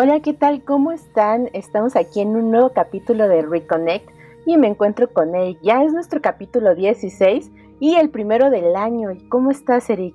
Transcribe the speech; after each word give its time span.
Hola, 0.00 0.20
¿qué 0.20 0.32
tal? 0.32 0.62
¿Cómo 0.62 0.92
están? 0.92 1.50
Estamos 1.54 1.96
aquí 1.96 2.20
en 2.20 2.28
un 2.28 2.52
nuevo 2.52 2.72
capítulo 2.72 3.26
de 3.26 3.42
Reconnect 3.42 4.08
y 4.46 4.56
me 4.56 4.68
encuentro 4.68 5.12
con 5.12 5.34
él. 5.34 5.58
Ya 5.60 5.82
es 5.82 5.92
nuestro 5.92 6.22
capítulo 6.22 6.76
16 6.76 7.50
y 7.80 7.96
el 7.96 8.08
primero 8.08 8.48
del 8.48 8.76
año. 8.76 9.08
¿Cómo 9.28 9.50
estás, 9.50 9.90
Eric? 9.90 10.14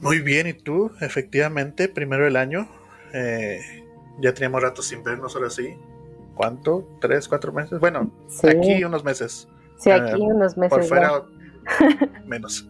Muy 0.00 0.18
bien, 0.18 0.48
¿y 0.48 0.54
tú? 0.54 0.90
Efectivamente, 1.00 1.86
primero 1.86 2.24
del 2.24 2.34
año. 2.34 2.66
Eh, 3.14 3.60
ya 4.20 4.34
teníamos 4.34 4.60
rato 4.60 4.82
sin 4.82 5.04
vernos 5.04 5.36
ahora 5.36 5.48
sí. 5.48 5.76
¿Cuánto? 6.34 6.84
¿Tres, 7.00 7.28
cuatro 7.28 7.52
meses? 7.52 7.78
Bueno, 7.78 8.10
aquí 8.42 8.82
unos 8.82 9.04
meses. 9.04 9.46
Sí, 9.78 9.92
aquí 9.92 10.20
eh, 10.20 10.26
unos 10.26 10.56
meses. 10.56 10.78
Por 10.78 10.82
fuera, 10.82 11.22
menos. 12.26 12.68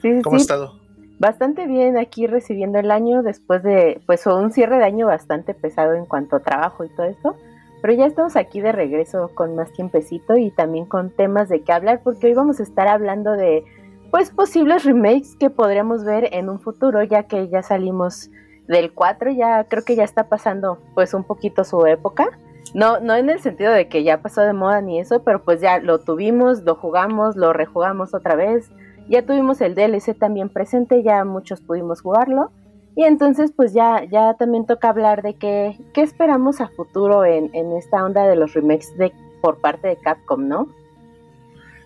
¿Cómo 0.22 0.36
has 0.36 0.42
estado? 0.42 0.78
Bastante 1.18 1.66
bien 1.66 1.98
aquí 1.98 2.28
recibiendo 2.28 2.78
el 2.78 2.92
año 2.92 3.22
después 3.22 3.62
de, 3.64 4.00
pues, 4.06 4.24
un 4.26 4.52
cierre 4.52 4.78
de 4.78 4.84
año 4.84 5.06
bastante 5.06 5.52
pesado 5.52 5.94
en 5.94 6.06
cuanto 6.06 6.36
a 6.36 6.40
trabajo 6.40 6.84
y 6.84 6.90
todo 6.90 7.06
esto. 7.06 7.36
Pero 7.82 7.92
ya 7.92 8.06
estamos 8.06 8.36
aquí 8.36 8.60
de 8.60 8.70
regreso 8.70 9.32
con 9.34 9.56
más 9.56 9.72
tiempecito 9.72 10.36
y 10.36 10.50
también 10.52 10.86
con 10.86 11.10
temas 11.10 11.48
de 11.48 11.62
qué 11.62 11.72
hablar, 11.72 12.02
porque 12.04 12.28
hoy 12.28 12.34
vamos 12.34 12.60
a 12.60 12.62
estar 12.62 12.86
hablando 12.86 13.32
de, 13.32 13.64
pues, 14.12 14.30
posibles 14.30 14.84
remakes 14.84 15.34
que 15.34 15.50
podríamos 15.50 16.04
ver 16.04 16.28
en 16.32 16.48
un 16.48 16.60
futuro, 16.60 17.02
ya 17.02 17.24
que 17.24 17.48
ya 17.48 17.62
salimos 17.62 18.30
del 18.68 18.92
4, 18.92 19.32
ya 19.32 19.64
creo 19.64 19.84
que 19.84 19.96
ya 19.96 20.04
está 20.04 20.28
pasando, 20.28 20.78
pues, 20.94 21.14
un 21.14 21.24
poquito 21.24 21.64
su 21.64 21.84
época. 21.86 22.30
No, 22.74 23.00
no 23.00 23.16
en 23.16 23.28
el 23.28 23.40
sentido 23.40 23.72
de 23.72 23.88
que 23.88 24.04
ya 24.04 24.22
pasó 24.22 24.42
de 24.42 24.52
moda 24.52 24.82
ni 24.82 25.00
eso, 25.00 25.24
pero 25.24 25.42
pues 25.42 25.60
ya 25.60 25.78
lo 25.80 25.98
tuvimos, 25.98 26.62
lo 26.62 26.74
jugamos, 26.74 27.34
lo 27.34 27.52
rejugamos 27.52 28.14
otra 28.14 28.36
vez 28.36 28.70
ya 29.08 29.24
tuvimos 29.24 29.60
el 29.60 29.74
DLC 29.74 30.16
también 30.18 30.48
presente, 30.48 31.02
ya 31.02 31.24
muchos 31.24 31.60
pudimos 31.60 32.02
jugarlo. 32.02 32.50
Y 32.96 33.04
entonces 33.04 33.52
pues 33.54 33.72
ya, 33.72 34.04
ya 34.10 34.34
también 34.34 34.66
toca 34.66 34.88
hablar 34.88 35.22
de 35.22 35.34
qué, 35.34 35.78
qué 35.94 36.02
esperamos 36.02 36.60
a 36.60 36.68
futuro 36.68 37.24
en, 37.24 37.54
esta 37.76 38.04
onda 38.04 38.26
de 38.26 38.34
los 38.34 38.54
remakes 38.54 38.96
de, 38.98 39.12
por 39.40 39.60
parte 39.60 39.86
de 39.86 39.96
Capcom, 39.96 40.48
¿no? 40.48 40.68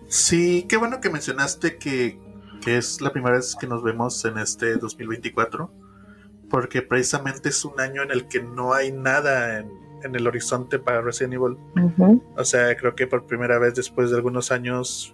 Sí, 0.07 0.65
qué 0.67 0.77
bueno 0.77 1.01
que 1.01 1.11
mencionaste 1.11 1.77
que, 1.77 2.19
que 2.63 2.77
es 2.77 2.99
la 2.99 3.11
primera 3.11 3.35
vez 3.35 3.55
que 3.55 3.67
nos 3.67 3.83
vemos 3.83 4.25
en 4.25 4.39
este 4.39 4.77
2024, 4.77 5.69
porque 6.49 6.81
precisamente 6.81 7.49
es 7.49 7.63
un 7.63 7.79
año 7.79 8.01
en 8.01 8.09
el 8.09 8.27
que 8.27 8.41
no 8.41 8.73
hay 8.73 8.91
nada 8.91 9.59
en, 9.59 9.69
en 10.03 10.15
el 10.15 10.25
horizonte 10.25 10.79
para 10.79 11.01
Resident 11.01 11.35
Evil. 11.35 11.57
O 12.35 12.43
sea, 12.43 12.75
creo 12.75 12.95
que 12.95 13.05
por 13.05 13.27
primera 13.27 13.59
vez 13.59 13.75
después 13.75 14.09
de 14.09 14.17
algunos 14.17 14.51
años, 14.51 15.13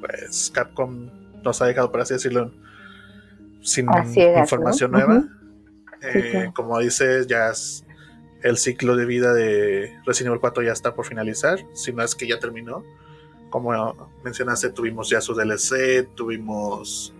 pues 0.00 0.50
Capcom 0.52 1.19
nos 1.44 1.60
ha 1.62 1.66
dejado, 1.66 1.90
por 1.90 2.00
así 2.00 2.14
decirlo, 2.14 2.52
sin 3.62 3.86
información 4.36 4.90
nueva. 4.90 5.24
Eh, 6.02 6.50
como 6.54 6.78
dices, 6.78 7.26
ya 7.26 7.52
el 8.42 8.56
ciclo 8.56 8.96
de 8.96 9.04
vida 9.04 9.34
de 9.34 9.92
Resident 10.06 10.28
Evil 10.28 10.40
4 10.40 10.62
ya 10.62 10.72
está 10.72 10.94
por 10.94 11.06
finalizar, 11.06 11.58
si 11.74 11.92
no 11.92 12.02
es 12.02 12.14
que 12.14 12.26
ya 12.26 12.38
terminó. 12.38 12.84
Como 13.50 14.10
mencionaste, 14.24 14.70
tuvimos 14.70 15.10
ya 15.10 15.20
su 15.20 15.34
DLC, 15.34 16.08
tuvimos 16.14 17.12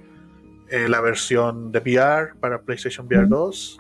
eh, 0.69 0.89
la 0.89 1.01
versión 1.01 1.73
de 1.73 1.81
VR 1.81 2.35
para 2.39 2.63
PlayStation 2.63 3.07
VR 3.07 3.27
2. 3.27 3.79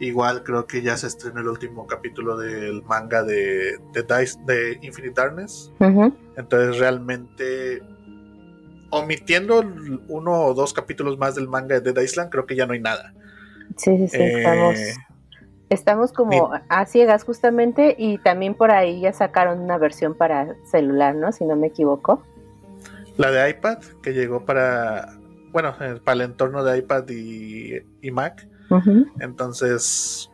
Igual 0.00 0.44
creo 0.44 0.64
que 0.66 0.80
ya 0.80 0.96
se 0.96 1.08
estrenó 1.08 1.40
el 1.40 1.48
último 1.48 1.88
capítulo 1.88 2.36
del 2.38 2.84
manga 2.84 3.24
de, 3.24 3.78
de, 3.92 4.02
Dice, 4.20 4.38
de 4.46 4.78
Infinite 4.82 5.14
Darkness. 5.20 5.72
Entonces 6.36 6.78
realmente 6.78 7.82
omitiendo 8.90 9.62
uno 10.08 10.42
o 10.42 10.54
dos 10.54 10.72
capítulos 10.72 11.18
más 11.18 11.34
del 11.34 11.48
manga 11.48 11.80
de 11.80 11.92
Dead 11.92 12.02
Island, 12.02 12.30
creo 12.30 12.46
que 12.46 12.56
ya 12.56 12.66
no 12.66 12.72
hay 12.72 12.80
nada. 12.80 13.12
Sí, 13.76 13.96
sí, 13.98 14.08
sí, 14.08 14.22
estamos, 14.22 14.78
eh, 14.78 14.94
estamos 15.68 16.12
como 16.12 16.50
a 16.68 16.86
ciegas 16.86 17.24
justamente 17.24 17.94
y 17.98 18.18
también 18.18 18.54
por 18.54 18.70
ahí 18.70 19.02
ya 19.02 19.12
sacaron 19.12 19.60
una 19.60 19.78
versión 19.78 20.14
para 20.14 20.56
celular, 20.70 21.14
¿no? 21.14 21.32
Si 21.32 21.44
no 21.44 21.56
me 21.56 21.68
equivoco. 21.68 22.22
La 23.16 23.30
de 23.30 23.50
iPad, 23.50 23.78
que 24.02 24.14
llegó 24.14 24.44
para, 24.44 25.18
bueno, 25.52 25.74
eh, 25.80 26.00
para 26.02 26.14
el 26.14 26.20
entorno 26.22 26.64
de 26.64 26.78
iPad 26.78 27.08
y, 27.10 28.10
Mac. 28.10 28.48
Entonces, 29.20 30.30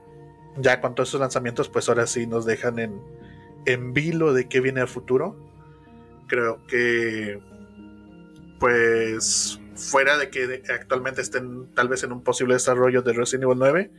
ya 0.58 0.80
con 0.80 0.94
todos 0.94 1.08
esos 1.08 1.20
lanzamientos, 1.20 1.68
pues 1.68 1.88
ahora 1.88 2.06
sí 2.06 2.26
nos 2.26 2.44
dejan 2.44 2.78
en, 2.78 3.00
en 3.64 3.92
vilo 3.92 4.32
de 4.32 4.48
qué 4.48 4.60
viene 4.60 4.80
a 4.80 4.86
futuro. 4.86 5.36
Creo 6.26 6.64
que 6.66 7.40
pues 8.64 9.60
fuera 9.74 10.16
de 10.16 10.30
que 10.30 10.62
actualmente 10.72 11.20
estén 11.20 11.74
tal 11.74 11.88
vez 11.88 12.02
en 12.02 12.12
un 12.12 12.22
posible 12.22 12.54
desarrollo 12.54 13.02
de 13.02 13.12
Resident 13.12 13.44
Evil 13.44 13.58
9, 13.58 13.90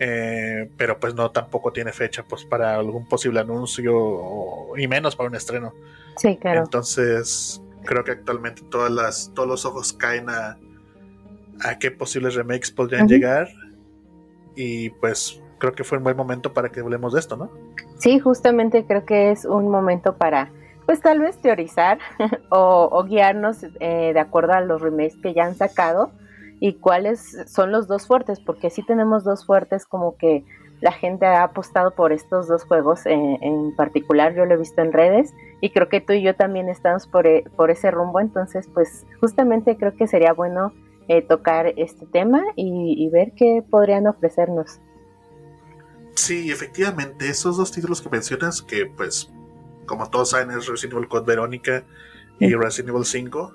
eh, 0.00 0.68
pero 0.76 0.98
pues 0.98 1.14
no 1.14 1.30
tampoco 1.30 1.72
tiene 1.72 1.92
fecha 1.92 2.24
pues 2.24 2.44
para 2.44 2.74
algún 2.74 3.08
posible 3.08 3.38
anuncio 3.38 4.76
y 4.76 4.88
menos 4.88 5.14
para 5.14 5.28
un 5.28 5.36
estreno. 5.36 5.74
Sí, 6.16 6.36
claro. 6.38 6.64
Entonces 6.64 7.62
creo 7.84 8.02
que 8.02 8.10
actualmente 8.10 8.62
todas 8.68 8.90
las, 8.90 9.30
todos 9.32 9.48
los 9.48 9.64
ojos 9.64 9.92
caen 9.92 10.28
a, 10.28 10.58
a 11.60 11.78
qué 11.78 11.92
posibles 11.92 12.34
remakes 12.34 12.72
podrían 12.72 13.06
llegar 13.06 13.46
y 14.56 14.90
pues 14.90 15.40
creo 15.58 15.72
que 15.72 15.84
fue 15.84 15.98
un 15.98 16.04
buen 16.04 16.16
momento 16.16 16.52
para 16.52 16.70
que 16.70 16.80
hablemos 16.80 17.12
de 17.12 17.20
esto, 17.20 17.36
¿no? 17.36 17.48
Sí, 17.98 18.18
justamente 18.18 18.84
creo 18.86 19.04
que 19.04 19.30
es 19.30 19.44
un 19.44 19.68
momento 19.68 20.16
para 20.16 20.50
pues 20.88 21.02
tal 21.02 21.20
vez 21.20 21.36
teorizar 21.36 21.98
o, 22.48 23.04
guiarnos 23.04 23.62
eh, 23.78 24.12
de 24.14 24.20
acuerdo 24.20 24.54
a 24.54 24.62
los 24.62 24.80
remakes 24.80 25.16
que 25.22 25.34
ya 25.34 25.44
han 25.44 25.54
sacado 25.54 26.12
y 26.60 26.76
cuáles 26.76 27.36
son 27.46 27.72
los 27.72 27.88
dos 27.88 28.06
fuertes, 28.06 28.40
porque 28.40 28.70
sí 28.70 28.82
tenemos 28.82 29.22
dos 29.22 29.44
fuertes 29.44 29.84
como 29.84 30.16
que 30.16 30.46
la 30.80 30.92
gente 30.92 31.26
ha 31.26 31.42
apostado 31.42 31.90
por 31.90 32.10
estos 32.10 32.48
dos 32.48 32.64
juegos 32.64 33.04
en, 33.04 33.76
particular, 33.76 34.34
yo 34.34 34.46
lo 34.46 34.54
he 34.54 34.56
visto 34.56 34.80
en 34.80 34.94
redes 34.94 35.34
y 35.60 35.68
creo 35.70 35.90
que 35.90 36.00
tú 36.00 36.14
y 36.14 36.22
yo 36.22 36.34
también 36.34 36.70
estamos 36.70 37.06
por, 37.06 37.26
e, 37.26 37.44
por 37.54 37.70
ese 37.70 37.90
rumbo, 37.90 38.18
entonces 38.18 38.66
pues 38.72 39.04
justamente 39.20 39.76
creo 39.76 39.94
que 39.94 40.06
sería 40.06 40.32
bueno 40.32 40.72
eh, 41.08 41.20
tocar 41.20 41.66
este 41.76 42.06
tema 42.06 42.42
y, 42.56 42.94
y 42.96 43.10
ver 43.10 43.32
qué 43.36 43.62
podrían 43.70 44.06
ofrecernos. 44.06 44.80
Sí, 46.14 46.50
efectivamente, 46.50 47.28
esos 47.28 47.58
dos 47.58 47.72
títulos 47.72 48.00
que 48.00 48.08
mencionas 48.08 48.62
que 48.62 48.86
pues 48.86 49.30
como 49.88 50.08
todos 50.08 50.30
saben, 50.30 50.52
es 50.52 50.68
Resident 50.68 50.94
Evil 50.94 51.08
Code 51.08 51.26
Verónica 51.26 51.84
y 52.38 52.54
Resident 52.54 52.90
Evil 52.90 53.04
5. 53.04 53.54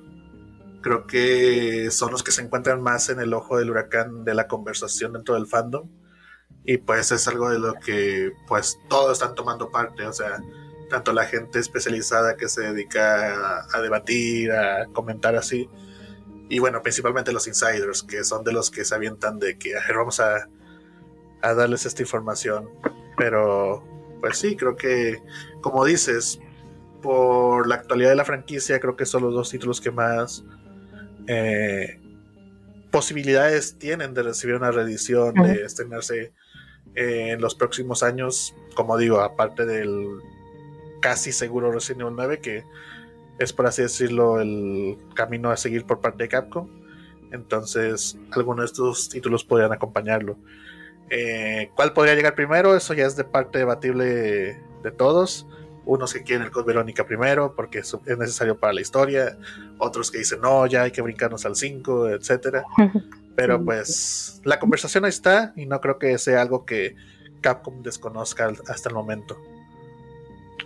Creo 0.81 1.07
que 1.07 1.89
son 1.91 2.11
los 2.11 2.23
que 2.23 2.31
se 2.31 2.41
encuentran 2.41 2.81
más 2.81 3.07
en 3.07 3.21
el 3.21 3.33
ojo 3.33 3.57
del 3.57 3.69
huracán 3.69 4.25
de 4.25 4.33
la 4.33 4.49
conversación 4.49 5.13
dentro 5.13 5.35
del 5.35 5.47
fandom. 5.47 5.89
Y 6.65 6.77
pues 6.77 7.11
es 7.13 7.25
algo 7.29 7.49
de 7.49 7.59
lo 7.59 7.75
que 7.75 8.33
pues 8.47 8.77
todos 8.89 9.13
están 9.13 9.35
tomando 9.35 9.71
parte. 9.71 10.05
O 10.05 10.11
sea, 10.11 10.41
tanto 10.89 11.13
la 11.13 11.25
gente 11.25 11.59
especializada 11.59 12.35
que 12.35 12.49
se 12.49 12.61
dedica 12.61 13.65
a, 13.73 13.81
debatir, 13.81 14.51
a 14.51 14.87
comentar 14.87 15.37
así. 15.37 15.69
Y 16.49 16.59
bueno, 16.59 16.81
principalmente 16.81 17.31
los 17.31 17.47
insiders, 17.47 18.03
que 18.03 18.25
son 18.25 18.43
de 18.43 18.51
los 18.51 18.69
que 18.69 18.83
se 18.83 18.93
avientan 18.93 19.39
de 19.39 19.57
que 19.57 19.73
vamos 19.95 20.19
a, 20.19 20.49
a 21.41 21.53
darles 21.53 21.85
esta 21.85 22.01
información. 22.01 22.69
Pero 23.17 23.83
pues 24.19 24.37
sí, 24.37 24.55
creo 24.55 24.75
que, 24.75 25.21
como 25.63 25.83
dices, 25.85 26.39
por 27.01 27.67
la 27.67 27.75
actualidad 27.75 28.09
de 28.09 28.15
la 28.15 28.25
franquicia, 28.25 28.79
creo 28.79 28.95
que 28.95 29.07
son 29.07 29.23
los 29.23 29.33
dos 29.33 29.49
títulos 29.49 29.81
que 29.81 29.89
más 29.89 30.43
eh, 31.27 31.99
posibilidades 32.91 33.79
tienen 33.79 34.13
de 34.13 34.21
recibir 34.21 34.55
una 34.55 34.71
reedición, 34.71 35.33
de 35.33 35.63
estrenarse 35.63 36.33
eh, 36.93 37.31
en 37.31 37.41
los 37.41 37.55
próximos 37.55 38.03
años. 38.03 38.53
Como 38.75 38.97
digo, 38.97 39.21
aparte 39.21 39.65
del 39.65 40.19
casi 41.01 41.31
seguro 41.31 41.71
Resident 41.71 42.01
Evil 42.01 42.13
9, 42.15 42.39
que 42.39 42.63
es 43.39 43.51
por 43.51 43.65
así 43.65 43.81
decirlo 43.81 44.39
el 44.39 44.97
camino 45.15 45.49
a 45.49 45.57
seguir 45.57 45.85
por 45.85 46.01
parte 46.01 46.23
de 46.23 46.29
Capcom. 46.29 46.69
Entonces, 47.31 48.17
algunos 48.31 48.63
de 48.63 48.65
estos 48.67 49.09
títulos 49.09 49.43
podrían 49.43 49.73
acompañarlo. 49.73 50.37
Eh, 51.09 51.71
¿Cuál 51.75 51.93
podría 51.93 52.15
llegar 52.15 52.35
primero? 52.35 52.75
Eso 52.75 52.93
ya 52.93 53.05
es 53.05 53.15
de 53.15 53.23
parte 53.23 53.59
debatible 53.59 54.61
de 54.83 54.91
todos. 54.91 55.47
Unos 55.85 56.13
que 56.13 56.23
quieren 56.23 56.45
el 56.45 56.51
Code 56.51 56.65
Verónica 56.65 57.05
primero 57.05 57.55
porque 57.55 57.79
es 57.79 58.17
necesario 58.17 58.57
para 58.57 58.73
la 58.73 58.81
historia. 58.81 59.37
Otros 59.79 60.11
que 60.11 60.19
dicen, 60.19 60.41
no, 60.41 60.65
ya 60.65 60.83
hay 60.83 60.91
que 60.91 61.01
brincarnos 61.01 61.45
al 61.45 61.55
5, 61.55 62.09
etcétera. 62.09 62.63
Pero 63.35 63.63
pues 63.63 64.41
la 64.43 64.59
conversación 64.59 65.05
ahí 65.05 65.09
está 65.09 65.53
y 65.55 65.65
no 65.65 65.81
creo 65.81 65.97
que 65.97 66.17
sea 66.19 66.41
algo 66.41 66.65
que 66.65 66.95
Capcom 67.41 67.81
desconozca 67.81 68.51
hasta 68.67 68.89
el 68.89 68.95
momento. 68.95 69.37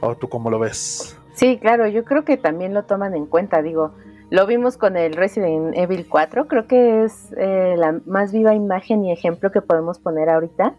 ¿O 0.01 0.16
tú 0.16 0.30
cómo 0.30 0.50
lo 0.50 0.60
ves? 0.60 1.18
Sí, 1.33 1.57
claro, 1.60 1.88
yo 1.88 2.04
creo 2.04 2.25
que 2.25 2.38
también 2.38 2.74
lo 2.74 2.83
toman 2.83 3.16
en 3.16 3.25
cuenta. 3.25 3.62
Digo, 3.62 3.94
lo 4.30 4.46
vimos 4.46 4.78
con 4.78 4.98
el 4.98 5.14
Resident 5.14 5.78
Evil 5.78 6.06
4, 6.08 6.48
creo 6.48 6.68
que 6.68 7.04
es 7.04 7.34
eh, 7.38 7.76
la 7.78 8.00
más 8.06 8.32
viva 8.32 8.54
imagen 8.54 9.06
y 9.06 9.12
ejemplo 9.12 9.52
que 9.52 9.62
podemos 9.62 10.00
poner 10.00 10.30
ahorita, 10.30 10.76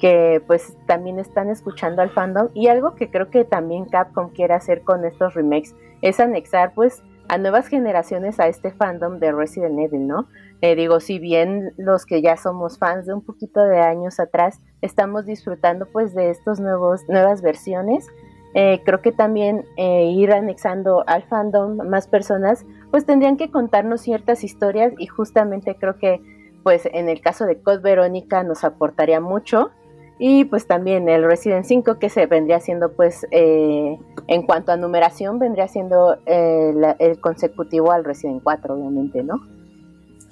que 0.00 0.42
pues 0.48 0.76
también 0.86 1.20
están 1.20 1.48
escuchando 1.48 2.02
al 2.02 2.10
fandom 2.10 2.48
y 2.54 2.66
algo 2.66 2.96
que 2.96 3.08
creo 3.08 3.30
que 3.30 3.44
también 3.44 3.84
Capcom 3.84 4.30
quiere 4.30 4.54
hacer 4.54 4.82
con 4.82 5.04
estos 5.04 5.34
remakes 5.34 5.76
es 6.00 6.18
anexar 6.18 6.74
pues 6.74 7.04
a 7.28 7.38
nuevas 7.38 7.68
generaciones 7.68 8.40
a 8.40 8.48
este 8.48 8.72
fandom 8.72 9.20
de 9.20 9.30
Resident 9.30 9.78
Evil, 9.78 10.08
¿no? 10.08 10.26
Eh, 10.60 10.74
digo, 10.74 10.98
si 10.98 11.20
bien 11.20 11.72
los 11.76 12.04
que 12.04 12.20
ya 12.20 12.36
somos 12.36 12.78
fans 12.78 13.06
de 13.06 13.14
un 13.14 13.22
poquito 13.22 13.62
de 13.62 13.78
años 13.78 14.18
atrás 14.18 14.60
estamos 14.80 15.24
disfrutando 15.24 15.86
pues 15.86 16.14
de 16.14 16.30
estos 16.30 16.58
nuevos 16.58 17.02
nuevas 17.08 17.40
versiones, 17.42 18.08
eh, 18.54 18.82
creo 18.84 19.00
que 19.00 19.12
también 19.12 19.64
eh, 19.76 20.10
ir 20.14 20.32
anexando 20.32 21.04
al 21.06 21.22
fandom 21.24 21.76
más 21.88 22.06
personas, 22.06 22.64
pues 22.90 23.06
tendrían 23.06 23.36
que 23.36 23.50
contarnos 23.50 24.02
ciertas 24.02 24.44
historias 24.44 24.92
y 24.98 25.06
justamente 25.06 25.76
creo 25.76 25.98
que 25.98 26.20
pues 26.62 26.88
en 26.92 27.08
el 27.08 27.20
caso 27.20 27.44
de 27.46 27.60
Code 27.60 27.78
Verónica 27.78 28.42
nos 28.44 28.62
aportaría 28.62 29.20
mucho 29.20 29.70
y 30.18 30.44
pues 30.44 30.66
también 30.66 31.08
el 31.08 31.24
Resident 31.24 31.64
5 31.64 31.98
que 31.98 32.08
se 32.08 32.26
vendría 32.26 32.60
siendo 32.60 32.92
pues 32.92 33.26
en 33.32 34.42
cuanto 34.46 34.70
a 34.70 34.76
numeración 34.76 35.40
vendría 35.40 35.66
siendo 35.66 36.18
el 36.26 37.20
consecutivo 37.20 37.90
al 37.90 38.04
Resident 38.04 38.42
4 38.44 38.74
obviamente, 38.74 39.24
¿no? 39.24 39.40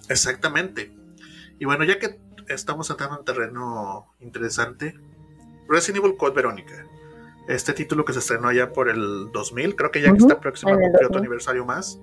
Exactamente. 0.08 0.92
Y 1.58 1.64
bueno, 1.64 1.84
ya 1.84 1.98
que 1.98 2.20
estamos 2.48 2.90
entrando 2.90 3.18
en 3.18 3.24
terreno 3.24 4.06
interesante, 4.20 4.94
Resident 5.68 6.04
Evil 6.04 6.16
Code 6.16 6.34
Verónica. 6.34 6.84
Este 7.50 7.72
título 7.72 8.04
que 8.04 8.12
se 8.12 8.20
estrenó 8.20 8.52
ya 8.52 8.72
por 8.72 8.88
el 8.88 9.30
2000, 9.32 9.76
creo 9.76 9.90
que 9.90 10.00
ya 10.00 10.12
que 10.12 10.18
está 10.18 10.38
próximo 10.40 10.72
a 10.72 10.78
cumplir 10.78 11.06
otro 11.06 11.18
aniversario 11.18 11.64
más. 11.64 12.00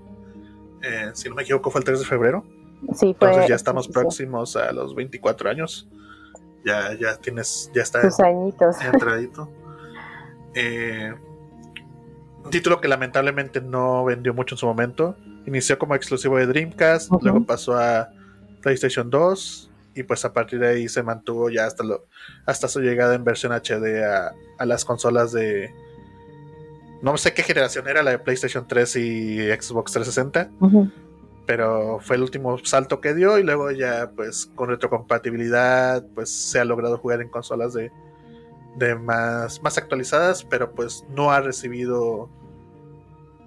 Eh, 0.82 1.12
si 1.14 1.30
no 1.30 1.36
me 1.36 1.44
equivoco, 1.44 1.72
fue 1.72 1.80
el 1.80 1.86
3 1.86 2.00
de 2.00 2.06
febrero. 2.06 2.46
Sí, 2.94 3.08
Entonces 3.08 3.48
ya 3.48 3.56
estamos 3.56 3.88
próximos 3.88 4.56
a 4.56 4.72
los 4.72 4.94
24 4.94 5.50
años. 5.50 5.88
Ya, 6.66 6.94
ya 7.00 7.18
tienes, 7.18 7.72
ya 7.74 7.82
está 7.82 8.02
Tus 8.02 8.20
añitos. 8.20 8.76
entradito. 8.94 9.50
Eh, 10.54 11.14
un 12.44 12.50
título 12.52 12.82
que 12.82 12.88
lamentablemente 12.88 13.62
no 13.62 14.04
vendió 14.04 14.34
mucho 14.34 14.56
en 14.56 14.60
su 14.60 14.66
momento 14.66 15.16
inició 15.48 15.80
como 15.80 15.96
exclusivo 15.96 16.38
de 16.38 16.46
Dreamcast, 16.46 17.12
luego 17.22 17.44
pasó 17.46 17.78
a 17.78 18.10
PlayStation 18.62 19.10
2 19.10 19.67
y 19.98 20.04
pues 20.04 20.24
a 20.26 20.34
partir 20.34 20.60
de 20.60 20.68
ahí 20.68 20.88
se 20.88 21.02
mantuvo 21.02 21.50
ya 21.50 21.66
hasta, 21.66 21.84
lo, 21.84 22.06
hasta 22.46 22.68
su 22.68 22.82
llegada 22.82 23.16
en 23.16 23.24
versión 23.24 23.52
HD 23.52 24.04
a, 24.04 24.66
las 24.66 24.86
consolas 24.86 25.32
de... 25.32 25.74
No 27.02 27.18
sé 27.18 27.34
qué 27.34 27.44
generación 27.44 27.88
era, 27.88 28.04
la 28.04 28.12
de 28.12 28.20
PlayStation 28.20 28.68
3 28.68 28.96
y 28.96 29.38
Xbox 29.52 29.92
360. 29.92 30.52
Pero 31.46 32.00
fue 32.02 32.16
el 32.16 32.24
último 32.24 32.58
salto 32.64 33.02
que 33.02 33.14
dio 33.14 33.38
y 33.38 33.44
luego 33.44 33.72
ya 33.72 34.12
pues 34.16 34.48
con 34.56 34.70
retrocompatibilidad 34.70 36.06
pues 36.14 36.30
se 36.30 36.60
ha 36.60 36.66
logrado 36.66 36.98
jugar 36.98 37.22
en 37.22 37.30
consolas 37.30 37.74
de, 37.74 37.92
de 38.78 38.96
más, 38.96 39.62
más 39.62 39.78
actualizadas, 39.78 40.44
pero 40.44 40.72
pues 40.72 41.06
no 41.10 41.32
ha 41.32 41.40
recibido 41.40 42.30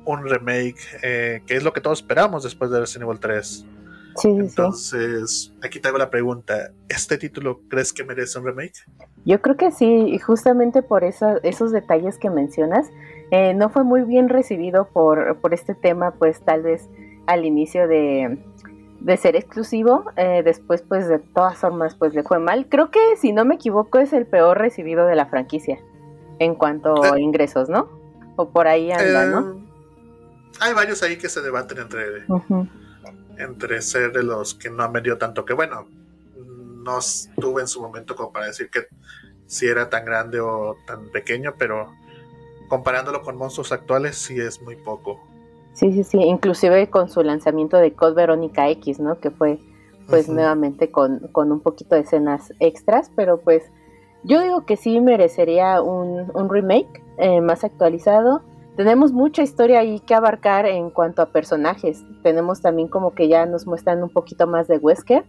un 0.04 0.28
remake, 0.28 0.80
eh, 1.02 1.42
que 1.46 1.56
es 1.56 1.62
lo 1.62 1.72
que 1.72 1.80
todos 1.80 2.00
esperamos 2.00 2.42
después 2.42 2.70
de 2.70 2.80
Resident 2.80 3.04
Evil 3.04 3.20
3. 3.20 3.66
Sí, 4.16 4.28
Entonces, 4.28 5.52
aquí 5.62 5.80
te 5.80 5.88
hago 5.88 5.98
la 5.98 6.10
pregunta, 6.10 6.72
¿este 6.88 7.18
título 7.18 7.60
crees 7.68 7.92
que 7.92 8.04
merece 8.04 8.38
un 8.38 8.46
remake? 8.46 8.84
Yo 9.24 9.40
creo 9.40 9.56
que 9.56 9.70
sí, 9.70 9.86
y 9.86 10.18
justamente 10.18 10.82
por 10.82 11.04
esos 11.04 11.72
detalles 11.72 12.18
que 12.18 12.30
mencionas, 12.30 12.88
eh, 13.30 13.54
no 13.54 13.70
fue 13.70 13.84
muy 13.84 14.02
bien 14.02 14.28
recibido 14.28 14.88
por, 14.88 15.38
por 15.40 15.54
este 15.54 15.74
tema, 15.74 16.12
pues 16.12 16.40
tal 16.44 16.62
vez 16.62 16.88
al 17.26 17.44
inicio 17.44 17.86
de, 17.86 18.38
de 19.00 19.16
ser 19.16 19.36
exclusivo, 19.36 20.04
eh, 20.16 20.42
después 20.44 20.82
pues 20.82 21.08
de 21.08 21.18
todas 21.18 21.58
formas 21.58 21.94
pues 21.94 22.14
le 22.14 22.22
fue 22.22 22.38
mal. 22.38 22.66
Creo 22.68 22.90
que 22.90 23.16
si 23.16 23.32
no 23.32 23.44
me 23.44 23.54
equivoco 23.54 23.98
es 23.98 24.12
el 24.12 24.26
peor 24.26 24.58
recibido 24.58 25.06
de 25.06 25.14
la 25.14 25.26
franquicia 25.26 25.78
en 26.38 26.54
cuanto 26.54 27.02
a 27.04 27.20
ingresos, 27.20 27.68
¿no? 27.68 27.88
O 28.36 28.50
por 28.50 28.66
ahí 28.66 28.90
anda, 28.90 29.26
¿no? 29.26 29.70
hay 30.60 30.74
varios 30.74 31.02
ahí 31.02 31.16
que 31.16 31.28
se 31.28 31.40
debaten 31.40 31.78
entre, 31.78 32.26
entre 33.40 33.82
ser 33.82 34.12
de 34.12 34.22
los 34.22 34.54
que 34.54 34.70
no 34.70 34.82
han 34.82 34.92
vendido 34.92 35.18
tanto, 35.18 35.44
que 35.44 35.54
bueno, 35.54 35.86
no 36.36 36.98
estuve 36.98 37.62
en 37.62 37.68
su 37.68 37.80
momento 37.80 38.16
como 38.16 38.32
para 38.32 38.46
decir 38.46 38.70
que 38.70 38.86
si 39.46 39.66
era 39.66 39.90
tan 39.90 40.04
grande 40.04 40.40
o 40.40 40.76
tan 40.86 41.08
pequeño, 41.08 41.54
pero 41.58 41.92
comparándolo 42.68 43.22
con 43.22 43.36
monstruos 43.36 43.72
actuales 43.72 44.16
sí 44.16 44.38
es 44.38 44.62
muy 44.62 44.76
poco. 44.76 45.20
Sí, 45.72 45.92
sí, 45.92 46.04
sí, 46.04 46.18
inclusive 46.18 46.88
con 46.88 47.08
su 47.08 47.22
lanzamiento 47.22 47.76
de 47.76 47.92
Code 47.92 48.14
Verónica 48.14 48.68
X, 48.70 49.00
¿no? 49.00 49.18
Que 49.18 49.30
fue 49.30 49.58
pues 50.08 50.28
nuevamente 50.28 50.90
con, 50.90 51.30
un 51.32 51.60
poquito 51.60 51.94
de 51.94 52.00
escenas 52.00 52.52
extras, 52.58 53.12
pero 53.14 53.40
pues 53.40 53.62
yo 54.24 54.42
digo 54.42 54.66
que 54.66 54.76
sí 54.76 55.00
merecería 55.00 55.80
un, 55.80 56.30
un 56.34 56.50
remake 56.50 57.02
eh, 57.18 57.40
más 57.40 57.62
actualizado 57.62 58.42
tenemos 58.76 59.12
mucha 59.12 59.42
historia 59.42 59.80
ahí 59.80 60.00
que 60.00 60.14
abarcar 60.14 60.66
en 60.66 60.90
cuanto 60.90 61.22
a 61.22 61.26
personajes. 61.26 62.04
Tenemos 62.22 62.60
también 62.60 62.88
como 62.88 63.14
que 63.14 63.28
ya 63.28 63.46
nos 63.46 63.66
muestran 63.66 64.02
un 64.02 64.10
poquito 64.10 64.46
más 64.46 64.68
de 64.68 64.78
Wesker. 64.78 65.24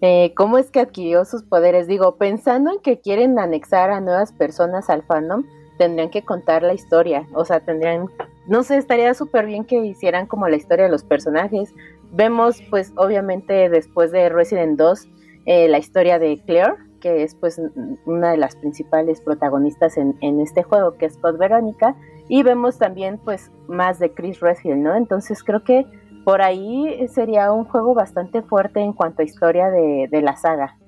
Eh, 0.00 0.32
¿Cómo 0.36 0.58
es 0.58 0.70
que 0.70 0.80
adquirió 0.80 1.24
sus 1.24 1.42
poderes? 1.44 1.86
Digo, 1.86 2.16
pensando 2.16 2.72
en 2.72 2.80
que 2.80 3.00
quieren 3.00 3.38
anexar 3.38 3.90
a 3.90 4.00
nuevas 4.00 4.32
personas 4.32 4.90
al 4.90 5.04
fandom, 5.04 5.44
tendrían 5.78 6.10
que 6.10 6.22
contar 6.22 6.62
la 6.62 6.74
historia. 6.74 7.26
O 7.34 7.44
sea, 7.44 7.60
tendrían, 7.60 8.08
no 8.46 8.62
sé, 8.62 8.76
estaría 8.76 9.14
súper 9.14 9.46
bien 9.46 9.64
que 9.64 9.84
hicieran 9.84 10.26
como 10.26 10.48
la 10.48 10.56
historia 10.56 10.86
de 10.86 10.90
los 10.90 11.04
personajes. 11.04 11.72
Vemos, 12.12 12.60
pues, 12.68 12.92
obviamente, 12.96 13.68
después 13.68 14.10
de 14.10 14.28
Resident 14.28 14.78
2, 14.78 15.08
eh, 15.46 15.68
la 15.68 15.78
historia 15.78 16.18
de 16.18 16.40
Claire, 16.46 16.74
que 17.02 17.24
es 17.24 17.34
pues 17.34 17.60
una 18.06 18.30
de 18.30 18.36
las 18.38 18.56
principales 18.56 19.20
protagonistas 19.20 19.98
en, 19.98 20.40
este 20.40 20.62
juego, 20.62 20.96
que 20.96 21.06
es 21.06 21.18
Code 21.18 21.36
Verónica 21.36 21.96
y 22.28 22.42
vemos 22.44 22.78
también 22.78 23.18
pues 23.18 23.50
más 23.68 23.98
de 23.98 24.14
Chris 24.14 24.40
Redfield, 24.40 24.78
¿no? 24.78 24.94
Entonces 24.94 25.42
creo 25.42 25.64
que 25.64 25.84
por 26.24 26.40
ahí 26.40 27.06
sería 27.12 27.50
un 27.52 27.64
juego 27.64 27.94
bastante 27.94 28.42
fuerte 28.42 28.80
en 28.80 28.92
cuanto 28.92 29.22
a 29.22 29.24
historia 29.24 29.68
de, 29.70 30.22
la 30.22 30.36
saga. 30.36 30.78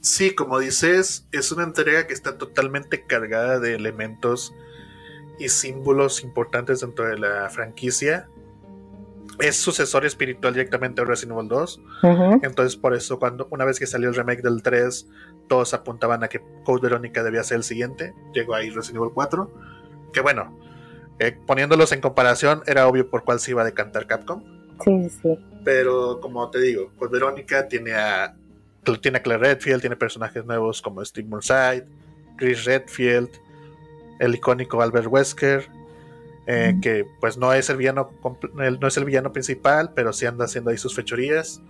Sí, 0.00 0.34
como 0.34 0.58
dices, 0.58 1.28
es 1.30 1.52
una 1.52 1.62
entrega 1.62 2.06
que 2.08 2.14
está 2.14 2.36
totalmente 2.36 3.04
cargada 3.06 3.60
de 3.60 3.76
elementos 3.76 4.52
y 5.38 5.48
símbolos 5.48 6.24
importantes 6.24 6.80
dentro 6.80 7.06
de 7.06 7.18
la 7.18 7.48
franquicia. 7.48 8.28
Es 9.38 9.56
sucesor 9.56 10.04
espiritual 10.04 10.52
directamente 10.52 11.00
a 11.00 11.04
Resident 11.04 11.38
Evil 11.38 11.48
2. 11.48 11.80
Entonces, 12.42 12.76
por 12.76 12.94
eso, 12.94 13.18
cuando 13.18 13.46
una 13.50 13.64
vez 13.64 13.78
que 13.78 13.86
salió 13.86 14.08
el 14.08 14.14
remake 14.14 14.42
del 14.42 14.62
3, 14.62 15.06
todos 15.48 15.74
apuntaban 15.74 16.24
a 16.24 16.28
que 16.28 16.40
Code 16.64 16.82
Verónica 16.82 17.22
debía 17.22 17.42
ser 17.44 17.58
el 17.58 17.64
siguiente. 17.64 18.14
Llegó 18.34 18.54
ahí 18.54 18.70
Resident 18.70 18.96
Evil 18.96 19.12
4 19.14 19.78
que 20.12 20.20
bueno, 20.20 20.58
eh, 21.18 21.36
poniéndolos 21.46 21.92
en 21.92 22.00
comparación, 22.00 22.62
era 22.66 22.86
obvio 22.86 23.10
por 23.10 23.24
cuál 23.24 23.40
se 23.40 23.52
iba 23.52 23.62
a 23.62 23.64
decantar 23.64 24.06
Capcom. 24.06 24.42
Sí, 24.84 25.10
sí. 25.10 25.38
Pero 25.64 26.20
como 26.20 26.48
te 26.50 26.60
digo, 26.60 26.90
pues 26.98 27.10
Verónica 27.10 27.66
tiene 27.68 27.92
a, 27.94 28.34
tiene 29.00 29.18
a 29.18 29.22
Claire 29.22 29.54
Redfield, 29.54 29.80
tiene 29.80 29.96
personajes 29.96 30.44
nuevos 30.44 30.80
como 30.80 31.04
Steve 31.04 31.28
Murside, 31.28 31.86
Chris 32.36 32.64
Redfield, 32.64 33.30
el 34.20 34.34
icónico 34.34 34.80
Albert 34.80 35.08
Wesker, 35.08 35.68
eh, 36.50 36.76
que 36.80 37.04
pues 37.20 37.36
no 37.36 37.52
es 37.52 37.68
el 37.68 37.76
villano 37.76 38.10
no 38.54 38.88
es 38.88 38.96
el 38.96 39.04
villano 39.04 39.32
principal, 39.34 39.92
pero 39.94 40.14
sí 40.14 40.24
anda 40.24 40.46
haciendo 40.46 40.70
ahí 40.70 40.78
sus 40.78 40.94
fechorías. 40.94 41.60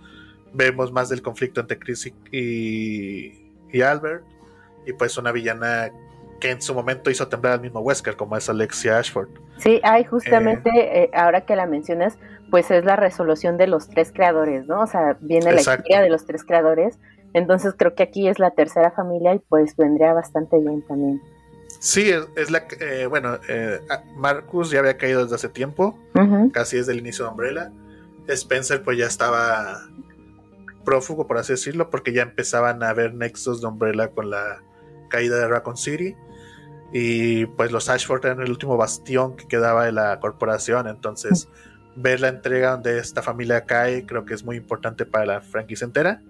Vemos 0.53 0.93
más 0.93 1.09
del 1.09 1.21
conflicto 1.21 1.59
entre 1.59 1.77
Chris 1.77 2.07
y, 2.31 3.51
y 3.73 3.81
Albert. 3.81 4.23
Y 4.85 4.93
pues 4.93 5.17
una 5.17 5.33
villana 5.33 5.91
que 6.39 6.51
en 6.51 6.61
su 6.61 6.73
momento 6.73 7.11
hizo 7.11 7.27
temblar 7.27 7.55
al 7.55 7.61
mismo 7.61 7.81
Wesker, 7.81 8.15
como 8.15 8.37
es 8.37 8.47
Alexia 8.47 8.97
Ashford. 8.97 9.27
Sí, 9.57 9.81
hay 9.83 10.05
justamente, 10.05 10.69
eh, 10.69 11.03
eh, 11.03 11.09
ahora 11.13 11.41
que 11.41 11.57
la 11.57 11.65
mencionas, 11.65 12.17
pues 12.49 12.71
es 12.71 12.85
la 12.85 12.95
resolución 12.95 13.57
de 13.57 13.67
los 13.67 13.89
tres 13.89 14.13
creadores, 14.13 14.65
¿no? 14.65 14.79
O 14.79 14.87
sea, 14.87 15.17
viene 15.19 15.51
la 15.51 15.59
historia 15.59 15.99
de 15.99 16.09
los 16.09 16.25
tres 16.25 16.45
creadores. 16.45 16.97
Entonces 17.33 17.73
creo 17.77 17.95
que 17.95 18.03
aquí 18.03 18.29
es 18.29 18.39
la 18.39 18.51
tercera 18.51 18.91
familia 18.91 19.35
y 19.35 19.39
pues 19.39 19.75
vendría 19.75 20.13
bastante 20.13 20.57
bien 20.57 20.81
también. 20.87 21.21
Sí, 21.79 22.11
es, 22.35 22.51
la 22.51 22.67
eh, 22.79 23.05
bueno, 23.07 23.39
Marcus 24.15 24.69
ya 24.69 24.79
había 24.79 24.97
caído 24.97 25.23
desde 25.23 25.35
hace 25.35 25.49
tiempo, 25.49 25.97
casi 26.51 26.77
desde 26.77 26.91
el 26.91 26.99
inicio 26.99 27.25
de 27.25 27.31
Umbrella. 27.31 27.71
Spencer 28.27 28.83
pues 28.83 28.97
ya 28.97 29.07
estaba 29.07 29.87
prófugo, 30.83 31.25
por 31.25 31.37
así 31.37 31.53
decirlo, 31.53 31.89
porque 31.89 32.13
ya 32.13 32.23
empezaban 32.23 32.83
a 32.83 32.89
haber 32.89 33.13
nexos 33.13 33.61
de 33.61 33.67
Umbrella 33.67 34.09
con 34.09 34.29
la 34.29 34.61
caída 35.09 35.37
de 35.37 35.47
Raccoon 35.47 35.77
City 35.77 36.15
y 36.91 37.45
pues 37.45 37.71
los 37.71 37.89
Ashford 37.89 38.25
eran 38.25 38.41
el 38.41 38.49
último 38.49 38.77
bastión 38.77 39.35
que 39.35 39.47
quedaba 39.47 39.85
de 39.85 39.91
la 39.91 40.19
corporación, 40.19 40.87
entonces 40.87 41.47
ver 41.95 42.19
la 42.19 42.29
entrega 42.29 42.71
donde 42.71 42.97
esta 42.97 43.21
familia 43.21 43.65
cae 43.65 44.05
creo 44.05 44.25
que 44.25 44.33
es 44.33 44.43
muy 44.43 44.57
importante 44.57 45.05
para 45.05 45.25
la 45.25 45.41
franquicia 45.41 45.85
entera. 45.85 46.21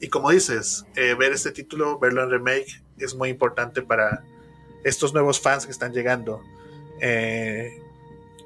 Y 0.00 0.08
como 0.08 0.30
dices, 0.30 0.86
eh, 0.96 1.14
ver 1.14 1.32
este 1.32 1.50
título, 1.50 1.98
verlo 1.98 2.22
en 2.22 2.30
remake, 2.30 2.82
es 2.96 3.14
muy 3.14 3.28
importante 3.28 3.82
para 3.82 4.22
estos 4.84 5.12
nuevos 5.12 5.40
fans 5.40 5.66
que 5.66 5.72
están 5.72 5.92
llegando. 5.92 6.42
Eh, 7.00 7.82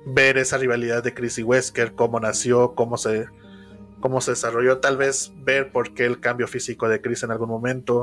ver 0.07 0.39
esa 0.39 0.59
rivalidad 0.59 1.03
de 1.03 1.15
Chris 1.15 1.39
y 1.39 1.43
Wesker, 1.43 1.95
cómo 1.95 2.21
nació, 2.21 2.75
cómo 2.75 2.97
se, 2.97 3.27
cómo 4.01 4.21
se 4.21 4.33
desarrolló, 4.33 4.79
tal 4.79 4.97
vez 4.97 5.33
ver 5.37 5.73
por 5.73 5.95
qué 5.95 6.05
el 6.05 6.21
cambio 6.21 6.47
físico 6.47 6.89
de 6.89 7.01
Chris 7.01 7.23
en 7.23 7.31
algún 7.31 7.49
momento. 7.49 8.03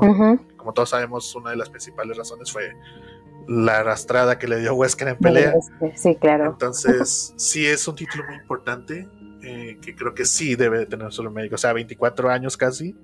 Como 0.56 0.72
todos 0.72 0.90
sabemos, 0.90 1.34
una 1.34 1.50
de 1.50 1.56
las 1.56 1.70
principales 1.70 2.16
razones 2.16 2.50
fue 2.50 2.72
la 3.48 3.78
arrastrada 3.78 4.38
que 4.38 4.48
le 4.48 4.60
dio 4.60 4.74
Wesker 4.74 5.08
en 5.08 5.16
pelea. 5.16 5.54
Sí, 5.94 6.16
claro. 6.16 6.46
Entonces, 6.46 7.32
sí 7.36 7.66
es 7.66 7.86
un 7.86 7.94
título 7.94 8.24
muy 8.24 8.36
importante, 8.36 9.08
eh, 9.42 9.78
que 9.80 9.94
creo 9.94 10.14
que 10.14 10.24
sí 10.24 10.54
debe 10.54 10.86
tener 10.86 11.12
su 11.12 11.22
remake. 11.22 11.52
O 11.52 11.58
sea, 11.58 11.72
24 11.72 12.30
años 12.30 12.56
casi, 12.56 12.96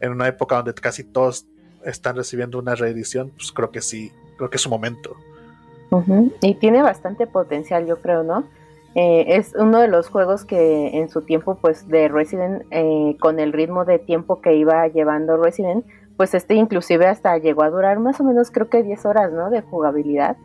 en 0.00 0.12
una 0.12 0.28
época 0.28 0.56
donde 0.56 0.74
casi 0.74 1.04
todos 1.04 1.46
están 1.84 2.16
recibiendo 2.16 2.58
una 2.58 2.74
reedición, 2.74 3.30
pues 3.30 3.52
creo 3.52 3.70
que 3.70 3.80
sí, 3.80 4.12
creo 4.40 4.50
que 4.50 4.56
es 4.56 4.62
su 4.62 4.70
momento. 4.70 5.16
Y 6.40 6.54
tiene 6.54 6.82
bastante 6.82 7.26
potencial, 7.26 7.86
yo 7.86 8.00
creo, 8.00 8.22
¿no? 8.22 8.44
Eh, 8.94 9.36
es 9.36 9.54
uno 9.54 9.80
de 9.80 9.88
los 9.88 10.08
juegos 10.08 10.44
que 10.44 10.98
en 10.98 11.08
su 11.10 11.22
tiempo, 11.22 11.56
pues, 11.60 11.88
de 11.88 12.08
Resident, 12.08 12.62
eh, 12.70 13.16
con 13.20 13.38
el 13.38 13.52
ritmo 13.52 13.84
de 13.84 13.98
tiempo 13.98 14.40
que 14.40 14.54
iba 14.54 14.86
llevando 14.88 15.36
Resident, 15.36 15.84
pues 16.16 16.34
este 16.34 16.54
inclusive 16.54 17.06
hasta 17.06 17.36
llegó 17.38 17.62
a 17.62 17.70
durar 17.70 17.98
más 17.98 18.20
o 18.20 18.24
menos 18.24 18.50
creo 18.50 18.68
que 18.68 18.82
10 18.82 19.04
horas, 19.06 19.32
¿no? 19.32 19.50
De 19.50 19.62
jugabilidad. 19.62 20.36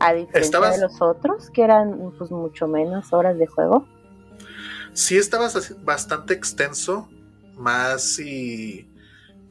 A 0.00 0.12
diferencia 0.12 0.60
de 0.60 0.80
los 0.80 1.00
otros, 1.00 1.50
que 1.50 1.62
eran 1.62 2.12
pues 2.18 2.30
mucho 2.30 2.66
menos 2.66 3.12
horas 3.12 3.38
de 3.38 3.46
juego. 3.46 3.86
Sí, 4.92 5.16
estabas 5.16 5.82
bastante 5.84 6.34
extenso, 6.34 7.08
más 7.56 8.02
si 8.02 8.88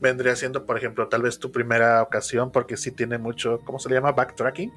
vendría 0.03 0.35
siendo, 0.35 0.65
por 0.65 0.77
ejemplo, 0.77 1.07
tal 1.07 1.23
vez 1.23 1.39
tu 1.39 1.51
primera 1.51 2.03
ocasión, 2.03 2.51
porque 2.51 2.77
sí 2.77 2.91
tiene 2.91 3.17
mucho, 3.17 3.59
¿cómo 3.63 3.79
se 3.79 3.89
le 3.89 3.95
llama? 3.95 4.11
Backtracking. 4.11 4.71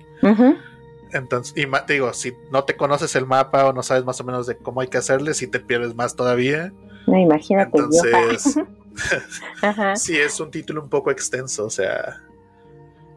Entonces, 1.12 1.52
y 1.56 1.66
te 1.86 1.92
digo, 1.92 2.12
si 2.14 2.32
no 2.50 2.64
te 2.64 2.76
conoces 2.76 3.14
el 3.16 3.26
mapa 3.26 3.66
o 3.66 3.72
no 3.72 3.82
sabes 3.82 4.04
más 4.04 4.20
o 4.20 4.24
menos 4.24 4.46
de 4.46 4.56
cómo 4.56 4.80
hay 4.80 4.88
que 4.88 4.98
hacerle, 4.98 5.34
si 5.34 5.46
te 5.46 5.60
pierdes 5.60 5.94
más 5.94 6.16
todavía. 6.16 6.72
No, 7.06 7.18
imagínate. 7.18 7.76
Entonces, 7.76 8.58
sí, 9.96 10.16
es 10.16 10.40
un 10.40 10.50
título 10.50 10.82
un 10.82 10.88
poco 10.88 11.10
extenso, 11.10 11.66
o 11.66 11.70
sea, 11.70 12.22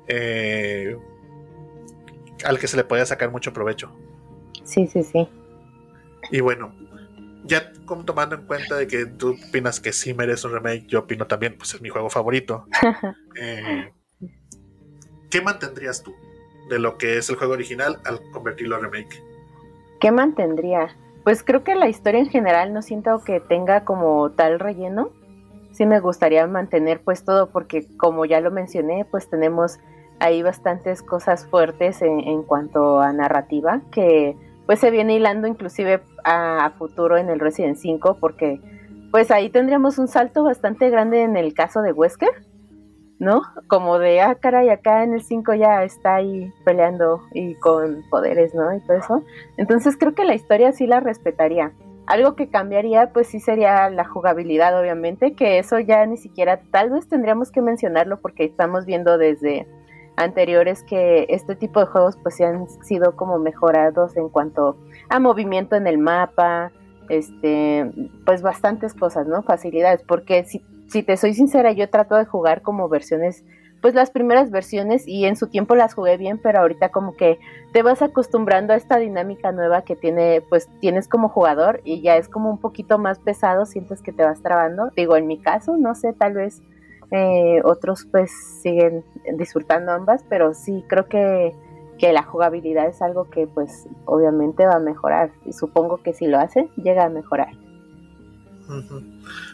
eh, 0.07 0.97
al 2.43 2.59
que 2.59 2.67
se 2.67 2.75
le 2.75 2.83
puede 2.83 3.05
sacar 3.05 3.31
mucho 3.31 3.53
provecho. 3.53 3.91
Sí, 4.63 4.87
sí, 4.87 5.03
sí. 5.03 5.29
Y 6.31 6.41
bueno, 6.41 6.73
ya 7.43 7.71
como 7.85 8.05
tomando 8.05 8.35
en 8.35 8.45
cuenta 8.45 8.75
de 8.75 8.87
que 8.87 9.05
tú 9.05 9.37
opinas 9.47 9.79
que 9.79 9.93
sí 9.93 10.13
merece 10.13 10.47
un 10.47 10.53
remake, 10.53 10.87
yo 10.87 10.99
opino 10.99 11.27
también, 11.27 11.55
pues 11.57 11.73
es 11.73 11.81
mi 11.81 11.89
juego 11.89 12.09
favorito. 12.09 12.65
Eh, 13.41 13.93
¿Qué 15.29 15.41
mantendrías 15.41 16.03
tú 16.03 16.13
de 16.69 16.79
lo 16.79 16.97
que 16.97 17.17
es 17.17 17.29
el 17.29 17.37
juego 17.37 17.53
original 17.53 18.01
al 18.03 18.19
convertirlo 18.31 18.75
a 18.75 18.79
remake? 18.79 19.23
¿Qué 20.01 20.11
mantendría? 20.11 20.97
Pues 21.23 21.43
creo 21.43 21.63
que 21.63 21.75
la 21.75 21.87
historia 21.87 22.19
en 22.19 22.29
general 22.29 22.73
no 22.73 22.81
siento 22.81 23.23
que 23.23 23.39
tenga 23.39 23.85
como 23.85 24.31
tal 24.31 24.59
relleno 24.59 25.13
sí 25.71 25.85
me 25.85 25.99
gustaría 25.99 26.45
mantener 26.47 27.01
pues 27.03 27.23
todo 27.23 27.51
porque 27.51 27.87
como 27.97 28.25
ya 28.25 28.41
lo 28.41 28.51
mencioné, 28.51 29.05
pues 29.09 29.29
tenemos 29.29 29.79
ahí 30.19 30.43
bastantes 30.43 31.01
cosas 31.01 31.47
fuertes 31.47 32.01
en, 32.01 32.43
cuanto 32.43 32.99
a 32.99 33.13
narrativa 33.13 33.81
que 33.91 34.35
pues 34.69 34.81
se 34.81 34.91
viene 34.91 35.15
hilando 35.15 35.47
inclusive 35.47 35.99
a, 36.23 36.73
futuro 36.77 37.17
en 37.17 37.29
el 37.29 37.39
Resident 37.39 37.75
5 37.75 38.17
porque 38.19 38.61
pues 39.09 39.31
ahí 39.31 39.49
tendríamos 39.49 39.97
un 39.97 40.07
salto 40.07 40.43
bastante 40.43 40.91
grande 40.91 41.23
en 41.23 41.37
el 41.37 41.55
caso 41.55 41.81
de 41.81 41.91
Wesker, 41.91 42.45
¿no? 43.17 43.41
Como 43.67 43.97
de, 43.97 44.21
ah, 44.21 44.35
caray, 44.35 44.69
acá 44.69 45.03
en 45.03 45.15
el 45.15 45.23
5 45.23 45.55
ya 45.55 45.83
está 45.83 46.17
ahí 46.17 46.53
peleando 46.65 47.19
y 47.33 47.55
con 47.55 48.03
poderes, 48.11 48.53
¿no? 48.53 48.71
Y 48.71 48.79
todo 48.81 48.97
eso. 48.97 49.23
Entonces 49.57 49.97
creo 49.97 50.13
que 50.13 50.23
la 50.23 50.35
historia 50.35 50.71
sí 50.71 50.85
la 50.85 50.99
respetaría. 50.99 51.73
Algo 52.05 52.35
que 52.35 52.51
cambiaría, 52.51 53.11
pues 53.11 53.25
sí 53.25 53.39
sería 53.39 53.89
la 53.89 54.05
jugabilidad, 54.05 54.79
obviamente, 54.79 55.33
que 55.33 55.57
eso 55.57 55.79
ya 55.79 56.05
ni 56.05 56.17
siquiera, 56.17 56.61
tal 56.69 56.91
vez 56.91 57.09
tendríamos 57.09 57.49
que 57.49 57.63
mencionarlo 57.63 58.21
porque 58.21 58.43
estamos 58.43 58.85
viendo 58.85 59.17
desde 59.17 59.65
anteriores 60.19 60.83
que 60.83 61.25
este 61.29 61.55
tipo 61.55 61.79
de 61.79 61.85
juegos 61.85 62.17
pues 62.21 62.35
sí 62.35 62.43
han 62.43 62.67
sido 62.83 63.15
como 63.15 63.39
mejorados 63.39 64.17
en 64.17 64.29
cuanto 64.29 64.77
a 65.09 65.19
movimiento 65.19 65.75
en 65.75 65.87
el 65.87 65.97
mapa, 65.97 66.71
este, 67.07 67.89
pues 68.25 68.41
bastantes 68.41 68.93
cosas, 68.93 69.27
¿no? 69.27 69.41
Facilidades, 69.43 70.03
porque 70.03 70.43
si, 70.43 70.63
si 70.87 71.03
te 71.03 71.17
soy 71.17 71.33
sincera, 71.33 71.71
yo 71.71 71.89
trato 71.89 72.15
de 72.15 72.25
jugar 72.25 72.61
como 72.61 72.89
versiones 72.89 73.45
pues 73.81 73.95
las 73.95 74.11
primeras 74.11 74.51
versiones 74.51 75.07
y 75.07 75.25
en 75.25 75.37
su 75.37 75.47
tiempo 75.47 75.73
las 75.73 75.93
jugué 75.93 76.17
bien, 76.17 76.37
pero 76.37 76.59
ahorita 76.59 76.89
como 76.89 77.15
que 77.15 77.39
te 77.71 77.81
vas 77.81 78.01
acostumbrando 78.01 78.73
a 78.73 78.75
esta 78.75 78.97
dinámica 78.97 79.53
nueva 79.53 79.83
que 79.83 79.95
tiene, 79.95 80.41
pues 80.49 80.67
tienes 80.81 81.07
como 81.07 81.29
jugador 81.29 81.79
y 81.85 82.01
ya 82.01 82.17
es 82.17 82.27
como 82.27 82.49
un 82.49 82.57
poquito 82.57 82.97
más 82.97 83.19
pesado, 83.19 83.65
sientes 83.65 84.01
que 84.01 84.11
te 84.11 84.23
vas 84.23 84.41
trabando. 84.41 84.91
Digo, 84.97 85.15
en 85.15 85.27
mi 85.27 85.39
caso, 85.39 85.77
no 85.77 85.95
sé, 85.95 86.11
tal 86.11 86.33
vez 86.33 86.61
eh, 87.11 87.61
otros 87.63 88.05
pues 88.11 88.31
siguen 88.61 89.03
disfrutando 89.33 89.91
ambas, 89.91 90.23
pero 90.29 90.53
sí 90.53 90.83
creo 90.87 91.07
que, 91.07 91.53
que 91.97 92.13
la 92.13 92.23
jugabilidad 92.23 92.87
es 92.87 93.01
algo 93.01 93.29
que 93.29 93.47
pues 93.47 93.87
obviamente 94.05 94.65
va 94.65 94.75
a 94.75 94.79
mejorar 94.79 95.31
y 95.45 95.53
supongo 95.53 95.97
que 96.03 96.13
si 96.13 96.27
lo 96.27 96.39
hace, 96.39 96.69
llega 96.77 97.05
a 97.05 97.09
mejorar. 97.09 97.53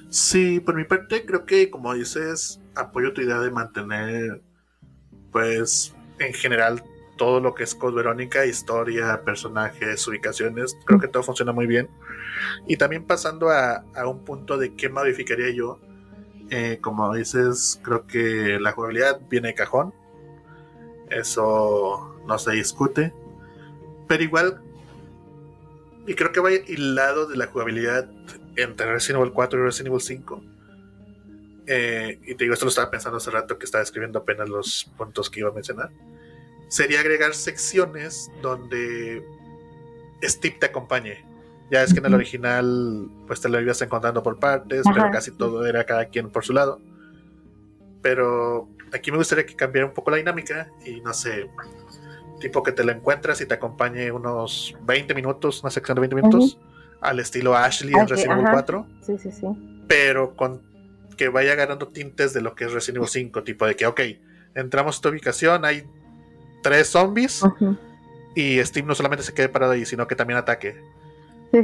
Sí, 0.09 0.59
por 0.59 0.75
mi 0.75 0.83
parte 0.83 1.25
creo 1.25 1.45
que 1.45 1.69
como 1.69 1.93
dices, 1.93 2.61
apoyo 2.75 3.13
tu 3.13 3.21
idea 3.21 3.39
de 3.39 3.51
mantener, 3.51 4.41
pues, 5.31 5.95
en 6.19 6.33
general 6.33 6.83
todo 7.17 7.39
lo 7.39 7.55
que 7.55 7.63
es 7.63 7.75
Code 7.75 7.95
Verónica, 7.95 8.45
historia, 8.45 9.21
personajes, 9.23 10.05
ubicaciones, 10.07 10.77
creo 10.85 10.99
que 10.99 11.07
todo 11.07 11.23
funciona 11.23 11.51
muy 11.51 11.65
bien. 11.65 11.89
Y 12.67 12.77
también 12.77 13.05
pasando 13.05 13.49
a, 13.49 13.83
un 14.05 14.23
punto 14.25 14.57
de 14.57 14.75
qué 14.75 14.89
modificaría 14.89 15.49
yo, 15.51 15.79
eh, 16.49 16.79
como 16.81 17.13
dices, 17.13 17.79
creo 17.83 18.05
que 18.07 18.59
la 18.59 18.71
jugabilidad 18.71 19.19
viene 19.29 19.49
de 19.49 19.53
cajón, 19.55 19.93
eso 21.09 22.15
no 22.27 22.37
se 22.37 22.51
discute, 22.51 23.13
pero 24.07 24.23
igual, 24.23 24.61
y 26.07 26.13
creo 26.13 26.31
que 26.31 26.39
va 26.39 26.51
hilado 26.51 27.27
de 27.27 27.37
la 27.37 27.47
jugabilidad 27.47 28.09
entre 28.55 28.91
Resident 28.91 29.21
Evil 29.21 29.33
4 29.33 29.59
y 29.59 29.63
Resident 29.63 29.87
Evil 29.87 30.01
5 30.01 30.43
eh, 31.67 32.19
y 32.23 32.35
te 32.35 32.43
digo, 32.43 32.53
esto 32.53 32.65
lo 32.65 32.69
estaba 32.69 32.91
pensando 32.91 33.17
hace 33.17 33.31
rato 33.31 33.57
que 33.57 33.65
estaba 33.65 33.83
escribiendo 33.83 34.19
apenas 34.19 34.47
los 34.49 34.91
puntos 34.97 35.29
que 35.29 35.39
iba 35.39 35.49
a 35.49 35.53
mencionar, 35.53 35.91
sería 36.67 36.99
agregar 36.99 37.33
secciones 37.33 38.31
donde 38.41 39.25
Steve 40.23 40.57
te 40.59 40.65
acompañe. 40.67 41.25
Ya 41.71 41.81
es 41.83 41.93
que 41.93 41.99
en 41.99 42.05
el 42.05 42.13
original, 42.13 43.09
pues 43.25 43.41
te 43.41 43.49
lo 43.49 43.59
ibas 43.59 43.81
encontrando 43.81 44.21
por 44.21 44.39
partes, 44.39 44.83
pero 44.93 45.09
casi 45.11 45.31
todo 45.31 45.65
era 45.65 45.83
cada 45.83 46.05
quien 46.05 46.29
por 46.29 46.45
su 46.45 46.53
lado. 46.53 46.79
Pero 48.01 48.69
aquí 48.93 49.11
me 49.11 49.17
gustaría 49.17 49.45
que 49.45 49.55
cambiara 49.55 49.87
un 49.87 49.93
poco 49.93 50.11
la 50.11 50.17
dinámica 50.17 50.69
y 50.85 51.01
no 51.01 51.13
sé, 51.13 51.49
tipo 52.39 52.61
que 52.61 52.71
te 52.71 52.83
lo 52.83 52.91
encuentras 52.91 53.41
y 53.41 53.47
te 53.47 53.55
acompañe 53.55 54.11
unos 54.11 54.75
20 54.83 55.13
minutos, 55.15 55.63
una 55.63 55.71
sección 55.71 55.95
de 55.95 56.01
20 56.01 56.15
minutos, 56.15 56.59
al 57.01 57.19
estilo 57.19 57.55
Ashley 57.55 57.93
en 57.95 58.07
Resident 58.07 58.39
Evil 58.39 58.51
4. 58.51 58.87
Sí, 59.01 59.17
sí, 59.17 59.31
sí. 59.31 59.47
Pero 59.87 60.35
con 60.35 60.61
que 61.17 61.29
vaya 61.29 61.55
ganando 61.55 61.87
tintes 61.87 62.33
de 62.33 62.41
lo 62.41 62.55
que 62.55 62.65
es 62.65 62.73
Resident 62.73 62.97
Evil 62.97 63.09
5, 63.09 63.43
tipo 63.43 63.65
de 63.65 63.75
que, 63.75 63.87
ok, 63.87 64.01
entramos 64.53 64.95
a 64.95 64.97
esta 64.97 65.09
ubicación, 65.09 65.65
hay 65.65 65.83
tres 66.61 66.89
zombies 66.89 67.41
y 68.35 68.63
Steve 68.63 68.87
no 68.87 68.95
solamente 68.95 69.23
se 69.23 69.33
quede 69.33 69.49
parado 69.49 69.71
ahí, 69.71 69.85
sino 69.85 70.07
que 70.07 70.15
también 70.15 70.37
ataque. 70.37 70.75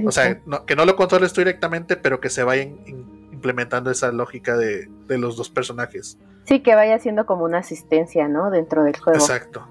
O 0.06 0.12
sea, 0.12 0.42
que 0.66 0.76
no 0.76 0.86
lo 0.86 0.96
controles 0.96 1.34
tú 1.34 1.42
directamente, 1.42 1.98
pero 1.98 2.20
que 2.20 2.30
se 2.30 2.44
vaya 2.44 2.64
implementando 2.64 3.92
esa 3.92 4.12
lógica 4.12 4.56
de, 4.56 4.90
los 5.08 5.36
dos 5.36 5.50
personajes. 5.50 6.18
Sí, 6.46 6.62
que 6.62 6.76
vaya 6.76 6.98
siendo 7.00 7.26
como 7.26 7.44
una 7.44 7.60
asistencia, 7.60 8.28
¿no? 8.28 8.50
Dentro 8.50 8.84
del 8.84 8.98
juego. 8.98 9.20
Exacto. 9.20 9.68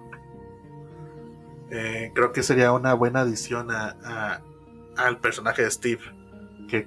Eh, 1.71 2.11
creo 2.15 2.33
que 2.33 2.43
sería 2.43 2.73
una 2.73 2.95
buena 2.95 3.21
adición 3.21 3.71
a, 3.71 4.43
al 4.97 5.19
personaje 5.19 5.63
de 5.63 5.71
Steve. 5.71 6.03
Que 6.69 6.87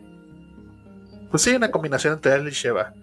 pues 1.33 1.41
sí, 1.41 1.55
una 1.55 1.71
combinación 1.71 2.13
entre 2.13 2.35
él 2.35 2.47
y 2.47 2.51
Sheva. 2.51 2.93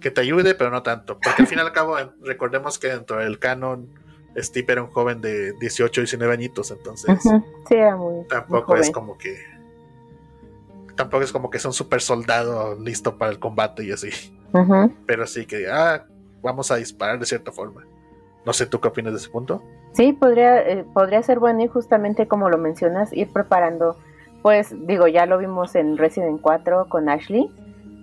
Que 0.00 0.12
te 0.12 0.20
ayude, 0.20 0.54
pero 0.54 0.70
no 0.70 0.84
tanto. 0.84 1.18
Porque 1.18 1.42
al 1.42 1.48
fin 1.48 1.58
y 1.58 1.60
al 1.60 1.72
cabo, 1.72 1.96
recordemos 2.22 2.78
que 2.78 2.86
dentro 2.86 3.16
del 3.16 3.40
canon, 3.40 3.88
Steve 4.36 4.74
era 4.74 4.82
un 4.84 4.90
joven 4.90 5.20
de 5.20 5.54
18, 5.54 6.02
19 6.02 6.32
añitos, 6.32 6.70
entonces. 6.70 7.18
Sí, 7.20 7.74
era 7.74 7.96
muy. 7.96 8.28
Tampoco 8.28 8.76
es 8.76 8.92
como 8.92 9.18
que. 9.18 9.53
Tampoco 10.96 11.24
es 11.24 11.32
como 11.32 11.50
que 11.50 11.58
es 11.58 11.64
un 11.64 11.72
super 11.72 12.00
soldado 12.00 12.78
listo 12.78 13.18
para 13.18 13.30
el 13.30 13.38
combate 13.38 13.84
y 13.84 13.92
así. 13.92 14.10
Pero 15.06 15.26
sí 15.26 15.46
que, 15.46 15.68
ah, 15.68 16.06
vamos 16.42 16.70
a 16.70 16.76
disparar 16.76 17.18
de 17.18 17.26
cierta 17.26 17.50
forma. 17.50 17.84
No 18.46 18.52
sé, 18.52 18.66
¿tú 18.66 18.80
qué 18.80 18.88
opinas 18.88 19.12
de 19.12 19.18
ese 19.18 19.30
punto? 19.30 19.62
Sí, 19.92 20.12
podría, 20.12 20.60
eh, 20.60 20.84
podría 20.92 21.22
ser 21.22 21.38
bueno 21.38 21.62
y 21.62 21.68
justamente 21.68 22.28
como 22.28 22.50
lo 22.50 22.58
mencionas, 22.58 23.12
ir 23.12 23.32
preparando, 23.32 23.96
pues 24.42 24.74
digo, 24.86 25.06
ya 25.06 25.26
lo 25.26 25.38
vimos 25.38 25.74
en 25.74 25.96
Resident 25.96 26.40
4 26.40 26.88
con 26.88 27.08
Ashley, 27.08 27.50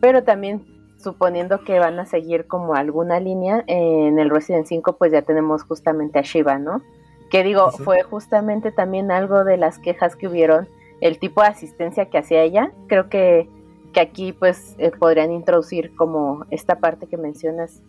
pero 0.02 0.24
también 0.24 0.66
suponiendo 0.98 1.64
que 1.64 1.80
van 1.80 2.00
a 2.00 2.06
seguir 2.06 2.48
como 2.48 2.76
alguna 2.76 3.20
línea, 3.20 3.64
en 3.68 4.20
el 4.20 4.30
Resident 4.30 4.68
5 4.68 4.98
pues 4.98 5.12
ya 5.12 5.22
tenemos 5.22 5.64
justamente 5.64 6.20
a 6.20 6.22
Shiva, 6.22 6.58
¿no? 6.60 6.82
Que 7.30 7.44
digo, 7.44 7.72
fue 7.72 8.02
justamente 8.04 8.72
también 8.72 9.12
algo 9.12 9.44
de 9.44 9.58
las 9.58 9.80
quejas 9.80 10.16
que 10.16 10.28
hubieron, 10.28 10.68
el 11.02 11.20
tipo 11.20 11.42
de 11.42 11.48
asistencia 11.48 12.10
que 12.10 12.18
hacía 12.18 12.44
ella, 12.44 12.72
creo 12.88 13.10
que, 13.10 13.50
que 13.92 14.00
aquí 14.00 14.32
pues 14.34 14.76
eh, 14.78 14.92
podrían 14.92 15.32
introducir 15.32 15.94
como 15.96 16.46
esta 16.52 16.80
parte 16.80 17.08
que 17.08 17.18
mencionas 17.18 17.82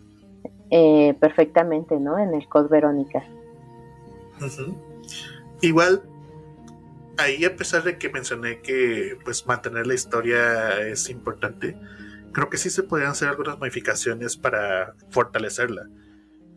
eh, 0.71 1.15
perfectamente, 1.19 1.99
¿no? 1.99 2.17
En 2.17 2.33
el 2.33 2.47
Code 2.49 2.67
Verónica. 2.69 3.23
Igual, 5.61 6.01
ahí 7.17 7.45
a 7.45 7.55
pesar 7.55 7.83
de 7.83 7.97
que 7.97 8.09
mencioné 8.09 8.59
que 8.61 9.17
pues 9.23 9.45
mantener 9.45 9.85
la 9.85 9.93
historia 9.93 10.79
es 10.81 11.09
importante, 11.09 11.77
creo 12.31 12.49
que 12.49 12.57
sí 12.57 12.71
se 12.71 12.83
podrían 12.83 13.11
hacer 13.11 13.29
algunas 13.29 13.59
modificaciones 13.59 14.35
para 14.35 14.95
fortalecerla. 15.09 15.87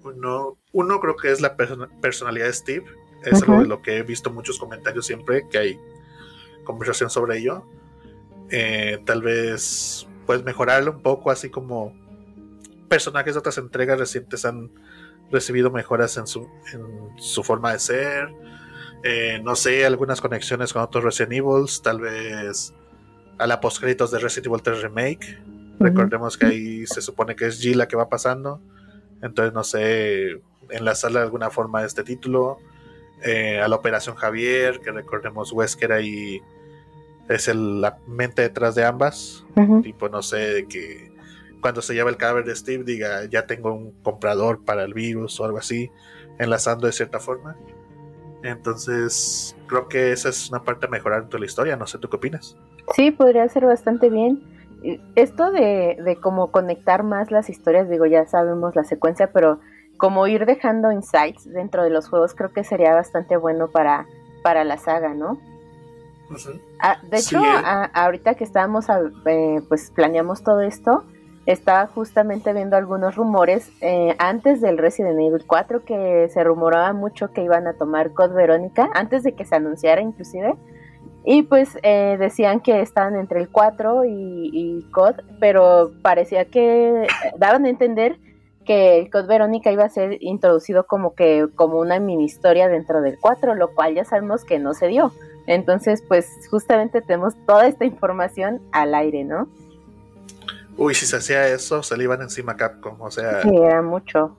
Uno, 0.03 0.57
uno 0.73 1.01
creo 1.01 1.17
que 1.17 1.31
es 1.31 1.41
la 1.41 1.57
personalidad 1.57 2.47
de 2.47 2.53
Steve. 2.53 2.87
Es 3.25 3.43
algo 3.43 3.61
de 3.61 3.67
lo 3.67 3.83
que 3.83 3.99
he 3.99 4.03
visto 4.03 4.31
muchos 4.31 4.59
comentarios 4.59 5.05
siempre, 5.07 5.49
que 5.51 5.59
hay 5.59 5.81
conversación 6.67 7.09
sobre 7.09 7.39
ello. 7.39 7.65
Eh, 8.51 9.01
tal 9.07 9.23
vez 9.23 10.07
pues 10.27 10.45
mejorarlo 10.45 10.93
un 10.93 11.03
poco, 11.03 11.31
así 11.31 11.49
como 11.49 11.95
personajes 12.89 13.35
de 13.35 13.39
otras 13.39 13.59
entregas 13.59 13.99
recientes 13.99 14.45
han 14.45 14.71
recibido 15.31 15.71
mejoras 15.71 16.17
en 16.17 16.27
su, 16.27 16.49
en 16.73 17.19
su 17.19 17.43
forma 17.43 17.73
de 17.73 17.79
ser. 17.79 18.29
Eh, 19.03 19.41
no 19.43 19.57
sé, 19.57 19.87
algunas 19.87 20.21
conexiones 20.21 20.73
con 20.73 20.83
otros 20.83 21.05
Resident 21.05 21.33
Evil, 21.33 21.67
tal 21.83 22.01
vez 22.01 22.75
a 23.39 23.47
la 23.47 23.61
postcréditos 23.61 24.11
de 24.11 24.19
Resident 24.19 24.47
Evil 24.47 24.63
3 24.63 24.83
Remake. 24.83 25.39
Recordemos 25.79 26.37
que 26.37 26.47
ahí 26.47 26.87
se 26.87 27.03
supone 27.03 27.37
que 27.37 27.47
es 27.47 27.63
G 27.63 27.75
la 27.75 27.87
que 27.87 27.97
va 27.97 28.09
pasando. 28.09 28.61
Entonces, 29.23 29.53
no 29.53 29.63
sé, 29.63 30.41
enlazarle 30.71 31.19
de 31.19 31.25
alguna 31.25 31.51
forma 31.51 31.81
a 31.81 31.85
este 31.87 32.03
título. 32.03 32.59
Eh, 33.23 33.61
a 33.61 33.69
la 33.69 33.77
Operación 33.77 34.15
Javier, 34.15 34.81
que 34.81 34.93
recordemos 34.93 35.53
Wesker 35.53 35.93
ahí 35.93 36.43
es 37.29 37.49
el, 37.49 37.81
la 37.81 37.99
mente 38.07 38.43
detrás 38.43 38.75
de 38.75 38.85
ambas. 38.85 39.45
Tipo, 39.83 40.09
no 40.09 40.23
sé, 40.23 40.37
de 40.37 40.67
que 40.67 41.11
cuando 41.61 41.83
se 41.83 41.95
lleva 41.95 42.11
el 42.11 42.17
cadáver 42.17 42.45
de 42.45 42.55
Steve 42.55 42.85
diga, 42.85 43.25
ya 43.25 43.47
tengo 43.47 43.73
un 43.73 43.93
comprador 44.03 44.65
para 44.65 44.85
el 44.85 44.95
virus 44.95 45.41
o 45.41 45.45
algo 45.45 45.59
así, 45.59 45.91
enlazando 46.39 46.87
de 46.87 46.93
cierta 46.93 47.19
forma. 47.19 47.57
Entonces, 48.43 49.57
creo 49.67 49.89
que 49.89 50.13
esa 50.13 50.29
es 50.29 50.51
una 50.51 50.63
parte 50.63 50.87
a 50.87 50.89
mejorar 50.89 51.27
toda 51.27 51.41
la 51.41 51.47
historia. 51.47 51.77
No 51.77 51.87
sé, 51.87 51.99
¿tú 51.99 52.09
qué 52.09 52.17
opinas? 52.17 52.57
Sí, 52.95 53.11
podría 53.11 53.49
ser 53.49 53.65
bastante 53.65 54.11
bien. 54.11 54.43
Esto 55.17 55.51
de, 55.51 55.99
de 56.05 56.17
cómo 56.21 56.53
conectar 56.53 57.03
más 57.03 57.31
las 57.31 57.49
historias, 57.49 57.89
digo, 57.89 58.07
ya 58.07 58.27
sabemos 58.27 58.77
la 58.77 58.85
secuencia, 58.85 59.33
pero 59.33 59.59
como 59.97 60.27
ir 60.27 60.45
dejando 60.47 60.93
insights 60.93 61.51
dentro 61.51 61.83
de 61.83 61.91
los 61.91 62.09
juegos, 62.09 62.35
creo 62.35 62.53
que 62.53 62.63
sería 62.63 62.95
bastante 62.95 63.37
bueno 63.37 63.69
para, 63.69 64.07
para 64.43 64.63
la 64.65 64.77
saga, 64.77 65.15
¿no? 65.15 65.41
Ah, 66.81 66.99
de 67.03 67.19
hecho, 67.19 67.39
eh. 67.39 67.91
ahorita 67.93 68.35
que 68.35 68.45
estábamos, 68.45 68.87
eh, 69.27 69.61
pues 69.69 69.91
planeamos 69.95 70.43
todo 70.43 70.61
esto, 70.61 71.05
estaba 71.47 71.87
justamente 71.87 72.53
viendo 72.53 72.77
algunos 72.77 73.15
rumores 73.15 73.71
eh, 73.81 74.17
antes 74.19 74.61
del 74.61 74.79
Resident 74.79 75.19
Evil 75.21 75.47
4 75.47 75.85
que 75.85 76.29
se 76.29 76.43
rumoraba 76.43 76.93
mucho 76.93 77.33
que 77.33 77.43
iban 77.43 77.69
a 77.69 77.75
tomar 77.75 78.13
Code 78.13 78.35
Verónica, 78.35 78.91
antes 78.95 79.23
de 79.23 79.35
que 79.35 79.45
se 79.45 79.55
anunciara 79.55 80.03
inclusive. 80.03 80.55
Y 81.25 81.43
pues 81.43 81.77
eh, 81.83 82.17
decían 82.19 82.61
que 82.61 82.81
estaban 82.81 83.17
entre 83.17 83.41
el 83.41 83.49
4 83.49 84.05
y, 84.05 84.51
y 84.53 84.91
COD, 84.93 85.17
pero 85.41 85.93
parecía 86.03 86.45
que 86.45 87.07
daban 87.37 87.65
a 87.65 87.69
entender 87.69 88.19
que 88.65 88.99
el 88.99 89.11
Code 89.11 89.29
Verónica 89.29 89.73
iba 89.73 89.85
a 89.85 89.89
ser 89.89 90.19
introducido 90.21 90.87
como 90.87 91.15
que 91.15 91.47
como 91.55 91.79
una 91.79 91.99
mini 92.01 92.25
historia 92.25 92.69
dentro 92.69 93.01
del 93.01 93.19
4, 93.21 93.55
lo 93.55 93.73
cual 93.75 93.95
ya 93.95 94.05
sabemos 94.05 94.45
que 94.45 94.59
no 94.59 94.75
se 94.75 94.89
dio. 94.89 95.13
Entonces, 95.47 96.03
pues 96.07 96.29
justamente 96.51 97.01
tenemos 97.01 97.35
toda 97.47 97.67
esta 97.67 97.85
información 97.85 98.61
al 98.73 98.95
aire, 98.95 99.25
¿no? 99.25 99.49
Uy, 100.77 100.95
si 100.95 101.07
se 101.07 101.17
hacía 101.17 101.49
eso, 101.49 101.83
se 101.83 101.97
le 101.97 102.05
iban 102.05 102.21
encima 102.21 102.53
a 102.53 102.57
Capcom. 102.57 103.01
O 103.01 103.11
sea. 103.11 103.43
Sí, 103.43 103.57
era 103.57 103.83
mucho. 103.83 104.37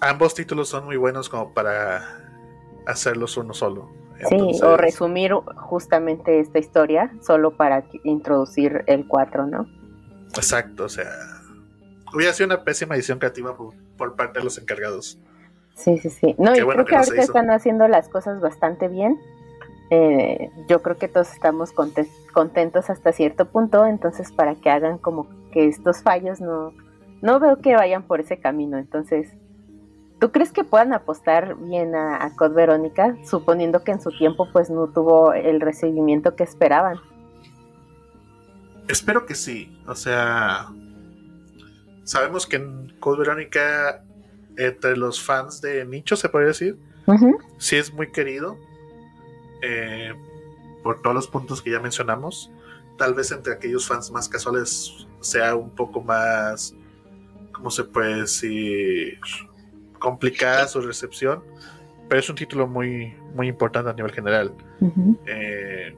Ambos 0.00 0.34
títulos 0.34 0.68
son 0.68 0.84
muy 0.84 0.96
buenos 0.96 1.28
como 1.28 1.52
para 1.54 2.02
hacerlos 2.86 3.36
uno 3.36 3.54
solo. 3.54 3.90
sí, 4.28 4.60
o 4.62 4.76
resumir 4.76 5.32
justamente 5.56 6.40
esta 6.40 6.58
historia 6.58 7.12
solo 7.20 7.56
para 7.56 7.84
introducir 8.04 8.84
el 8.86 9.06
4, 9.06 9.46
¿no? 9.46 9.66
Exacto, 10.34 10.84
o 10.84 10.88
sea. 10.88 11.10
Hubiera 12.14 12.32
sido 12.32 12.46
una 12.46 12.64
pésima 12.64 12.94
edición 12.94 13.18
creativa 13.18 13.54
por, 13.56 14.16
parte 14.16 14.38
de 14.38 14.44
los 14.44 14.56
encargados. 14.58 15.18
Sí, 15.74 15.98
sí, 15.98 16.08
sí. 16.08 16.34
No, 16.38 16.56
y 16.56 16.60
creo 16.60 16.84
que, 16.86 16.96
ahorita 16.96 17.20
están 17.20 17.50
haciendo 17.50 17.86
las 17.86 18.08
cosas 18.08 18.40
bastante 18.40 18.88
bien. 18.88 19.20
Eh, 19.90 20.50
yo 20.68 20.82
creo 20.82 20.98
que 20.98 21.08
todos 21.08 21.32
estamos 21.32 21.72
contentos 21.72 22.90
hasta 22.90 23.12
cierto 23.12 23.46
punto, 23.46 23.86
entonces 23.86 24.32
para 24.32 24.54
que 24.54 24.68
hagan 24.68 24.98
como 24.98 25.28
que 25.50 25.66
estos 25.66 26.02
fallos 26.02 26.40
no, 26.40 26.74
no 27.22 27.40
veo 27.40 27.56
que 27.58 27.74
vayan 27.74 28.02
por 28.02 28.20
ese 28.20 28.38
camino, 28.38 28.76
entonces, 28.76 29.32
¿tú 30.20 30.30
crees 30.30 30.52
que 30.52 30.62
puedan 30.62 30.92
apostar 30.92 31.56
bien 31.56 31.94
a, 31.94 32.22
a 32.22 32.36
Code 32.36 32.54
Verónica, 32.54 33.16
suponiendo 33.24 33.82
que 33.82 33.92
en 33.92 34.02
su 34.02 34.10
tiempo 34.10 34.48
pues 34.52 34.68
no 34.68 34.88
tuvo 34.88 35.32
el 35.32 35.60
recibimiento 35.60 36.36
que 36.36 36.44
esperaban? 36.44 36.98
Espero 38.88 39.24
que 39.24 39.34
sí, 39.34 39.80
o 39.86 39.94
sea, 39.94 40.66
sabemos 42.04 42.46
que 42.46 42.56
en 42.56 42.94
Code 43.00 43.20
Verónica 43.20 44.04
entre 44.58 44.96
los 44.98 45.22
fans 45.22 45.62
de 45.62 45.84
nicho 45.86 46.14
se 46.16 46.28
podría 46.28 46.48
decir, 46.48 46.78
sí 47.58 47.76
es 47.76 47.92
muy 47.92 48.12
querido, 48.12 48.58
eh, 49.62 50.14
por 50.82 51.02
todos 51.02 51.14
los 51.14 51.28
puntos 51.28 51.62
que 51.62 51.70
ya 51.70 51.80
mencionamos. 51.80 52.50
Tal 52.96 53.14
vez 53.14 53.30
entre 53.30 53.52
aquellos 53.52 53.86
fans 53.86 54.10
más 54.10 54.28
casuales 54.28 55.06
sea 55.20 55.54
un 55.54 55.70
poco 55.70 56.00
más, 56.00 56.74
¿cómo 57.52 57.70
se 57.70 57.84
puede 57.84 58.22
decir? 58.22 59.18
Complicada 59.98 60.66
su 60.68 60.80
recepción, 60.80 61.42
pero 62.08 62.20
es 62.20 62.28
un 62.28 62.36
título 62.36 62.66
muy, 62.66 63.14
muy 63.34 63.48
importante 63.48 63.90
a 63.90 63.92
nivel 63.92 64.12
general. 64.12 64.54
Eh, 65.26 65.96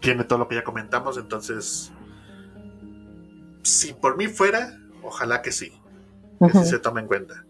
tiene 0.00 0.24
todo 0.24 0.40
lo 0.40 0.48
que 0.48 0.54
ya 0.56 0.64
comentamos, 0.64 1.18
entonces, 1.18 1.92
si 3.62 3.92
por 3.92 4.16
mí 4.16 4.28
fuera, 4.28 4.78
ojalá 5.02 5.42
que 5.42 5.52
sí, 5.52 5.72
que 6.40 6.64
se 6.64 6.78
tome 6.78 7.00
en 7.00 7.06
cuenta. 7.08 7.44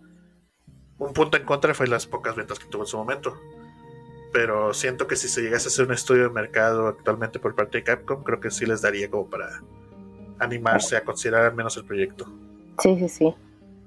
Un 0.98 1.12
punto 1.12 1.36
en 1.36 1.44
contra 1.44 1.74
fue 1.74 1.86
las 1.86 2.06
pocas 2.06 2.34
ventas 2.34 2.58
que 2.58 2.66
tuvo 2.66 2.82
en 2.84 2.88
su 2.88 2.96
momento 2.96 3.36
pero 4.36 4.74
siento 4.74 5.06
que 5.06 5.16
si 5.16 5.28
se 5.28 5.40
llegase 5.40 5.68
a 5.68 5.68
hacer 5.68 5.86
un 5.86 5.94
estudio 5.94 6.24
de 6.24 6.28
mercado 6.28 6.88
actualmente 6.88 7.38
por 7.38 7.54
parte 7.54 7.78
de 7.78 7.84
Capcom, 7.84 8.22
creo 8.22 8.38
que 8.38 8.50
sí 8.50 8.66
les 8.66 8.82
daría 8.82 9.10
como 9.10 9.30
para 9.30 9.62
animarse 10.38 10.94
a 10.94 11.04
considerar 11.04 11.46
al 11.46 11.54
menos 11.54 11.74
el 11.78 11.86
proyecto. 11.86 12.26
Sí, 12.78 12.98
sí, 12.98 13.08
sí. 13.08 13.34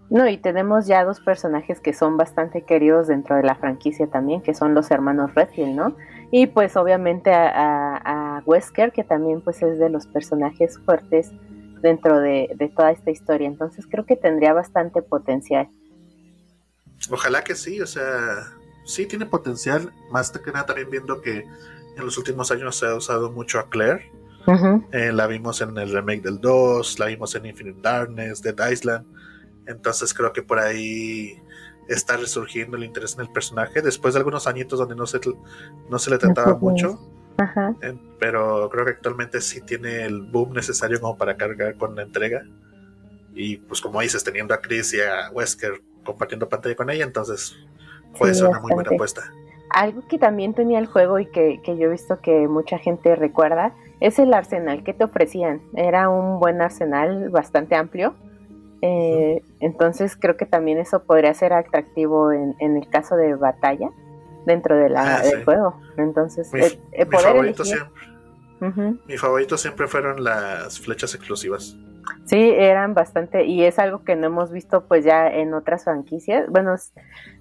No, 0.09 0.27
y 0.27 0.39
tenemos 0.39 0.87
ya 0.87 1.05
dos 1.05 1.19
personajes 1.19 1.79
que 1.79 1.93
son 1.93 2.17
bastante 2.17 2.63
queridos 2.63 3.09
dentro 3.09 3.35
de 3.35 3.43
la 3.43 3.53
franquicia 3.53 4.07
también, 4.07 4.41
que 4.41 4.55
son 4.55 4.73
los 4.73 4.89
hermanos 4.89 5.35
Redfield, 5.35 5.75
¿no? 5.75 5.95
Y 6.31 6.47
pues 6.47 6.75
obviamente 6.75 7.31
a, 7.31 8.41
Wesker, 8.47 8.91
que 8.91 9.03
también 9.03 9.41
pues 9.41 9.61
es 9.61 9.77
de 9.77 9.91
los 9.91 10.07
personajes 10.07 10.79
fuertes 10.79 11.31
dentro 11.83 12.19
de, 12.19 12.49
de 12.55 12.69
toda 12.69 12.89
esta 12.89 13.11
historia. 13.11 13.47
Entonces 13.47 13.85
creo 13.85 14.03
que 14.07 14.15
tendría 14.15 14.53
bastante 14.53 15.03
potencial. 15.03 15.69
Ojalá 17.11 17.43
que 17.43 17.53
sí, 17.53 17.79
o 17.81 17.85
sea, 17.87 18.51
sí 18.89 19.05
tiene 19.05 19.25
potencial, 19.25 19.93
más 20.11 20.31
que 20.31 20.51
nada 20.51 20.65
también 20.65 20.89
viendo 20.89 21.21
que 21.21 21.45
en 21.95 22.05
los 22.05 22.17
últimos 22.17 22.51
años 22.51 22.75
se 22.75 22.87
ha 22.87 22.95
usado 22.95 23.31
mucho 23.31 23.59
a 23.59 23.69
Claire. 23.69 24.11
Eh, 24.91 25.11
la 25.11 25.27
vimos 25.27 25.61
en 25.61 25.77
el 25.77 25.91
remake 25.91 26.23
del 26.23 26.41
2, 26.41 26.97
la 26.97 27.05
vimos 27.05 27.35
en 27.35 27.45
Infinite 27.45 27.81
Darkness, 27.81 28.41
Dead 28.41 28.71
Island. 28.71 29.05
Entonces 29.67 30.11
creo 30.11 30.33
que 30.33 30.41
por 30.41 30.57
ahí 30.57 31.39
está 31.87 32.17
resurgiendo 32.17 32.77
el 32.77 32.83
interés 32.83 33.13
en 33.13 33.21
el 33.21 33.29
personaje 33.29 33.81
después 33.81 34.15
de 34.15 34.19
algunos 34.19 34.47
añitos 34.47 34.79
donde 34.79 34.95
no 34.95 35.05
se, 35.05 35.19
no 35.89 35.99
se 35.99 36.09
le 36.09 36.17
trataba 36.17 36.57
mucho. 36.57 36.99
pero 38.19 38.69
creo 38.71 38.85
que 38.85 38.91
actualmente 38.91 39.39
sí 39.39 39.61
tiene 39.61 40.03
el 40.03 40.21
boom 40.21 40.53
necesario 40.53 40.99
como 40.99 41.15
para 41.15 41.37
cargar 41.37 41.75
con 41.75 41.95
la 41.95 42.01
entrega. 42.01 42.43
Y 43.35 43.57
pues 43.57 43.81
como 43.81 44.01
dices, 44.01 44.23
teniendo 44.23 44.55
a 44.55 44.61
Chris 44.61 44.93
y 44.95 45.01
a 45.01 45.29
Wesker 45.31 45.79
compartiendo 46.03 46.49
pantalla 46.49 46.75
con 46.75 46.89
ella, 46.89 47.03
entonces 47.03 47.55
Puede 48.17 48.33
ser 48.33 48.47
una 48.47 48.59
muy 48.59 48.73
buena 48.73 48.89
apuesta. 48.91 49.21
Algo 49.69 50.01
que 50.07 50.17
también 50.17 50.53
tenía 50.53 50.79
el 50.79 50.87
juego 50.87 51.19
y 51.19 51.27
que, 51.27 51.61
yo 51.65 51.73
he 51.73 51.87
visto 51.87 52.19
que 52.19 52.47
mucha 52.47 52.79
gente 52.79 53.15
recuerda 53.15 53.73
es 53.99 54.17
el 54.17 54.33
arsenal 54.33 54.83
que 54.83 54.93
te 54.93 55.03
ofrecían. 55.03 55.61
Era 55.75 56.09
un 56.09 56.39
buen 56.39 56.61
arsenal 56.61 57.29
bastante 57.29 57.75
amplio. 57.75 58.15
Eh, 58.81 59.43
entonces 59.59 60.15
creo 60.15 60.37
que 60.37 60.45
también 60.45 60.77
eso 60.77 61.03
podría 61.03 61.33
ser 61.33 61.53
atractivo 61.53 62.31
en, 62.31 62.55
el 62.59 62.89
caso 62.89 63.15
de 63.15 63.35
batalla 63.35 63.89
dentro 64.45 64.75
de 64.75 64.89
la, 64.89 65.17
ah, 65.17 65.21
del 65.21 65.43
juego. 65.43 65.79
Entonces, 65.97 66.51
mi, 66.53 66.61
eh, 66.61 66.79
eh, 66.93 67.05
favorito 67.05 67.65
siempre, 67.65 67.93
mi 69.05 69.17
favorito 69.17 69.57
siempre 69.57 69.87
fueron 69.87 70.23
las 70.23 70.79
flechas 70.79 71.13
exclusivas. 71.13 71.77
Sí, 72.25 72.53
eran 72.55 72.93
bastante, 72.93 73.45
y 73.45 73.63
es 73.63 73.79
algo 73.79 74.03
que 74.03 74.15
no 74.15 74.27
hemos 74.27 74.51
visto 74.51 74.85
pues 74.85 75.03
ya 75.03 75.27
en 75.27 75.53
otras 75.53 75.83
franquicias. 75.83 76.49
Bueno, 76.49 76.75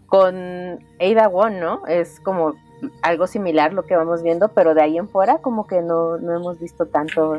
con 0.09 0.85
Ada 0.99 1.29
Wong, 1.29 1.61
¿no? 1.61 1.87
Es 1.87 2.18
como 2.21 2.55
algo 3.03 3.27
similar 3.27 3.73
lo 3.73 3.85
que 3.85 3.94
vamos 3.94 4.23
viendo, 4.23 4.49
pero 4.49 4.75
de 4.75 4.83
ahí 4.83 4.97
en 4.97 5.09
fuera 5.09 5.38
como 5.38 5.66
que 5.66 5.83
no, 5.83 6.16
hemos 6.16 6.59
visto 6.59 6.87
tanto 6.87 7.38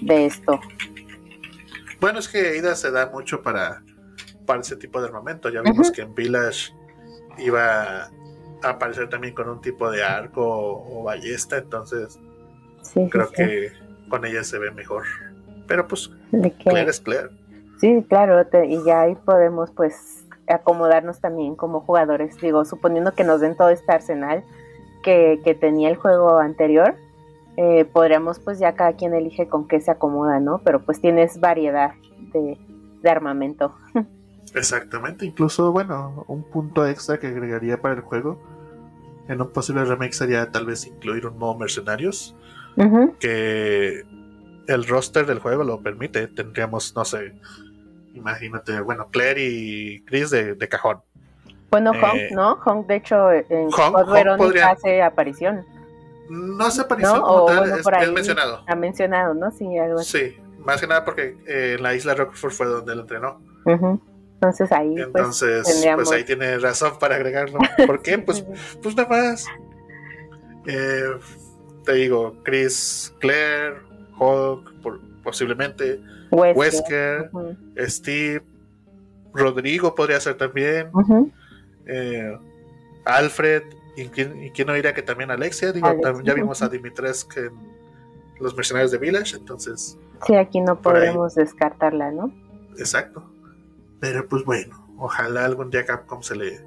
de 0.00 0.26
esto. 0.26 0.60
Bueno, 2.00 2.20
es 2.20 2.28
que 2.28 2.58
Ada 2.58 2.76
se 2.76 2.90
da 2.90 3.10
mucho 3.10 3.42
para, 3.42 3.82
para 4.46 4.60
ese 4.60 4.76
tipo 4.76 5.00
de 5.00 5.08
armamento. 5.08 5.48
Ya 5.48 5.60
vimos 5.62 5.90
que 5.90 6.02
en 6.02 6.14
Village 6.14 6.72
iba 7.38 8.04
a 8.04 8.10
aparecer 8.62 9.08
también 9.08 9.34
con 9.34 9.48
un 9.48 9.60
tipo 9.60 9.90
de 9.90 10.04
arco 10.04 10.44
o, 10.46 11.02
ballesta, 11.02 11.58
entonces 11.58 12.18
creo 13.10 13.30
que 13.30 13.72
con 14.08 14.24
ella 14.24 14.44
se 14.44 14.58
ve 14.58 14.70
mejor. 14.70 15.04
Pero 15.66 15.88
pues, 15.88 16.08
Claire 16.62 16.90
es 16.90 17.00
Claire. 17.00 17.30
Sí, 17.80 18.04
claro, 18.08 18.44
y 18.64 18.84
ya 18.84 19.02
ahí 19.02 19.16
podemos 19.24 19.70
pues 19.72 20.24
acomodarnos 20.48 21.20
también 21.20 21.56
como 21.56 21.80
jugadores, 21.80 22.36
digo, 22.40 22.64
suponiendo 22.64 23.12
que 23.12 23.24
nos 23.24 23.40
den 23.40 23.56
todo 23.56 23.70
este 23.70 23.92
arsenal 23.92 24.44
que, 25.02 25.40
que 25.44 25.54
tenía 25.54 25.88
el 25.88 25.96
juego 25.96 26.38
anterior, 26.38 26.96
eh, 27.56 27.84
podríamos 27.84 28.38
pues 28.38 28.58
ya 28.58 28.74
cada 28.74 28.92
quien 28.92 29.14
elige 29.14 29.48
con 29.48 29.66
qué 29.66 29.80
se 29.80 29.90
acomoda, 29.90 30.40
¿no? 30.40 30.60
Pero 30.64 30.80
pues 30.84 31.00
tienes 31.00 31.40
variedad 31.40 31.92
de, 32.32 32.58
de 33.02 33.10
armamento. 33.10 33.74
Exactamente, 34.54 35.26
incluso, 35.26 35.72
bueno, 35.72 36.24
un 36.28 36.42
punto 36.42 36.86
extra 36.86 37.18
que 37.18 37.26
agregaría 37.26 37.80
para 37.80 37.94
el 37.94 38.00
juego 38.00 38.38
en 39.28 39.42
un 39.42 39.52
posible 39.52 39.84
remake 39.84 40.14
sería 40.14 40.50
tal 40.50 40.66
vez 40.66 40.86
incluir 40.86 41.26
un 41.26 41.38
modo 41.38 41.58
mercenarios, 41.58 42.34
que 43.20 44.04
el 44.66 44.86
roster 44.86 45.26
del 45.26 45.38
juego 45.38 45.64
lo 45.64 45.80
permite. 45.80 46.28
Tendríamos, 46.28 46.94
no 46.96 47.04
sé, 47.04 47.34
imagínate, 48.18 48.80
bueno, 48.80 49.08
Claire 49.10 49.44
y 49.44 50.04
Chris 50.04 50.30
de, 50.30 50.68
cajón. 50.68 51.00
Bueno, 51.70 51.92
eh, 51.94 52.28
¿no? 52.32 52.58
Honk, 52.64 52.86
de 52.86 52.96
hecho, 52.96 53.30
en 53.32 53.68
Honk, 53.72 54.56
hace 54.62 55.02
aparición. 55.02 55.64
No 56.28 56.64
hace 56.66 56.82
aparición 56.82 57.20
como 57.20 57.50
es, 57.50 58.12
mencionado. 58.12 58.62
Ha 58.66 58.74
mencionado, 58.74 59.34
¿no? 59.34 59.50
Sí, 59.50 59.78
algo 59.78 60.00
así. 60.00 60.18
Sí, 60.18 60.36
más 60.58 60.80
que 60.80 60.86
nada 60.86 61.04
porque 61.04 61.36
eh, 61.46 61.74
en 61.76 61.82
la 61.82 61.94
isla 61.94 62.14
Rockford 62.14 62.52
fue 62.52 62.66
donde 62.66 62.92
él 62.92 63.00
entrenó. 63.00 63.40
Entonces 64.34 64.70
ahí. 64.72 64.94
Pues, 64.94 65.06
Entonces, 65.06 65.92
pues, 65.94 66.12
ahí 66.12 66.24
tiene 66.24 66.58
razón 66.58 66.98
para 66.98 67.16
agregarlo. 67.16 67.58
¿Por 67.86 68.02
qué? 68.02 68.18
Pues, 68.18 68.44
pues 68.82 68.96
nada 68.96 69.08
más. 69.08 69.46
Eh, 70.66 71.18
te 71.84 71.92
digo, 71.94 72.36
Chris 72.42 73.14
Claire, 73.20 73.76
Hulk, 74.18 75.22
posiblemente, 75.22 76.00
Wesker, 76.30 77.30
Steve, 77.86 78.42
Rodrigo 79.32 79.94
podría 79.94 80.20
ser 80.20 80.36
también, 80.36 80.90
eh, 81.86 82.38
Alfred, 83.04 83.62
y 83.96 84.08
quién, 84.08 84.66
no 84.66 84.74
diría 84.74 84.94
que 84.94 85.02
también 85.02 85.30
Alexia, 85.30 85.72
digo, 85.72 85.88
ya 86.22 86.34
vimos 86.34 86.62
a 86.62 86.68
Dimitrescu 86.68 87.40
en 87.40 87.52
Los 88.40 88.54
Mercenarios 88.54 88.90
de 88.92 88.98
Village, 88.98 89.36
entonces. 89.36 89.98
Sí, 90.26 90.36
aquí 90.36 90.60
no 90.60 90.80
podemos 90.80 91.34
descartarla, 91.34 92.10
¿no? 92.10 92.32
Exacto. 92.78 93.24
Pero 94.00 94.28
pues 94.28 94.44
bueno, 94.44 94.86
ojalá 94.98 95.44
algún 95.44 95.70
día 95.70 95.84
Capcom 95.84 96.22
se 96.22 96.36
le 96.36 96.60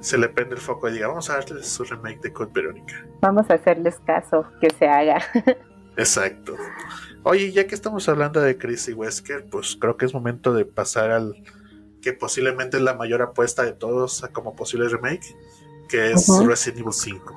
se 0.00 0.16
le 0.16 0.28
prende 0.30 0.54
el 0.54 0.60
foco 0.60 0.88
y 0.88 0.92
diga, 0.92 1.08
vamos 1.08 1.28
a 1.30 1.34
darle 1.34 1.62
su 1.62 1.84
remake 1.84 2.20
de 2.22 2.32
Code 2.32 2.50
Verónica. 2.54 3.06
Vamos 3.20 3.50
a 3.50 3.54
hacerles 3.54 4.00
caso, 4.06 4.46
que 4.60 4.70
se 4.70 4.88
haga. 4.88 5.18
Exacto. 5.96 6.56
Oye, 7.22 7.52
ya 7.52 7.66
que 7.66 7.74
estamos 7.74 8.08
hablando 8.08 8.40
de 8.40 8.56
Chris 8.56 8.88
y 8.88 8.92
Wesker, 8.92 9.46
pues 9.50 9.76
creo 9.78 9.96
que 9.96 10.06
es 10.06 10.14
momento 10.14 10.54
de 10.54 10.64
pasar 10.64 11.10
al 11.10 11.34
que 12.00 12.12
posiblemente 12.12 12.78
es 12.78 12.82
la 12.82 12.94
mayor 12.94 13.20
apuesta 13.22 13.62
de 13.62 13.72
todos 13.72 14.22
como 14.32 14.56
posible 14.56 14.88
remake, 14.88 15.36
que 15.88 16.12
es 16.12 16.28
Resident 16.46 16.80
Evil 16.80 16.92
5. 16.92 17.34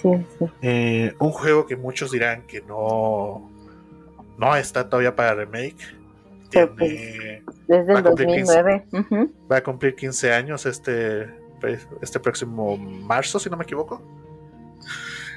Sí, 0.00 0.08
sí. 0.38 0.44
Eh, 0.62 1.14
un 1.18 1.32
juego 1.32 1.66
que 1.66 1.74
muchos 1.74 2.12
dirán 2.12 2.46
que 2.46 2.60
no, 2.60 3.50
no 4.38 4.56
está 4.56 4.88
todavía 4.88 5.16
para 5.16 5.34
remake, 5.34 5.98
pues, 6.50 7.42
desde 7.66 7.92
el 7.92 8.02
2009. 8.02 8.86
Va 9.50 9.56
a 9.56 9.62
cumplir 9.62 9.94
15 9.94 10.32
años 10.32 10.66
este, 10.66 11.28
este 12.00 12.20
próximo 12.20 12.76
marzo, 12.76 13.38
si 13.38 13.50
no 13.50 13.56
me 13.56 13.64
equivoco. 13.64 14.02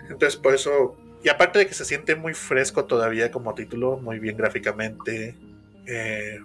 Entonces, 0.09 0.37
por 0.37 0.53
eso. 0.53 0.95
Y 1.23 1.29
aparte 1.29 1.59
de 1.59 1.67
que 1.67 1.73
se 1.73 1.85
siente 1.85 2.15
muy 2.15 2.33
fresco 2.33 2.85
todavía 2.85 3.31
como 3.31 3.53
título, 3.53 3.97
muy 3.97 4.19
bien 4.19 4.37
gráficamente. 4.37 5.35
Eh, 5.85 6.39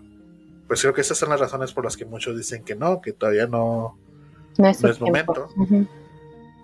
pues 0.67 0.81
creo 0.83 0.93
que 0.93 1.01
esas 1.01 1.17
son 1.17 1.31
las 1.31 1.41
razones 1.41 1.73
por 1.73 1.85
las 1.85 1.97
que 1.97 2.05
muchos 2.05 2.37
dicen 2.37 2.65
que 2.65 2.75
no, 2.75 3.01
que 3.01 3.13
todavía 3.13 3.47
no, 3.47 3.99
no 4.59 4.69
es, 4.69 5.01
momento. 5.01 5.49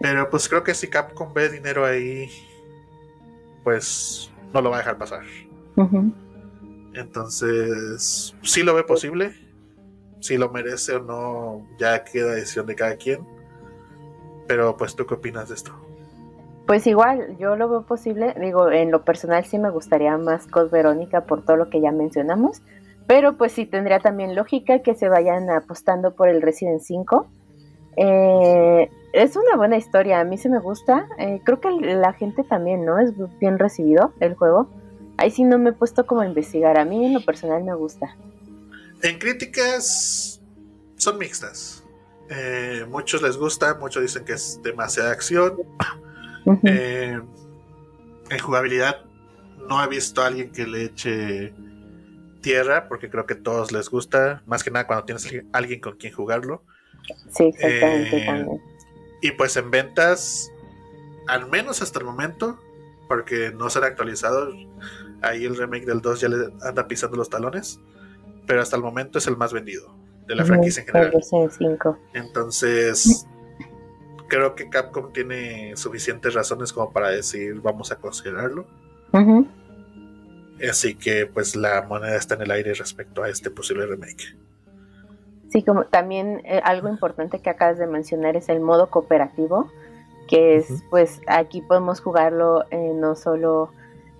Pero 0.01 0.29
pues 0.29 0.49
creo 0.49 0.63
que 0.63 0.75
si 0.75 0.89
Capcom 0.89 1.33
ve 1.33 1.49
dinero 1.49 1.87
ahí, 1.87 2.29
pues 3.65 4.31
no 4.53 4.61
lo 4.61 4.71
va 4.71 4.77
a 4.77 4.81
dejar 4.81 4.99
pasar. 4.99 5.23
Entonces, 6.95 8.35
sí 8.43 8.63
lo 8.63 8.75
ve 8.75 8.85
posible. 8.85 9.35
Si 10.21 10.37
lo 10.37 10.51
merece 10.51 10.97
o 10.97 11.03
no, 11.03 11.67
ya 11.79 12.05
queda 12.05 12.35
decisión 12.35 12.67
de 12.67 12.77
cada 12.77 12.97
quien. 12.97 13.27
Pero, 14.47 14.77
pues, 14.77 14.95
¿tú 14.95 15.07
qué 15.07 15.15
opinas 15.15 15.49
de 15.49 15.55
esto? 15.57 15.73
Pues 16.67 16.87
igual, 16.87 17.37
yo 17.39 17.57
lo 17.57 17.69
veo 17.69 17.83
posible. 17.83 18.35
Digo, 18.41 18.71
en 18.71 18.91
lo 18.91 19.05
personal 19.05 19.45
sí 19.45 19.59
me 19.59 19.71
gustaría 19.71 20.17
más 20.17 20.47
Cos 20.47 20.71
Verónica 20.71 21.25
por 21.25 21.45
todo 21.45 21.57
lo 21.57 21.71
que 21.71 21.81
ya 21.81 21.93
mencionamos. 21.93 22.63
Pero 23.07 23.37
pues 23.37 23.53
sí 23.53 23.67
tendría 23.67 23.99
también 23.99 24.35
lógica 24.35 24.79
que 24.81 24.95
se 24.95 25.09
vayan 25.09 25.51
apostando 25.51 26.15
por 26.15 26.29
el 26.29 26.41
Resident 26.41 26.81
5. 26.81 27.27
Eh, 27.97 28.89
es 29.13 29.37
una 29.37 29.57
buena 29.57 29.77
historia, 29.77 30.21
a 30.21 30.25
mí 30.25 30.39
se 30.39 30.49
me 30.49 30.61
gusta. 30.61 31.07
Eh, 31.19 31.41
creo 31.45 31.61
que 31.61 31.71
la 31.71 32.13
gente 32.13 32.45
también, 32.45 32.85
¿no? 32.85 32.99
Es 32.99 33.13
bien 33.41 33.59
recibido 33.59 34.13
el 34.21 34.35
juego. 34.35 34.69
Ahí 35.19 35.31
sí 35.31 35.45
no 35.45 35.59
me 35.59 35.71
he 35.71 35.73
puesto 35.73 36.07
como 36.07 36.23
a 36.23 36.27
investigar. 36.27 36.79
A 36.79 36.85
mí 36.85 37.05
en 37.05 37.15
lo 37.15 37.25
personal 37.25 37.63
me 37.65 37.75
gusta. 37.75 38.17
En 39.03 39.19
críticas 39.19 40.41
son 40.97 41.19
mixtas. 41.19 41.85
Eh, 42.31 42.87
muchos 42.89 43.21
les 43.21 43.37
gusta, 43.37 43.75
muchos 43.75 44.03
dicen 44.03 44.25
que 44.25 44.35
es 44.35 44.61
demasiada 44.63 45.11
acción. 45.11 45.57
Eh, 46.65 47.21
en 48.31 48.39
jugabilidad 48.39 49.05
no 49.69 49.83
he 49.83 49.89
visto 49.89 50.23
a 50.23 50.27
alguien 50.27 50.51
que 50.51 50.67
le 50.67 50.85
eche 50.85 51.53
tierra, 52.41 52.89
porque 52.89 53.09
creo 53.09 53.27
que 53.27 53.35
a 53.35 53.43
todos 53.43 53.73
les 53.73 53.89
gusta, 53.89 54.43
más 54.47 54.65
que 54.65 54.71
nada 54.71 54.87
cuando 54.87 55.05
tienes 55.05 55.33
alguien 55.53 55.81
con 55.81 55.97
quien 55.97 56.13
jugarlo. 56.13 56.65
Sí, 57.31 57.45
exactamente. 57.45 58.17
Eh, 58.17 58.47
y 59.23 59.31
pues 59.33 59.57
en 59.57 59.71
ventas, 59.71 60.51
al 61.29 61.49
menos 61.49 61.81
hasta 61.81 62.01
el 62.01 62.05
momento, 62.05 62.59
porque 63.09 63.53
no 63.57 63.71
será 63.71 63.87
actualizado, 63.87 64.53
ahí 65.23 65.45
el 65.45 65.57
remake 65.57 65.87
del 65.87 66.01
2 66.01 66.21
ya 66.21 66.29
le 66.29 66.53
anda 66.63 66.89
pisando 66.89 67.17
los 67.17 67.31
talones, 67.31 67.79
pero 68.47 68.61
hasta 68.61 68.77
el 68.77 68.83
momento 68.83 69.19
es 69.19 69.27
el 69.27 69.37
más 69.37 69.53
vendido 69.53 69.95
de 70.27 70.35
la 70.35 70.45
franquicia 70.45 70.81
en 70.83 70.87
general. 70.87 71.13
Entonces, 72.15 73.27
creo 74.33 74.55
que 74.55 74.71
Capcom 74.71 75.13
tiene 75.13 75.77
suficientes 75.77 76.33
razones 76.33 76.73
como 76.73 76.91
para 76.91 77.11
decir 77.11 77.61
vamos 77.61 77.93
a 77.93 77.97
considerarlo. 77.97 78.65
Así 80.71 80.95
que 80.95 81.27
pues 81.27 81.55
la 81.55 81.83
moneda 81.83 82.17
está 82.17 82.37
en 82.37 82.43
el 82.43 82.51
aire 82.51 82.73
respecto 82.73 83.23
a 83.23 83.29
este 83.29 83.51
posible 83.51 83.85
remake. 83.85 84.35
Sí, 85.51 85.63
como 85.63 85.85
también 85.85 86.41
eh, 86.47 86.63
algo 86.65 86.89
importante 86.89 87.41
que 87.41 87.51
acabas 87.51 87.77
de 87.77 87.87
mencionar 87.87 88.37
es 88.37 88.49
el 88.49 88.61
modo 88.61 88.89
cooperativo, 88.89 89.71
que 90.29 90.57
es 90.57 90.83
pues 90.89 91.21
aquí 91.27 91.61
podemos 91.61 92.01
jugarlo 92.01 92.65
eh, 92.71 92.93
no 92.95 93.15
solo 93.17 93.71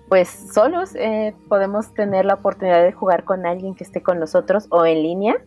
pues 0.09 0.29
solos 0.29 0.93
eh, 0.93 1.33
podemos 1.49 1.91
tener 1.95 2.25
la 2.25 2.35
oportunidad 2.35 2.83
de 2.83 2.91
jugar 2.91 3.23
con 3.23 3.47
alguien 3.47 3.73
que 3.73 3.83
esté 3.83 4.03
con 4.03 4.19
nosotros 4.19 4.67
o 4.69 4.85
en 4.85 5.01
línea. 5.01 5.43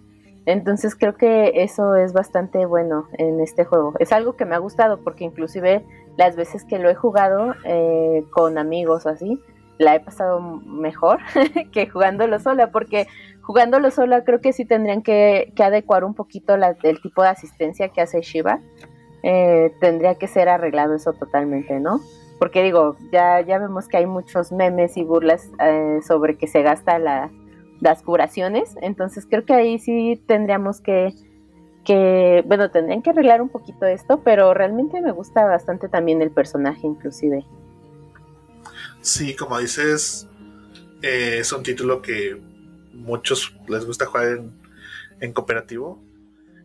Entonces 0.46 0.94
creo 0.94 1.16
que 1.16 1.52
eso 1.62 1.96
es 1.96 2.12
bastante 2.12 2.66
bueno 2.66 3.08
en 3.18 3.40
este 3.40 3.64
juego. 3.64 3.94
Es 3.98 4.12
algo 4.12 4.36
que 4.36 4.44
me 4.44 4.54
ha 4.54 4.58
gustado 4.58 4.98
porque 5.02 5.24
inclusive 5.24 5.84
las 6.16 6.36
veces 6.36 6.64
que 6.64 6.78
lo 6.78 6.88
he 6.88 6.94
jugado 6.94 7.54
eh, 7.64 8.24
con 8.30 8.56
amigos 8.56 9.06
o 9.06 9.08
así, 9.08 9.40
la 9.78 9.94
he 9.96 10.00
pasado 10.00 10.40
mejor 10.40 11.18
que 11.72 11.88
jugándolo 11.88 12.38
sola, 12.38 12.70
porque 12.70 13.08
jugándolo 13.42 13.90
sola 13.90 14.24
creo 14.24 14.40
que 14.40 14.52
sí 14.52 14.64
tendrían 14.64 15.02
que, 15.02 15.52
adecuar 15.58 16.04
un 16.04 16.14
poquito 16.14 16.54
el 16.54 17.00
tipo 17.02 17.22
de 17.22 17.28
asistencia 17.28 17.88
que 17.88 18.00
hace 18.00 18.22
Shiva. 18.22 18.60
Eh, 19.22 19.74
tendría 19.80 20.14
que 20.14 20.28
ser 20.28 20.48
arreglado 20.48 20.94
eso 20.94 21.12
totalmente, 21.12 21.80
¿no? 21.80 22.00
porque 22.38 22.62
digo, 22.62 22.96
ya, 23.12 23.40
ya 23.40 23.58
vemos 23.58 23.88
que 23.88 23.96
hay 23.96 24.06
muchos 24.06 24.52
memes 24.52 24.96
y 24.96 25.04
burlas 25.04 25.50
eh, 25.60 26.00
sobre 26.06 26.36
que 26.36 26.46
se 26.46 26.62
gasta 26.62 26.98
la, 26.98 27.30
las 27.80 28.02
curaciones, 28.02 28.74
entonces 28.80 29.26
creo 29.28 29.44
que 29.44 29.54
ahí 29.54 29.78
sí 29.78 30.22
tendríamos 30.26 30.80
que, 30.80 31.14
que, 31.84 32.42
bueno, 32.46 32.70
tendrían 32.70 33.02
que 33.02 33.10
arreglar 33.10 33.42
un 33.42 33.48
poquito 33.48 33.86
esto, 33.86 34.22
pero 34.22 34.54
realmente 34.54 35.00
me 35.00 35.12
gusta 35.12 35.44
bastante 35.44 35.88
también 35.88 36.22
el 36.22 36.30
personaje 36.30 36.86
inclusive. 36.86 37.44
Sí, 39.00 39.36
como 39.36 39.58
dices, 39.58 40.28
eh, 41.02 41.38
es 41.40 41.52
un 41.52 41.62
título 41.62 42.02
que 42.02 42.40
muchos 42.92 43.56
les 43.68 43.84
gusta 43.84 44.06
jugar 44.06 44.28
en, 44.28 44.52
en 45.20 45.32
cooperativo 45.32 46.00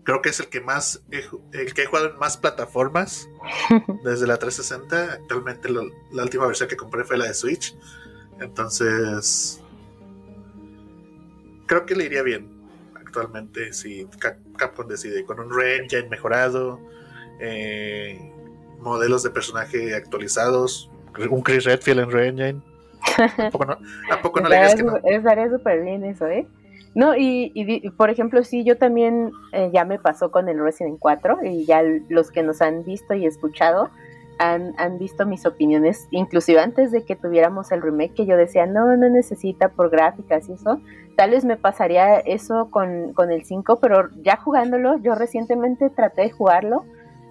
Creo 0.04 0.22
que 0.22 0.30
es 0.30 0.40
el 0.40 0.48
que 0.48 0.62
más 0.62 1.02
el 1.12 1.74
que 1.74 1.84
he 1.84 1.86
jugado 1.86 2.10
en 2.10 2.18
más 2.18 2.38
plataformas 2.38 3.30
desde 4.04 4.26
la 4.26 4.38
360. 4.38 5.14
Actualmente 5.14 5.70
la 5.70 6.24
última 6.24 6.48
versión 6.48 6.70
que 6.70 6.76
compré 6.76 7.04
fue 7.04 7.18
la 7.18 7.26
de 7.26 7.34
Switch. 7.34 7.76
Entonces 8.40 9.61
creo 11.72 11.86
que 11.86 11.96
le 11.96 12.04
iría 12.04 12.22
bien. 12.22 12.50
actualmente 12.96 13.72
si 13.72 14.06
Capcom 14.58 14.88
decide 14.88 15.24
con 15.24 15.40
un 15.40 15.58
re-engine 15.58 16.10
mejorado, 16.10 16.82
eh, 17.40 18.20
modelos 18.80 19.24
de 19.24 19.30
personaje 19.30 19.96
actualizados, 19.96 20.92
un 21.30 21.42
Chris 21.42 21.64
Redfield 21.64 22.02
en 22.02 22.12
re-engine. 22.12 22.62
¿A 23.18 23.50
no, 24.42 24.50
le 24.50 24.56
digas 24.56 24.76
que 24.76 24.84
no? 24.84 24.98
Estaría 24.98 25.50
súper 25.50 25.82
bien 25.82 26.04
eso, 26.04 26.28
¿eh? 26.28 26.46
No, 26.94 27.16
y, 27.16 27.90
por 27.96 28.10
ejemplo, 28.10 28.44
sí, 28.44 28.66
yo 28.66 28.78
también 28.78 29.32
eh, 29.54 29.70
ya 29.74 29.86
me 29.86 29.98
pasó 29.98 30.30
con 30.30 30.50
el 30.50 30.60
Resident 30.60 31.00
4 31.00 31.40
y 31.46 31.66
ya 31.66 31.84
los 32.10 32.32
que 32.32 32.44
nos 32.44 32.62
han 32.62 32.84
visto 32.84 33.14
y 33.14 33.26
escuchado 33.26 33.90
han, 34.38 34.98
visto 34.98 35.26
mis 35.26 35.46
opiniones, 35.46 36.08
inclusive 36.12 36.60
antes 36.60 36.92
de 36.92 37.04
que 37.04 37.16
tuviéramos 37.16 37.72
el 37.72 37.82
remake, 37.82 38.14
que 38.14 38.26
yo 38.26 38.38
decía, 38.38 38.66
no, 38.66 38.96
no 38.98 39.10
necesita 39.10 39.70
por 39.70 39.90
gráficas 39.90 40.50
y 40.50 40.54
eso. 40.54 40.80
Tal 41.16 41.32
vez 41.32 41.46
me 41.46 41.58
pasaría 41.58 42.20
eso 42.20 42.70
con, 42.72 43.14
con 43.14 43.32
el 43.32 43.44
5, 43.46 43.80
pero 43.80 44.10
ya 44.24 44.38
jugándolo, 44.38 44.98
yo 44.98 45.14
recientemente 45.14 45.90
traté 45.90 46.24
de 46.24 46.32
jugarlo, 46.32 46.86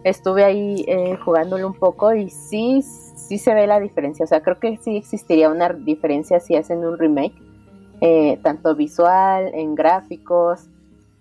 estuve 0.04 0.44
ahí 0.44 0.84
eh, 0.86 1.16
jugándolo 1.24 1.66
un 1.66 1.74
poco 1.74 2.14
y 2.14 2.30
sí, 2.30 2.82
sí 2.82 3.38
se 3.38 3.54
ve 3.54 3.66
la 3.66 3.80
diferencia. 3.80 4.24
O 4.24 4.28
sea, 4.28 4.42
creo 4.42 4.58
que 4.58 4.76
sí 4.78 4.96
existiría 4.96 5.50
una 5.50 5.70
diferencia 5.70 6.40
si 6.40 6.56
hacen 6.56 6.84
un 6.84 6.98
remake 6.98 7.34
eh, 8.00 8.38
tanto 8.42 8.74
visual, 8.74 9.50
en 9.52 9.74
gráficos, 9.74 10.68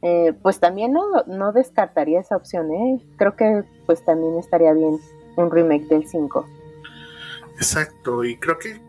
eh, 0.01 0.33
pues 0.41 0.59
también 0.59 0.93
no, 0.93 1.03
no 1.27 1.51
descartaría 1.51 2.21
esa 2.21 2.37
opción, 2.37 2.71
¿eh? 2.71 3.01
Creo 3.17 3.35
que 3.35 3.63
pues 3.85 4.03
también 4.05 4.37
estaría 4.37 4.71
bien 4.71 4.97
un 5.35 5.51
remake 5.51 5.85
del 5.87 6.07
5. 6.07 6.47
Exacto, 7.55 8.23
y 8.23 8.37
creo 8.37 8.57
que 8.57 8.81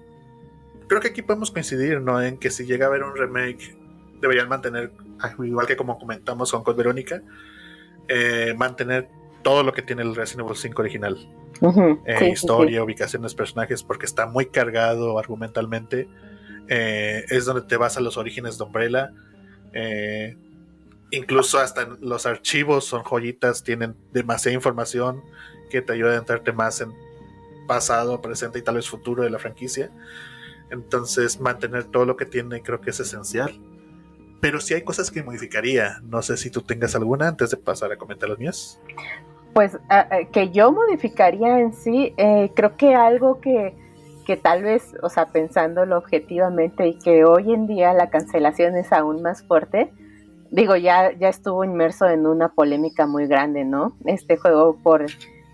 creo 0.86 1.00
que 1.00 1.08
aquí 1.08 1.22
podemos 1.22 1.50
coincidir, 1.50 2.00
¿no? 2.00 2.20
En 2.20 2.36
que 2.36 2.50
si 2.50 2.64
llega 2.64 2.86
a 2.86 2.88
haber 2.88 3.04
un 3.04 3.16
remake, 3.16 3.76
deberían 4.20 4.48
mantener, 4.48 4.92
ah, 5.20 5.32
igual 5.38 5.66
que 5.66 5.76
como 5.76 5.98
comentamos 5.98 6.50
con 6.50 6.64
Code 6.64 6.76
Verónica, 6.76 7.22
mantener 8.56 9.08
todo 9.42 9.62
lo 9.62 9.72
que 9.72 9.82
tiene 9.82 10.02
el 10.02 10.16
Resident 10.16 10.46
Evil 10.46 10.56
5 10.56 10.82
original. 10.82 11.28
historia, 12.32 12.82
ubicaciones, 12.82 13.34
personajes, 13.34 13.84
porque 13.84 14.06
está 14.06 14.26
muy 14.26 14.46
cargado 14.46 15.18
argumentalmente 15.18 16.08
eh, 16.72 17.24
es 17.28 17.46
donde 17.46 17.62
te 17.62 17.76
vas 17.76 17.96
a 17.96 18.00
los 18.00 18.16
orígenes 18.16 18.56
de 18.56 18.64
Umbrella. 18.64 19.10
Eh, 19.72 20.36
incluso 21.10 21.58
hasta 21.58 21.88
los 22.00 22.26
archivos 22.26 22.84
son 22.84 23.02
joyitas, 23.02 23.64
tienen 23.64 23.96
demasiada 24.12 24.54
información 24.54 25.20
que 25.70 25.80
te 25.80 25.94
ayuda 25.94 26.12
a 26.12 26.18
entrarte 26.18 26.52
más 26.52 26.82
en 26.82 26.92
pasado, 27.66 28.20
presente 28.20 28.58
y 28.58 28.62
tal 28.62 28.74
vez 28.74 28.88
futuro 28.88 29.22
de 29.22 29.30
la 29.30 29.38
franquicia. 29.38 29.90
Entonces, 30.70 31.40
mantener 31.40 31.84
todo 31.84 32.04
lo 32.04 32.16
que 32.16 32.26
tiene 32.26 32.60
creo 32.60 32.82
que 32.82 32.90
es 32.90 33.00
esencial. 33.00 33.58
Pero 34.42 34.60
sí 34.60 34.74
hay 34.74 34.82
cosas 34.82 35.10
que 35.10 35.22
modificaría. 35.22 36.00
No 36.02 36.20
sé 36.20 36.36
si 36.36 36.50
tú 36.50 36.60
tengas 36.60 36.94
alguna 36.94 37.28
antes 37.28 37.50
de 37.50 37.56
pasar 37.56 37.92
a 37.92 37.96
comentar 37.96 38.28
las 38.28 38.38
mías. 38.38 38.78
Pues 39.54 39.78
que 40.32 40.50
yo 40.50 40.70
modificaría 40.70 41.60
en 41.60 41.72
sí, 41.72 42.14
eh, 42.18 42.50
creo 42.54 42.76
que 42.76 42.94
algo 42.94 43.40
que 43.40 43.74
que 44.30 44.36
tal 44.36 44.62
vez, 44.62 44.94
o 45.02 45.08
sea, 45.08 45.26
pensándolo 45.26 45.98
objetivamente 45.98 46.86
y 46.86 46.98
que 47.00 47.24
hoy 47.24 47.52
en 47.52 47.66
día 47.66 47.92
la 47.92 48.10
cancelación 48.10 48.76
es 48.76 48.92
aún 48.92 49.22
más 49.22 49.42
fuerte, 49.42 49.92
digo, 50.52 50.76
ya, 50.76 51.12
ya 51.18 51.28
estuvo 51.28 51.64
inmerso 51.64 52.08
en 52.08 52.26
una 52.26 52.50
polémica 52.50 53.08
muy 53.08 53.26
grande, 53.26 53.64
¿no? 53.64 53.96
Este 54.04 54.36
juego 54.36 54.76
por, 54.84 55.06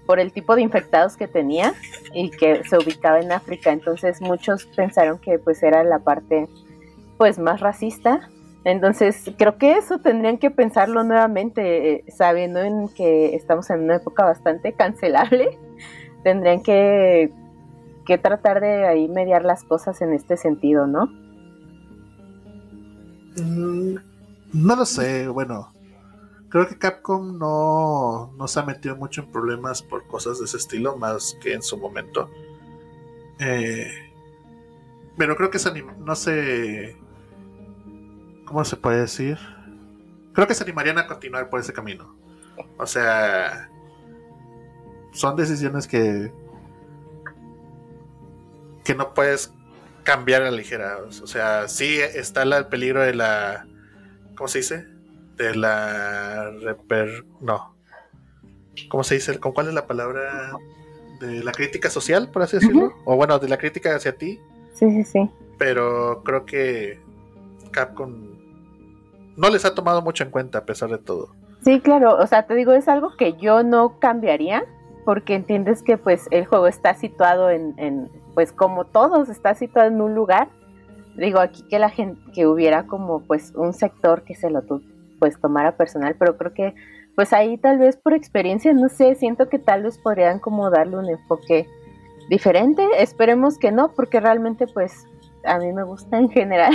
por 0.07 0.21
el 0.21 0.33
tipo 0.33 0.55
de 0.55 0.62
infectados 0.62 1.16
que 1.16 1.27
tenía 1.27 1.75
y 2.14 2.31
que 2.31 2.64
se 2.64 2.79
ubicaba 2.79 3.21
en 3.21 3.33
África, 3.33 3.73
entonces 3.73 4.21
muchos 4.21 4.66
pensaron 4.66 5.19
que 5.19 5.38
pues 5.38 5.62
era 5.62 5.83
la 5.85 5.99
parte 5.99 6.49
pues 7.19 7.38
más 7.38 7.61
racista. 7.61 8.29
Entonces, 8.64 9.31
creo 9.38 9.59
que 9.59 9.77
eso 9.77 9.99
tendrían 9.99 10.38
que 10.38 10.51
pensarlo 10.51 11.05
nuevamente, 11.05 11.92
eh, 11.92 12.05
sabiendo 12.09 12.61
en 12.61 12.88
que 12.88 13.37
estamos 13.37 13.71
en 13.71 13.83
una 13.83 13.97
época 13.97 14.25
bastante 14.25 14.73
cancelable. 14.73 15.57
Tendrían 16.25 16.62
que 16.62 17.33
que 18.07 18.16
tratar 18.16 18.61
de 18.61 18.87
ahí 18.87 19.09
mediar 19.09 19.45
las 19.45 19.64
cosas 19.64 20.01
en 20.01 20.14
este 20.14 20.38
sentido, 20.38 20.87
¿no? 20.87 21.07
Mm, 23.37 23.97
no 24.55 24.77
lo 24.77 24.87
sé, 24.87 25.29
bueno, 25.29 25.69
creo 26.57 26.69
que 26.69 26.79
Capcom 26.79 27.37
no, 27.37 28.33
no 28.35 28.49
se 28.49 28.59
ha 28.59 28.62
metido 28.62 28.97
mucho 28.97 29.21
en 29.21 29.31
problemas 29.31 29.83
por 29.83 30.07
cosas 30.07 30.38
de 30.38 30.47
ese 30.47 30.57
estilo, 30.57 30.97
más 30.97 31.37
que 31.42 31.53
en 31.53 31.62
su 31.62 31.77
momento. 31.77 32.31
Eh, 33.38 34.11
pero 35.19 35.37
creo 35.37 35.51
que 35.51 35.59
se 35.59 35.71
no 35.83 36.16
sé, 36.16 36.97
¿cómo 38.47 38.64
se 38.64 38.77
puede 38.77 39.01
decir? 39.01 39.38
Creo 40.33 40.47
que 40.47 40.55
se 40.55 40.64
animarían 40.64 40.97
a 40.97 41.07
continuar 41.07 41.51
por 41.51 41.61
ese 41.61 41.75
camino. 41.75 42.16
O 42.79 42.87
sea, 42.87 43.71
son 45.12 45.37
decisiones 45.37 45.87
que 45.87 46.33
que 48.83 48.95
no 48.95 49.12
puedes 49.12 49.53
cambiar 50.05 50.40
a 50.40 50.47
la 50.47 50.57
ligera. 50.57 51.01
O 51.07 51.27
sea, 51.27 51.69
sí 51.69 51.99
está 52.01 52.45
el 52.45 52.66
peligro 52.69 53.03
de 53.03 53.14
la. 53.14 53.66
¿Cómo 54.37 54.49
se 54.49 54.61
dice? 54.61 54.96
De 55.37 55.55
la. 55.55 56.51
Reper, 56.62 57.25
no. 57.40 57.75
¿Cómo 58.88 59.05
se 59.05 59.14
dice? 59.14 59.38
¿Con 59.38 59.53
cuál 59.53 59.68
es 59.68 59.75
la 59.75 59.87
palabra? 59.87 60.53
De 61.20 61.42
la 61.42 61.53
crítica 61.53 61.88
social, 61.88 62.31
por 62.31 62.42
así 62.42 62.57
decirlo. 62.57 62.92
O 63.05 63.16
bueno, 63.16 63.38
de 63.38 63.49
la 63.49 63.57
crítica 63.57 63.94
hacia 63.94 64.16
ti. 64.16 64.38
Sí, 64.75 64.90
sí, 64.90 65.05
sí. 65.05 65.31
Pero 65.59 66.22
creo 66.25 66.44
que 66.44 67.01
Capcom 67.70 68.37
no 69.37 69.51
les 69.51 69.64
ha 69.64 69.75
tomado 69.75 70.03
mucho 70.03 70.25
en 70.25 70.31
cuenta 70.31 70.59
a 70.59 70.64
pesar 70.64 70.90
de 70.90 70.99
todo. 70.99 71.31
Sí, 71.64 71.81
claro. 71.81 72.16
O 72.18 72.27
sea, 72.27 72.46
te 72.46 72.55
digo, 72.55 72.72
es 72.72 72.87
algo 72.88 73.16
que 73.16 73.35
yo 73.35 73.62
no 73.62 73.99
cambiaría 73.99 74.64
porque 75.05 75.35
entiendes 75.35 75.83
que 75.83 75.96
pues 75.96 76.27
el 76.31 76.46
juego 76.46 76.66
está 76.66 76.94
situado 76.94 77.51
en 77.51 78.11
pues 78.35 78.53
como 78.53 78.85
todos, 78.85 79.31
está 79.31 79.55
situado 79.55 79.88
en 79.88 80.01
un 80.01 80.14
lugar. 80.14 80.49
Digo, 81.16 81.40
aquí 81.40 81.62
que 81.70 81.79
la 81.79 81.88
gente, 81.88 82.20
que 82.35 82.46
hubiera 82.46 82.87
como 82.87 83.20
pues 83.20 83.53
un 83.55 83.72
sector 83.72 84.25
que 84.25 84.35
se 84.35 84.51
lo 84.51 84.61
pues 85.18 85.40
tomara 85.40 85.76
personal, 85.76 86.16
pero 86.18 86.37
creo 86.37 86.55
que 86.55 86.74
pues 87.14 87.33
ahí 87.33 87.57
tal 87.57 87.79
vez 87.79 87.96
por 87.96 88.12
experiencia, 88.12 88.72
no 88.74 88.88
sé, 88.88 89.14
siento 89.14 89.48
que 89.48 89.59
tal 89.59 89.83
vez 89.83 89.98
podrían 89.98 90.38
como 90.38 90.70
darle 90.70 90.98
un 90.98 91.09
enfoque 91.09 91.66
diferente. 92.29 92.87
Esperemos 92.98 93.59
que 93.59 93.72
no, 93.72 93.92
porque 93.92 94.20
realmente 94.20 94.66
pues 94.66 95.07
a 95.44 95.59
mí 95.59 95.72
me 95.72 95.83
gusta 95.83 96.18
en 96.18 96.29
general. 96.29 96.72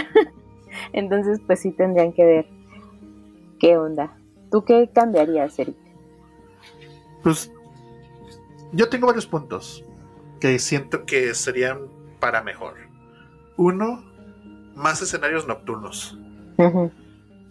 Entonces 0.93 1.39
pues 1.45 1.59
sí 1.59 1.71
tendrían 1.71 2.13
que 2.13 2.25
ver 2.25 2.47
qué 3.59 3.77
onda. 3.77 4.17
¿Tú 4.51 4.65
qué 4.65 4.89
cambiarías, 4.93 5.57
Eric? 5.59 5.77
Pues 7.21 7.51
yo 8.73 8.89
tengo 8.89 9.07
varios 9.07 9.27
puntos 9.27 9.85
que 10.39 10.57
siento 10.57 11.05
que 11.05 11.35
serían 11.35 11.79
para 12.19 12.41
mejor. 12.41 12.75
Uno, 13.57 14.03
más 14.75 15.01
escenarios 15.01 15.47
nocturnos. 15.47 16.17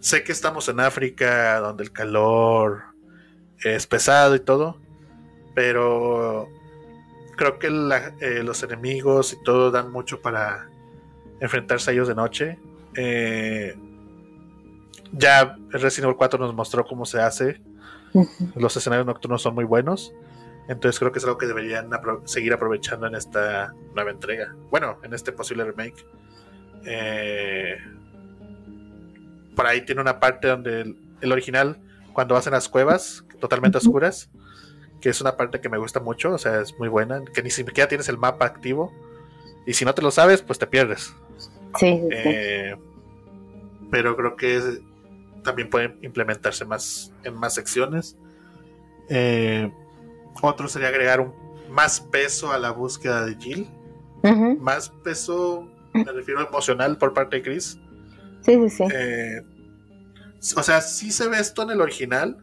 Sé 0.01 0.23
que 0.23 0.31
estamos 0.31 0.67
en 0.67 0.79
África, 0.79 1.59
donde 1.59 1.83
el 1.83 1.91
calor 1.91 2.85
es 3.63 3.85
pesado 3.85 4.35
y 4.35 4.39
todo, 4.39 4.77
pero 5.53 6.49
creo 7.37 7.59
que 7.59 7.67
eh, 7.67 8.41
los 8.43 8.63
enemigos 8.63 9.33
y 9.33 9.43
todo 9.43 9.69
dan 9.69 9.91
mucho 9.91 10.19
para 10.19 10.67
enfrentarse 11.39 11.91
a 11.91 11.93
ellos 11.93 12.07
de 12.07 12.15
noche. 12.15 12.57
Eh, 12.95 13.75
ya 15.11 15.55
Resident 15.69 16.05
Evil 16.05 16.17
4 16.17 16.39
nos 16.39 16.55
mostró 16.55 16.83
cómo 16.83 17.05
se 17.05 17.21
hace. 17.21 17.61
Los 18.55 18.75
escenarios 18.75 19.05
nocturnos 19.05 19.43
son 19.43 19.53
muy 19.53 19.65
buenos. 19.65 20.13
Entonces 20.67 20.97
creo 20.97 21.11
que 21.11 21.19
es 21.19 21.25
algo 21.25 21.37
que 21.37 21.45
deberían 21.45 21.89
seguir 22.25 22.53
aprovechando 22.53 23.05
en 23.05 23.13
esta 23.13 23.73
nueva 23.93 24.09
entrega. 24.09 24.55
Bueno, 24.71 24.97
en 25.03 25.13
este 25.13 25.31
posible 25.31 25.63
remake. 25.63 26.07
Eh, 26.85 27.77
por 29.55 29.67
ahí 29.67 29.85
tiene 29.85 30.01
una 30.01 30.19
parte 30.19 30.47
donde 30.47 30.95
el, 31.21 31.31
original, 31.31 31.79
cuando 32.13 32.35
vas 32.35 32.47
en 32.47 32.53
las 32.53 32.69
cuevas 32.69 33.25
totalmente 33.39 33.77
oscuras, 33.77 34.29
que 34.99 35.09
es 35.09 35.21
una 35.21 35.35
parte 35.35 35.61
que 35.61 35.69
me 35.69 35.77
gusta 35.77 35.99
mucho, 35.99 36.33
o 36.33 36.37
sea, 36.37 36.61
es 36.61 36.77
muy 36.77 36.87
buena, 36.87 37.23
que 37.33 37.41
ni 37.41 37.49
siquiera 37.49 37.87
tienes 37.87 38.09
el 38.09 38.17
mapa 38.17 38.45
activo. 38.45 38.93
Y 39.65 39.73
si 39.73 39.85
no 39.85 39.93
te 39.93 40.01
lo 40.01 40.11
sabes, 40.11 40.41
pues 40.41 40.59
te 40.59 40.67
pierdes. 40.67 41.15
Sí. 41.77 42.01
Eh, 42.11 42.75
pero 43.89 44.15
creo 44.15 44.35
que 44.35 44.79
también 45.43 45.69
pueden 45.69 45.97
implementarse 46.01 46.65
más 46.65 47.13
en 47.23 47.35
más 47.35 47.53
secciones. 47.53 48.17
Eh, 49.09 49.71
otro 50.41 50.67
sería 50.67 50.87
agregar 50.87 51.19
un, 51.19 51.33
más 51.71 51.99
peso 51.99 52.51
a 52.51 52.57
la 52.57 52.71
búsqueda 52.71 53.25
de 53.25 53.35
Jill. 53.35 53.69
Más 54.59 54.89
peso, 55.03 55.67
me 55.93 56.03
refiero 56.03 56.47
emocional 56.47 56.97
por 56.97 57.13
parte 57.13 57.37
de 57.37 57.41
Chris. 57.41 57.79
Sí, 58.41 58.55
sí, 58.55 58.69
sí. 58.69 58.83
Eh, 58.93 59.41
o 60.55 60.63
sea, 60.63 60.81
sí 60.81 61.11
se 61.11 61.27
ve 61.27 61.39
esto 61.39 61.63
en 61.63 61.71
el 61.71 61.81
original, 61.81 62.37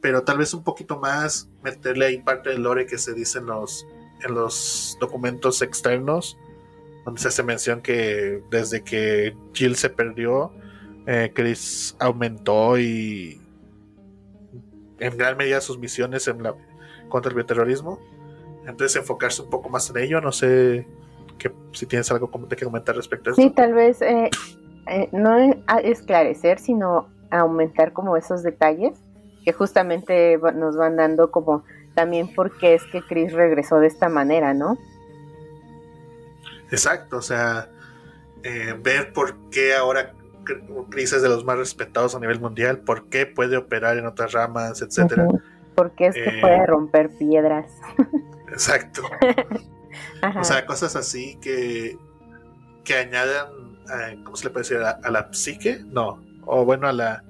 pero 0.00 0.22
tal 0.22 0.38
vez 0.38 0.54
un 0.54 0.64
poquito 0.64 0.98
más 0.98 1.48
meterle 1.62 2.06
ahí 2.06 2.18
parte 2.18 2.50
del 2.50 2.62
lore 2.62 2.86
que 2.86 2.98
se 2.98 3.14
dice 3.14 3.38
en 3.38 3.46
los, 3.46 3.86
en 4.26 4.34
los 4.34 4.96
documentos 5.00 5.62
externos, 5.62 6.36
donde 7.04 7.20
se 7.20 7.28
hace 7.28 7.42
mención 7.42 7.80
que 7.80 8.42
desde 8.50 8.82
que 8.82 9.36
Jill 9.54 9.76
se 9.76 9.90
perdió, 9.90 10.52
eh, 11.06 11.32
Chris 11.34 11.96
aumentó 12.00 12.78
y 12.78 13.40
en 14.98 15.16
gran 15.16 15.36
medida 15.36 15.60
sus 15.60 15.78
misiones 15.78 16.26
en 16.28 16.42
la, 16.42 16.54
contra 17.08 17.30
el 17.30 17.36
bioterrorismo. 17.36 18.00
Entonces 18.66 18.96
enfocarse 18.96 19.42
un 19.42 19.48
poco 19.48 19.68
más 19.68 19.88
en 19.90 19.98
ello, 19.98 20.20
no 20.20 20.32
sé 20.32 20.86
que, 21.38 21.50
si 21.72 21.86
tienes 21.86 22.10
algo 22.10 22.30
que 22.48 22.64
comentar 22.64 22.94
respecto 22.94 23.30
a 23.30 23.32
eso. 23.32 23.40
Sí, 23.40 23.50
tal 23.50 23.72
vez 23.72 24.02
eh, 24.02 24.28
eh, 24.88 25.08
no 25.12 25.36
esclarecer, 25.82 26.58
sino 26.58 27.08
aumentar 27.30 27.92
como 27.92 28.16
esos 28.16 28.42
detalles 28.42 28.98
que 29.44 29.52
justamente 29.52 30.38
nos 30.54 30.76
van 30.76 30.96
dando 30.96 31.30
como 31.30 31.64
también 31.94 32.32
por 32.34 32.56
qué 32.58 32.74
es 32.74 32.82
que 32.92 33.02
Chris 33.02 33.32
regresó 33.32 33.80
de 33.80 33.86
esta 33.86 34.08
manera, 34.08 34.54
¿no? 34.54 34.78
Exacto, 36.70 37.16
o 37.16 37.22
sea, 37.22 37.70
eh, 38.42 38.74
ver 38.80 39.12
por 39.12 39.36
qué 39.50 39.74
ahora 39.74 40.14
Chris 40.90 41.12
es 41.12 41.22
de 41.22 41.28
los 41.28 41.44
más 41.44 41.58
respetados 41.58 42.14
a 42.14 42.20
nivel 42.20 42.40
mundial, 42.40 42.80
por 42.80 43.08
qué 43.08 43.26
puede 43.26 43.56
operar 43.56 43.98
en 43.98 44.06
otras 44.06 44.32
ramas, 44.32 44.80
etcétera. 44.82 45.26
¿Por 45.74 45.92
qué 45.92 46.06
es 46.06 46.14
que 46.14 46.38
puede 46.40 46.66
romper 46.66 47.10
piedras? 47.18 47.70
Exacto. 48.48 49.02
O 50.38 50.44
sea, 50.44 50.66
cosas 50.66 50.96
así 50.96 51.36
que, 51.40 51.96
que 52.84 52.94
añadan, 52.94 53.67
¿cómo 54.24 54.36
se 54.36 54.44
le 54.44 54.50
puede 54.50 54.64
decir? 54.64 54.78
A, 54.78 55.10
la 55.10 55.32
psique, 55.32 55.80
no, 55.84 56.20
o 56.46 56.64
bueno, 56.64 56.88
a 56.88 56.92
la, 56.92 57.24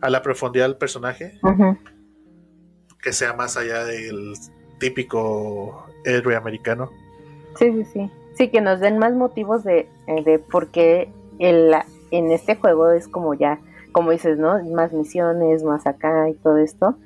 a 0.00 0.10
la 0.10 0.22
profundidad 0.22 0.66
del 0.66 0.76
personaje, 0.76 1.38
que 3.02 3.12
sea 3.12 3.32
más 3.34 3.56
allá 3.56 3.84
del 3.84 4.34
típico 4.78 5.86
héroe 6.04 6.36
americano. 6.36 6.90
Sí, 7.58 7.72
sí, 7.72 7.84
sí. 7.92 8.10
Sí, 8.34 8.48
que 8.48 8.60
nos 8.60 8.80
den 8.80 8.98
más 8.98 9.14
motivos 9.14 9.62
de, 9.62 9.88
eh, 10.08 10.24
de 10.24 10.40
por 10.40 10.68
qué 10.72 11.12
el, 11.38 11.72
en 12.10 12.32
este 12.32 12.56
juego 12.56 12.90
es 12.90 13.06
como 13.06 13.34
ya, 13.34 13.60
como 13.92 14.10
dices, 14.10 14.38
¿no? 14.38 14.60
Más 14.64 14.92
misiones, 14.92 15.62
más 15.62 15.86
acá 15.86 16.28
y 16.28 16.34
todo 16.34 16.58
esto 16.58 16.96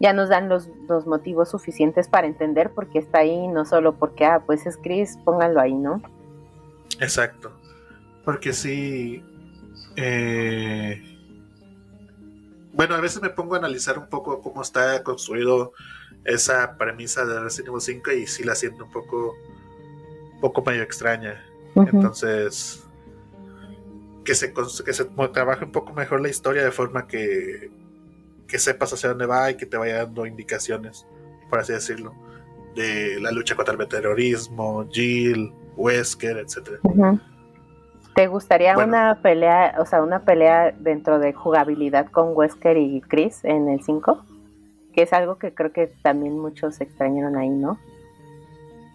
ya 0.00 0.12
nos 0.12 0.28
dan 0.28 0.48
los, 0.48 0.70
los, 0.88 1.06
motivos 1.06 1.50
suficientes 1.50 2.08
para 2.08 2.26
entender 2.26 2.70
por 2.70 2.88
qué 2.88 3.00
está 3.00 3.20
ahí, 3.20 3.48
no 3.48 3.64
solo 3.64 3.96
porque, 3.96 4.24
ah, 4.24 4.42
pues 4.46 4.66
es 4.66 4.76
Chris, 4.76 5.18
pónganlo 5.24 5.60
ahí, 5.60 5.74
¿no? 5.74 6.00
Exacto. 7.00 7.52
Porque 8.24 8.52
sí. 8.52 9.22
Eh, 9.96 11.02
bueno, 12.72 12.94
a 12.94 13.00
veces 13.00 13.20
me 13.22 13.30
pongo 13.30 13.54
a 13.54 13.58
analizar 13.58 13.98
un 13.98 14.08
poco 14.08 14.40
cómo 14.40 14.62
está 14.62 15.02
construido 15.02 15.72
esa 16.24 16.76
premisa 16.76 17.24
de 17.24 17.40
Resident 17.40 17.68
Evil 17.68 17.80
5 17.80 18.12
y 18.12 18.26
sí 18.26 18.44
la 18.44 18.54
siento 18.54 18.84
un 18.84 18.90
poco, 18.90 19.34
un 20.34 20.40
poco 20.40 20.62
medio 20.62 20.82
extraña. 20.82 21.44
Entonces, 21.74 22.84
que 24.24 24.34
se, 24.34 24.52
que 24.52 24.92
se 24.92 25.04
trabaje 25.32 25.64
un 25.64 25.72
poco 25.72 25.92
mejor 25.92 26.20
la 26.20 26.28
historia 26.28 26.64
de 26.64 26.72
forma 26.72 27.06
que 27.06 27.70
que 28.48 28.58
sepas 28.58 28.92
hacia 28.92 29.10
dónde 29.10 29.26
va 29.26 29.50
y 29.50 29.56
que 29.56 29.66
te 29.66 29.76
vaya 29.76 29.98
dando 29.98 30.26
indicaciones, 30.26 31.06
por 31.50 31.60
así 31.60 31.74
decirlo, 31.74 32.14
de 32.74 33.20
la 33.20 33.30
lucha 33.30 33.54
contra 33.54 33.74
el 33.74 33.86
terrorismo, 33.86 34.88
Jill, 34.90 35.52
Wesker, 35.76 36.38
etcétera. 36.38 36.78
¿Te 38.18 38.26
gustaría 38.26 38.76
una 38.76 39.20
pelea, 39.22 39.76
o 39.78 39.86
sea, 39.86 40.02
una 40.02 40.24
pelea 40.24 40.74
dentro 40.76 41.20
de 41.20 41.32
jugabilidad 41.32 42.10
con 42.10 42.36
Wesker 42.36 42.76
y 42.76 43.00
Chris 43.00 43.44
en 43.44 43.68
el 43.68 43.80
5? 43.84 44.24
Que 44.92 45.02
es 45.02 45.12
algo 45.12 45.38
que 45.38 45.54
creo 45.54 45.70
que 45.70 45.86
también 46.02 46.36
muchos 46.36 46.80
extrañaron 46.80 47.36
ahí, 47.36 47.48
¿no? 47.48 47.78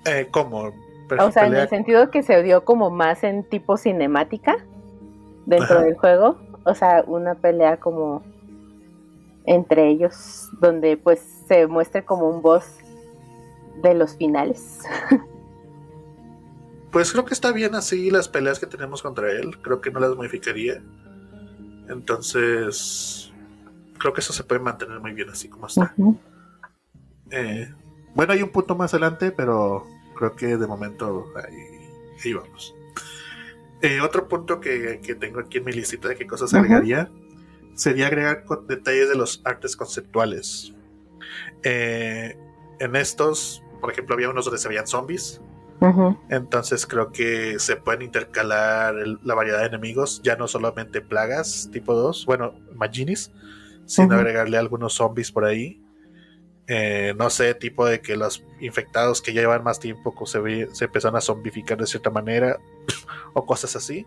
Eh, 0.03 0.27
¿Cómo? 0.29 0.73
O 1.17 1.31
sea, 1.31 1.47
en 1.47 1.55
el 1.55 1.69
sentido 1.69 2.12
que 2.12 2.21
se 2.21 2.43
dio 2.43 2.65
como 2.65 2.89
más 2.89 3.23
en 3.23 3.45
tipo 3.45 3.77
cinemática 3.77 4.57
dentro 5.45 5.79
del 5.79 5.95
juego. 5.95 6.38
O 6.65 6.75
sea, 6.75 7.05
una 7.07 7.36
pelea 7.36 7.77
como 7.77 8.23
entre 9.45 9.88
ellos, 9.88 10.49
donde 10.59 10.97
pues 10.97 11.21
se 11.47 11.67
muestre 11.67 12.03
como 12.03 12.27
un 12.27 12.41
boss 12.41 12.65
de 13.81 13.93
los 13.93 14.17
finales. 14.17 14.81
Pues 16.93 17.12
creo 17.12 17.25
que 17.25 17.34
está 17.34 17.51
bien 17.51 17.73
así 17.73 18.12
las 18.12 18.29
peleas 18.29 18.60
que 18.60 18.67
tenemos 18.67 19.01
contra 19.01 19.32
él, 19.32 19.58
creo 19.62 19.82
que 19.82 19.89
no 19.89 19.99
las 19.99 20.15
modificaría. 20.15 20.79
Entonces, 21.89 23.34
creo 23.97 24.13
que 24.13 24.21
eso 24.21 24.32
se 24.32 24.43
puede 24.43 24.62
mantener 24.62 24.99
muy 24.99 25.12
bien 25.13 25.27
así 25.29 25.49
como 25.49 25.65
está. 25.65 25.93
Eh, 27.32 27.73
bueno, 28.13 28.34
hay 28.34 28.43
un 28.43 28.51
punto 28.51 28.75
más 28.75 28.93
adelante, 28.93 29.32
pero 29.32 29.88
creo 30.15 30.36
que 30.36 30.56
de 30.56 30.67
momento 30.67 31.34
ahí, 31.36 32.34
vamos. 32.34 32.75
Eh, 33.82 33.99
otro 33.99 34.27
punto 34.27 34.62
que, 34.62 35.01
tengo 35.19 35.39
aquí 35.39 35.58
en 35.58 35.65
mi 35.65 35.71
listita 35.71 36.10
de 36.10 36.15
qué 36.15 36.27
cosas 36.27 36.53
agregaría 36.53 37.10
sería 37.73 38.06
agregar 38.06 38.45
detalles 38.67 39.10
de 39.10 39.15
los 39.15 39.41
artes 39.45 39.75
conceptuales. 39.75 40.73
Eh, 41.63 42.38
en 42.79 42.95
estos, 42.95 43.63
por 43.82 43.91
ejemplo, 43.91 44.13
había 44.13 44.29
unos 44.29 44.45
donde 44.45 44.60
se 44.60 44.67
veían 44.67 44.86
zombies. 44.86 45.41
Entonces 46.29 46.86
creo 46.86 47.12
que 47.12 47.59
se 47.59 47.75
pueden 47.75 48.03
intercalar 48.03 48.95
la 49.21 49.36
variedad 49.36 49.59
de 49.59 49.67
enemigos, 49.67 50.21
ya 50.23 50.36
no 50.38 50.47
solamente 50.47 51.01
plagas 51.01 51.69
tipo 51.71 51.93
2, 51.93 52.25
bueno, 52.25 52.53
Maginis, 52.75 53.31
sino 53.86 54.15
agregarle 54.15 54.57
algunos 54.57 54.93
zombies 54.93 55.31
por 55.31 55.45
ahí. 55.45 55.81
Eh, 56.67 57.13
no 57.17 57.29
sé, 57.29 57.53
tipo 57.55 57.86
de 57.86 57.99
que 57.99 58.15
los 58.15 58.45
infectados 58.62 59.21
que 59.21 59.33
ya 59.33 59.41
llevan 59.41 59.63
más 59.63 59.79
tiempo 59.79 60.13
se, 60.25 60.39
se 60.73 60.86
empezaron 60.86 61.17
a 61.17 61.21
zombificar 61.21 61.77
de 61.77 61.86
cierta 61.86 62.09
manera 62.09 62.57
o 63.33 63.45
cosas 63.45 63.75
así. 63.75 64.05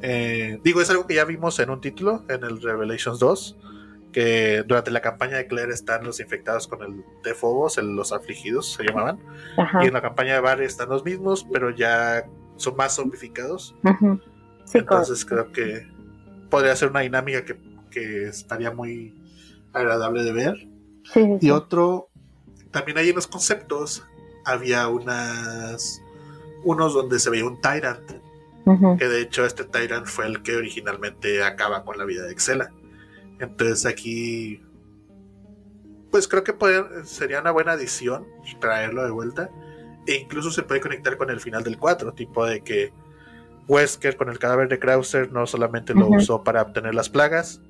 Eh, 0.00 0.60
digo, 0.62 0.80
es 0.80 0.90
algo 0.90 1.06
que 1.06 1.14
ya 1.14 1.24
vimos 1.24 1.58
en 1.58 1.70
un 1.70 1.80
título, 1.80 2.24
en 2.28 2.44
el 2.44 2.62
Revelations 2.62 3.18
2, 3.18 3.56
que 4.14 4.62
durante 4.62 4.92
la 4.92 5.00
campaña 5.00 5.36
de 5.36 5.48
Claire 5.48 5.72
están 5.72 6.04
los 6.04 6.20
infectados 6.20 6.68
con 6.68 6.80
el 6.82 7.04
de 7.24 7.34
Phobos, 7.34 7.76
los 7.78 8.12
afligidos 8.12 8.72
se 8.72 8.84
llamaban, 8.84 9.18
y 9.82 9.88
en 9.88 9.92
la 9.92 10.00
campaña 10.00 10.34
de 10.34 10.40
Barry 10.40 10.64
están 10.64 10.88
los 10.88 11.04
mismos, 11.04 11.44
pero 11.52 11.70
ya 11.70 12.24
son 12.56 12.76
más 12.76 12.94
zombificados. 12.94 13.74
Entonces 14.72 15.24
creo 15.24 15.50
que 15.50 15.88
podría 16.48 16.76
ser 16.76 16.90
una 16.90 17.00
dinámica 17.00 17.44
que, 17.44 17.58
que 17.90 18.28
estaría 18.28 18.70
muy 18.70 19.20
agradable 19.72 20.22
de 20.22 20.32
ver. 20.32 20.68
y 21.40 21.50
otro, 21.50 22.08
también 22.70 22.98
hay 22.98 23.08
en 23.08 23.16
los 23.16 23.26
conceptos, 23.26 24.06
había 24.44 24.86
unas 24.86 26.00
unos 26.62 26.94
donde 26.94 27.18
se 27.18 27.30
veía 27.30 27.44
un 27.44 27.60
Tyrant, 27.60 28.12
que 28.96 29.08
de 29.08 29.22
hecho 29.22 29.44
este 29.44 29.64
Tyrant 29.64 30.06
fue 30.06 30.26
el 30.26 30.44
que 30.44 30.54
originalmente 30.54 31.42
acaba 31.42 31.84
con 31.84 31.98
la 31.98 32.04
vida 32.04 32.22
de 32.22 32.30
Excela. 32.30 32.70
Entonces 33.44 33.86
aquí, 33.86 34.62
pues 36.10 36.26
creo 36.28 36.44
que 36.44 36.54
sería 37.04 37.40
una 37.40 37.50
buena 37.50 37.72
adición 37.72 38.26
traerlo 38.60 39.04
de 39.04 39.10
vuelta. 39.10 39.50
E 40.06 40.16
incluso 40.16 40.50
se 40.50 40.62
puede 40.62 40.80
conectar 40.80 41.16
con 41.16 41.30
el 41.30 41.40
final 41.40 41.62
del 41.62 41.78
4, 41.78 42.12
tipo 42.12 42.44
de 42.44 42.62
que 42.62 42.92
Wesker 43.68 44.16
con 44.16 44.28
el 44.28 44.38
cadáver 44.38 44.68
de 44.68 44.78
Krauser 44.78 45.32
no 45.32 45.46
solamente 45.46 45.94
lo 45.94 46.08
usó 46.08 46.44
para 46.44 46.62
obtener 46.62 46.94
las 46.94 47.08
plagas, 47.08 47.62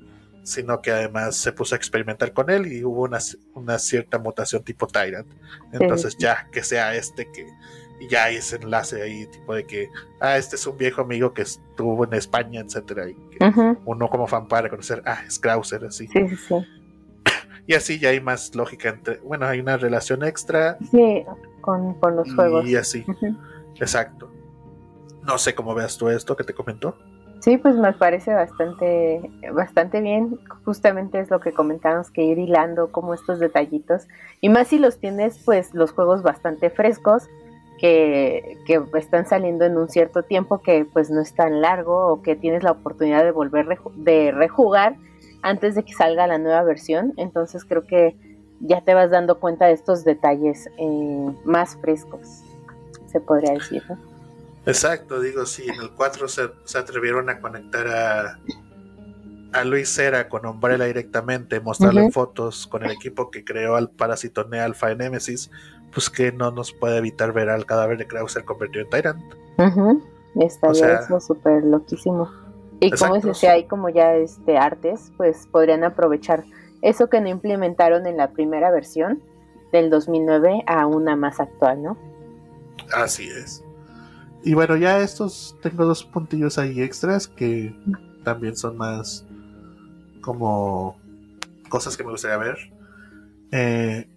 sino 0.43 0.83
que 0.83 0.91
además 0.91 1.37
se 1.37 1.53
puso 1.53 1.75
a 1.75 1.79
experimentar 1.79 2.33
con 2.33 2.51
él 2.51 2.71
y 2.73 2.85
hubo 2.85 3.09
una, 3.55 3.79
cierta 3.79 4.19
mutación 4.19 4.65
tipo 4.65 4.87
Tyrant. 4.87 5.29
Entonces 5.73 6.17
ya 6.19 6.49
que 6.51 6.63
sea 6.63 6.95
este 6.97 7.31
que 7.33 7.47
y 8.01 8.09
ya 8.09 8.25
hay 8.25 8.37
ese 8.37 8.57
enlace 8.57 9.03
ahí, 9.03 9.27
tipo 9.27 9.55
de 9.55 9.65
que, 9.65 9.89
ah, 10.21 10.37
este 10.37 10.57
es 10.57 10.67
un 10.67 10.77
viejo 10.77 11.03
amigo 11.03 11.33
que 11.33 11.43
estuvo 11.43 12.05
en 12.05 12.15
España, 12.15 12.61
etcétera, 12.61 13.09
y 13.09 13.17
uno 13.85 14.09
como 14.09 14.27
fan 14.27 14.49
para 14.49 14.69
conocer, 14.69 15.03
ah, 15.07 15.23
es 15.27 15.39
Krauser, 15.39 15.85
así. 15.85 16.07
Sí, 16.09 16.29
sí. 16.37 16.55
Y 17.67 17.75
así 17.75 17.99
ya 17.99 18.11
hay 18.11 18.21
más 18.21 18.55
lógica 18.55 18.91
entre, 18.91 19.19
bueno, 19.19 19.47
hay 19.47 19.61
una 19.61 19.77
relación 19.77 20.23
extra. 20.23 20.77
Sí, 20.91 21.25
con, 21.63 21.97
los 22.15 22.35
juegos. 22.35 22.67
Y 22.67 22.77
así, 22.77 23.07
exacto. 23.77 24.31
No 25.23 25.39
sé 25.39 25.55
cómo 25.55 25.75
veas 25.75 25.97
tú 25.97 26.11
esto 26.11 26.37
que 26.37 26.45
te 26.45 26.53
comentó. 26.53 26.95
Sí, 27.41 27.57
pues 27.59 27.75
me 27.77 27.93
parece 27.93 28.35
bastante, 28.35 29.31
bastante 29.53 30.01
bien. 30.01 30.39
Justamente 30.65 31.21
es 31.21 31.31
lo 31.31 31.41
que 31.41 31.53
comentamos, 31.53 32.11
que 32.11 32.23
ir 32.23 32.39
hilando 32.39 32.91
como 32.93 33.15
estos 33.15 33.39
detallitos. 33.39 34.09
Y 34.41 34.51
más 34.51 34.69
si 34.69 34.79
los 34.79 34.99
tienes, 34.99 35.39
pues, 35.45 35.75
los 35.75 35.93
juegos 35.93 36.23
bastante 36.23 36.71
frescos 36.71 37.29
que, 37.79 38.59
están 38.95 39.27
saliendo 39.27 39.65
en 39.65 39.77
un 39.77 39.89
cierto 39.89 40.23
tiempo 40.23 40.61
que 40.63 40.85
pues 40.85 41.11
no 41.11 41.21
es 41.21 41.35
tan 41.35 41.61
largo 41.61 42.07
o 42.07 42.23
que 42.23 42.37
tienes 42.37 42.63
la 42.63 42.73
oportunidad 42.73 43.25
de 43.25 43.31
volver 43.31 43.67
de 43.97 44.33
rejugar 44.33 44.97
antes 45.43 45.75
de 45.75 45.85
que 45.85 45.93
salga 45.93 46.27
la 46.27 46.39
nueva 46.39 46.63
versión. 46.63 47.13
Entonces 47.17 47.65
creo 47.65 47.87
que 47.87 48.17
ya 48.61 48.81
te 48.83 48.95
vas 48.95 49.11
dando 49.11 49.39
cuenta 49.41 49.67
de 49.67 49.73
estos 49.73 50.05
detalles 50.05 50.69
eh, 50.79 51.35
más 51.45 51.77
frescos, 51.77 52.43
se 53.07 53.21
podría 53.21 53.53
decir. 53.53 53.83
Exacto, 54.67 55.21
digo, 55.21 55.45
sí, 55.45 55.65
en 55.69 55.81
el 55.83 55.91
4 55.91 56.29
se, 56.29 56.79
atrevieron 56.79 57.29
a 57.29 57.39
conectar 57.41 57.87
a, 57.87 58.39
a 59.53 59.65
Luis 59.65 59.91
Cera 59.91 60.31
con 60.31 60.47
Umbrella 60.47 60.87
directamente, 60.87 61.61
mostrarle 61.61 62.11
fotos 62.11 62.67
con 62.67 62.83
el 62.83 62.91
equipo 62.91 63.31
que 63.31 63.45
creó 63.45 63.77
al 63.77 63.91
Parasitone 63.91 64.61
Alpha 64.61 64.91
en 64.91 64.99
Nemesis, 64.99 65.51
pues 65.95 66.11
que 66.11 66.33
no 66.33 66.51
nos 66.51 66.73
puede 66.73 66.99
evitar 66.99 67.33
ver 67.33 67.49
al 67.49 67.65
cadáver 67.65 67.97
de 67.99 68.07
Krauser 68.07 68.45
convertido 68.45 68.85
en 68.85 68.91
Tyrant. 68.91 69.23
Estaría 70.35 71.01
eso 71.01 71.21
súper 71.21 71.65
loquísimo. 71.65 72.29
Y 72.81 72.91
como 72.91 73.15
dices, 73.15 73.39
si 73.39 73.47
hay 73.47 73.65
como 73.65 73.89
ya 73.89 74.15
este 74.17 74.59
artes, 74.59 75.13
pues 75.17 75.47
podrían 75.47 75.85
aprovechar 75.85 76.45
eso 76.83 77.09
que 77.09 77.21
no 77.21 77.29
implementaron 77.29 78.07
en 78.07 78.17
la 78.17 78.33
primera 78.33 78.71
versión 78.71 79.23
del 79.73 79.91
2009 79.91 80.65
a 80.67 80.87
una 80.87 81.17
más 81.17 81.41
actual, 81.41 81.83
¿no? 81.83 81.97
Así 82.93 83.29
es. 83.29 83.65
Y 84.43 84.55
bueno, 84.55 84.77
ya 84.77 84.99
estos 84.99 85.57
tengo 85.63 85.87
dos 85.87 86.05
puntillos 86.05 86.59
ahí 86.59 86.83
extras 86.83 87.29
que 87.29 87.75
también 88.25 88.57
son 88.57 88.77
más 88.77 89.25
como 90.21 90.97
cosas 91.69 91.97
que 91.97 92.05
me 92.05 92.11
gustaría 92.11 92.37
ver. 92.37 92.59
Eh, 93.53 94.09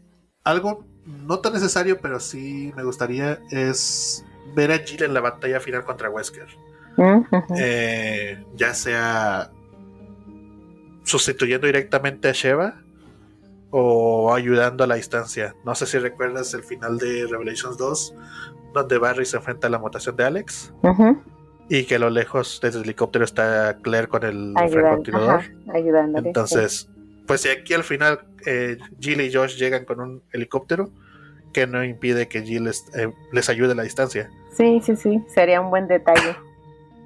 algo 0.43 0.84
no 1.08 1.39
tan 1.39 1.53
necesario, 1.53 1.99
pero 1.99 2.20
sí 2.20 2.74
me 2.76 2.84
gustaría 2.84 3.39
es 3.49 4.26
ver 4.55 4.72
a 4.72 4.80
Jill 4.80 5.03
en 5.03 5.14
la 5.14 5.22
batalla 5.22 5.60
final 5.60 5.84
contra 5.84 6.10
Wesker. 6.10 6.47
Eh, 7.58 8.43
ya 8.55 8.74
sea 8.74 9.51
sustituyendo 11.03 11.68
directamente 11.68 12.28
a 12.28 12.32
Sheva 12.32 12.82
o 13.70 14.34
ayudando 14.34 14.84
a 14.84 14.88
la 14.88 14.95
distancia. 14.95 15.55
No 15.64 15.76
sé 15.76 15.86
si 15.86 15.97
recuerdas 15.97 16.53
el 16.53 16.64
final 16.64 16.97
de 16.97 17.28
Revelations 17.28 17.78
2, 17.78 18.16
donde 18.74 18.97
Barry 18.97 19.26
se 19.26 19.38
enfrenta 19.38 19.68
a 19.68 19.70
la 19.70 19.80
mutación 19.80 20.16
de 20.16 20.26
Alex. 20.26 20.74
Y 21.70 21.84
que 21.84 21.95
a 21.95 21.99
lo 21.99 22.10
lejos 22.10 22.60
desde 22.62 22.80
el 22.80 22.86
helicóptero 22.86 23.26
está 23.26 23.78
Claire 23.82 24.08
con 24.08 24.24
el 24.24 24.53
francotirador. 24.70 25.43
Entonces, 26.16 26.89
pues 27.28 27.41
si 27.41 27.49
aquí 27.49 27.74
al 27.74 27.84
final 27.84 28.22
eh, 28.48 28.78
Jill 29.00 29.22
y 29.22 29.32
Josh 29.32 29.58
llegan 29.58 29.86
con 29.86 30.00
un 30.00 30.24
helicóptero, 30.32 30.89
que 31.54 31.68
no 31.68 31.84
impide 31.84 32.28
que 32.28 32.41
Jill 32.41 32.64
les, 32.64 32.86
eh, 32.95 33.12
les 33.32 33.50
ayude 33.50 33.74
a 33.74 33.76
la 33.76 33.84
distancia. 33.84 34.30
Sí, 34.54 34.82
sí, 34.84 34.95
sí, 34.95 35.22
sería 35.28 35.62
un 35.62 35.70
buen 35.70 35.88
detalle. 35.88 36.36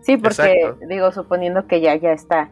Sí, 0.02 0.18
porque 0.18 0.74
digo, 0.88 1.12
suponiendo 1.12 1.68
que 1.68 1.82
ya 1.82 1.96
ya 1.96 2.14
está 2.14 2.50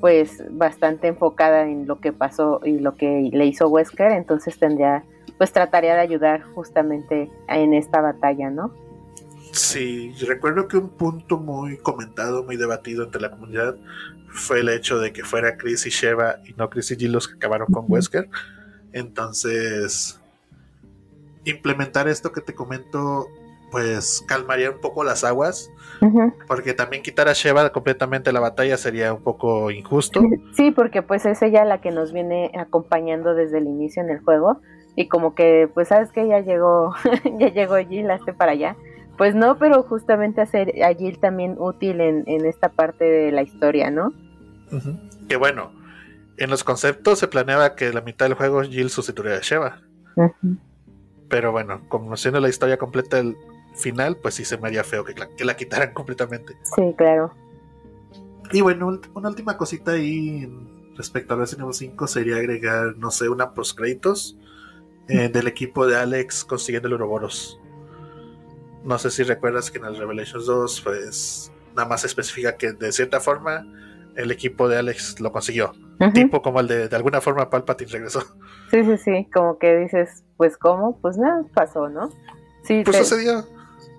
pues 0.00 0.42
bastante 0.50 1.08
enfocada 1.08 1.64
en 1.64 1.86
lo 1.86 2.00
que 2.00 2.12
pasó 2.12 2.60
y 2.64 2.78
lo 2.78 2.96
que 2.96 3.28
le 3.32 3.44
hizo 3.44 3.68
Wesker, 3.68 4.12
entonces 4.12 4.58
tendría, 4.58 5.04
pues 5.36 5.52
trataría 5.52 5.94
de 5.94 6.00
ayudar 6.00 6.42
justamente 6.54 7.30
en 7.48 7.74
esta 7.74 8.00
batalla, 8.00 8.48
¿no? 8.48 8.72
Sí, 9.52 10.14
recuerdo 10.26 10.68
que 10.68 10.76
un 10.76 10.90
punto 10.90 11.38
muy 11.38 11.78
comentado, 11.78 12.44
muy 12.44 12.56
debatido 12.56 13.04
entre 13.04 13.20
la 13.20 13.30
comunidad 13.30 13.76
fue 14.28 14.60
el 14.60 14.68
hecho 14.68 14.98
de 14.98 15.12
que 15.12 15.24
fuera 15.24 15.56
Chris 15.56 15.86
y 15.86 15.90
Sheva 15.90 16.36
y 16.44 16.52
no 16.54 16.70
Chris 16.70 16.92
y 16.92 16.96
Jill 16.96 17.12
los 17.12 17.28
que 17.28 17.34
acabaron 17.34 17.66
con 17.72 17.84
Wesker. 17.88 18.28
Entonces, 18.92 20.20
implementar 21.44 22.08
esto 22.08 22.32
que 22.32 22.40
te 22.40 22.54
comento 22.54 23.28
pues 23.70 24.24
calmaría 24.26 24.70
un 24.70 24.80
poco 24.80 25.04
las 25.04 25.22
aguas, 25.22 25.70
porque 26.48 26.74
también 26.74 27.02
quitar 27.02 27.28
a 27.28 27.34
Sheva 27.34 27.70
completamente 27.70 28.32
la 28.32 28.40
batalla 28.40 28.76
sería 28.76 29.12
un 29.12 29.22
poco 29.22 29.70
injusto. 29.70 30.20
Sí, 30.54 30.70
porque 30.72 31.02
pues 31.02 31.24
es 31.24 31.40
ella 31.42 31.64
la 31.64 31.80
que 31.80 31.90
nos 31.90 32.12
viene 32.12 32.50
acompañando 32.58 33.34
desde 33.34 33.58
el 33.58 33.66
inicio 33.66 34.02
en 34.02 34.10
el 34.10 34.20
juego 34.20 34.60
y 34.96 35.06
como 35.06 35.34
que 35.34 35.70
pues 35.72 35.88
sabes 35.88 36.10
que 36.10 36.26
ya 36.26 36.40
llegó, 36.40 36.94
ya 37.38 37.48
llegó 37.48 37.76
Jill, 37.76 38.10
hazte 38.10 38.32
para 38.32 38.52
allá. 38.52 38.76
Pues 39.20 39.34
no, 39.34 39.58
pero 39.58 39.82
justamente 39.82 40.40
hacer 40.40 40.82
a 40.82 40.94
Jill 40.94 41.18
también 41.18 41.56
útil 41.58 42.00
en, 42.00 42.24
esta 42.46 42.70
parte 42.70 43.04
de 43.04 43.30
la 43.32 43.42
historia, 43.42 43.90
¿no? 43.90 44.14
Que 45.28 45.36
bueno, 45.36 45.72
en 46.38 46.48
los 46.48 46.64
conceptos 46.64 47.18
se 47.18 47.28
planeaba 47.28 47.74
que 47.74 47.92
la 47.92 48.00
mitad 48.00 48.24
del 48.24 48.34
juego 48.34 48.62
Jill 48.62 48.88
sustituiría 48.88 49.36
a 49.36 49.40
Sheva. 49.40 49.82
Pero 51.28 51.52
bueno, 51.52 51.82
conociendo 51.90 52.40
la 52.40 52.48
historia 52.48 52.78
completa 52.78 53.18
del 53.18 53.36
final, 53.74 54.16
pues 54.16 54.36
sí 54.36 54.46
se 54.46 54.56
me 54.56 54.68
haría 54.68 54.84
feo 54.84 55.04
que 55.04 55.12
la, 55.12 55.28
que 55.36 55.44
la 55.44 55.54
quitaran 55.54 55.92
completamente. 55.92 56.56
Sí, 56.74 56.94
claro. 56.96 57.34
Y 58.52 58.62
bueno, 58.62 59.02
una 59.12 59.28
última 59.28 59.58
cosita 59.58 59.92
ahí 59.92 60.50
respecto 60.96 61.34
a 61.34 61.36
Resident 61.36 61.64
Evil 61.64 61.74
5 61.74 62.06
sería 62.06 62.36
agregar, 62.36 62.96
no 62.96 63.10
sé, 63.10 63.28
una 63.28 63.52
post 63.52 63.76
créditos 63.76 64.38
eh, 65.08 65.28
del 65.28 65.46
equipo 65.46 65.86
de 65.86 65.98
Alex 65.98 66.42
consiguiendo 66.42 66.86
el 66.86 66.94
Ouroboros. 66.94 67.59
No 68.84 68.98
sé 68.98 69.10
si 69.10 69.22
recuerdas 69.22 69.70
que 69.70 69.78
en 69.78 69.84
el 69.84 69.96
Revelations 69.96 70.46
2, 70.46 70.80
pues 70.82 71.52
nada 71.74 71.88
más 71.88 72.04
especifica 72.04 72.56
que 72.56 72.72
de 72.72 72.92
cierta 72.92 73.20
forma 73.20 73.66
el 74.16 74.30
equipo 74.30 74.68
de 74.68 74.78
Alex 74.78 75.20
lo 75.20 75.32
consiguió. 75.32 75.72
Tipo 76.14 76.40
como 76.40 76.60
el 76.60 76.66
de, 76.66 76.88
de 76.88 76.96
alguna 76.96 77.20
forma 77.20 77.50
Palpatine 77.50 77.90
regresó. 77.90 78.22
Sí, 78.70 78.84
sí, 78.84 78.96
sí, 78.96 79.28
como 79.32 79.58
que 79.58 79.76
dices, 79.76 80.24
pues 80.36 80.56
cómo, 80.56 80.98
pues 81.00 81.18
nada, 81.18 81.44
pasó, 81.52 81.88
¿no? 81.88 82.10
Sí, 82.62 82.82
pues 82.84 82.96
sucedió. 82.96 83.44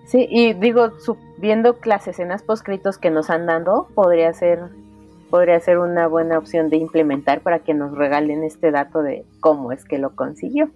Sí, 0.07 0.27
y 0.29 0.53
digo, 0.53 0.91
viendo 1.37 1.77
las 1.85 2.07
escenas 2.07 2.41
poscritos 2.41 2.97
que 2.97 3.11
nos 3.11 3.29
han 3.29 3.45
dado, 3.45 3.87
podría 3.93 4.33
ser 4.33 4.59
podría 5.29 5.59
ser 5.61 5.79
una 5.79 6.07
buena 6.07 6.37
opción 6.37 6.69
de 6.69 6.77
implementar 6.77 7.41
para 7.41 7.59
que 7.59 7.73
nos 7.73 7.97
regalen 7.97 8.43
este 8.43 8.69
dato 8.69 9.01
de 9.01 9.25
cómo 9.39 9.71
es 9.71 9.85
que 9.85 9.97
lo 9.97 10.13
consiguió. 10.13 10.69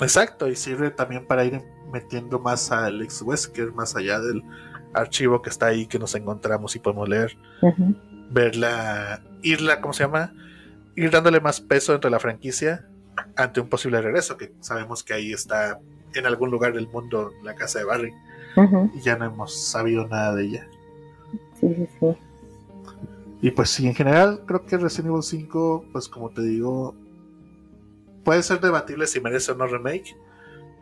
Exacto, 0.00 0.48
y 0.48 0.56
sirve 0.56 0.90
también 0.90 1.26
para 1.26 1.44
ir 1.44 1.62
metiendo 1.92 2.38
más 2.38 2.70
a 2.70 2.86
Alex 2.86 3.22
Wesker, 3.22 3.72
más 3.72 3.96
allá 3.96 4.20
del 4.20 4.42
archivo 4.94 5.42
que 5.42 5.50
está 5.50 5.66
ahí 5.66 5.86
que 5.86 5.98
nos 5.98 6.14
encontramos 6.14 6.76
y 6.76 6.78
podemos 6.78 7.08
leer, 7.08 7.36
verla, 8.30 9.22
irla, 9.42 9.80
¿cómo 9.80 9.92
se 9.92 10.04
llama? 10.04 10.32
Ir 10.96 11.10
dándole 11.10 11.40
más 11.40 11.60
peso 11.60 11.92
dentro 11.92 12.08
de 12.08 12.12
la 12.12 12.20
franquicia 12.20 12.86
ante 13.36 13.60
un 13.60 13.68
posible 13.68 14.00
regreso, 14.00 14.36
que 14.36 14.52
sabemos 14.60 15.02
que 15.02 15.14
ahí 15.14 15.32
está 15.32 15.80
en 16.14 16.26
algún 16.26 16.50
lugar 16.50 16.72
del 16.72 16.88
mundo 16.88 17.32
la 17.42 17.54
casa 17.54 17.80
de 17.80 17.84
Barry 17.84 18.14
y 18.94 19.00
ya 19.00 19.16
no 19.16 19.26
hemos 19.26 19.56
sabido 19.68 20.06
nada 20.08 20.34
de 20.34 20.44
ella. 20.44 20.68
Sí, 21.60 21.74
sí, 21.74 21.88
sí. 22.00 22.06
Y 23.40 23.50
pues 23.52 23.70
sí, 23.70 23.86
en 23.86 23.94
general 23.94 24.42
creo 24.46 24.66
que 24.66 24.76
Resident 24.76 25.10
Evil 25.10 25.22
5, 25.22 25.84
pues 25.92 26.08
como 26.08 26.30
te 26.30 26.42
digo, 26.42 26.94
puede 28.24 28.42
ser 28.42 28.60
debatible 28.60 29.06
si 29.06 29.20
merece 29.20 29.52
o 29.52 29.54
no 29.54 29.66
remake, 29.66 30.16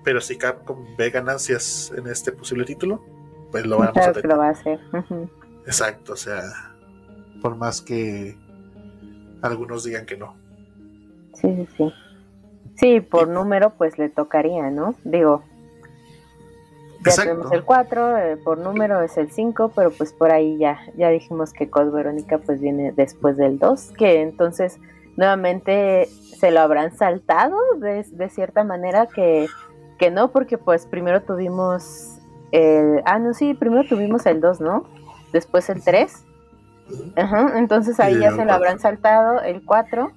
pero 0.05 0.21
si 0.21 0.37
Capcom 0.37 0.97
ve 0.97 1.11
ganancias 1.11 1.93
en 1.97 2.07
este 2.07 2.33
posible 2.33 2.65
título, 2.65 3.05
pues 3.51 3.67
lo 3.67 3.79
vamos 3.79 3.97
a 3.97 4.13
tener. 4.13 4.27
lo 4.27 4.39
va 4.39 4.49
a 4.49 4.51
hacer. 4.51 4.81
Exacto, 5.67 6.13
o 6.13 6.17
sea, 6.17 6.43
por 7.43 7.57
más 7.57 7.81
que 7.81 8.37
algunos 9.43 9.85
digan 9.85 10.07
que 10.07 10.17
no. 10.17 10.37
Sí, 11.35 11.55
sí, 11.55 11.69
sí. 11.77 11.93
Sí, 12.77 13.01
por 13.01 13.29
número 13.29 13.71
pues 13.71 13.99
le 13.99 14.09
tocaría, 14.09 14.71
¿no? 14.71 14.95
Digo, 15.05 15.43
ya 17.05 17.23
tenemos 17.23 17.53
el 17.53 17.65
4, 17.65 18.19
eh, 18.19 18.37
por 18.37 18.59
número 18.59 19.01
es 19.03 19.17
el 19.17 19.31
5, 19.31 19.73
pero 19.75 19.91
pues 19.91 20.13
por 20.13 20.31
ahí 20.31 20.59
ya, 20.59 20.79
ya 20.97 21.09
dijimos 21.09 21.53
que 21.53 21.71
Code 21.71 21.91
Verónica 21.91 22.39
pues 22.39 22.61
viene 22.61 22.93
después 22.93 23.37
del 23.37 23.59
2, 23.59 23.93
que 23.97 24.23
entonces 24.23 24.79
nuevamente 25.17 26.09
se 26.39 26.51
lo 26.51 26.61
habrán 26.61 26.97
saltado 26.97 27.57
de, 27.79 28.29
cierta 28.31 28.65
manera 28.65 29.07
que, 29.07 29.47
que 29.99 30.11
no, 30.11 30.31
porque 30.31 30.59
pues 30.59 30.87
primero 30.87 31.23
tuvimos 31.23 32.19
el... 32.53 33.03
Ah, 33.05 33.19
no, 33.19 33.35
sí, 33.35 33.55
primero 33.55 33.85
tuvimos 33.89 34.27
el 34.27 34.41
2, 34.41 34.61
¿no? 34.61 34.85
Después 35.33 35.69
el 35.71 35.83
3. 35.83 36.25
Ajá, 37.17 37.59
entonces 37.59 37.99
ahí 37.99 38.19
ya 38.19 38.35
se 38.35 38.45
lo 38.45 38.53
habrán 38.53 38.79
saltado 38.79 39.41
el 39.41 39.65
4 39.65 40.13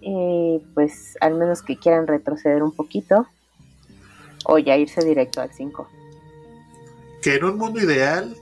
y 0.00 0.60
pues 0.74 1.16
al 1.20 1.34
menos 1.34 1.62
que 1.62 1.76
quieran 1.76 2.08
retroceder 2.08 2.62
un 2.64 2.74
poquito 2.74 3.26
o 4.46 4.58
ya 4.58 4.76
irse 4.76 5.04
directo 5.04 5.40
al 5.40 5.52
5 5.52 5.86
que 7.22 7.36
en 7.36 7.44
un 7.44 7.56
mundo 7.56 7.80
ideal 7.80 8.36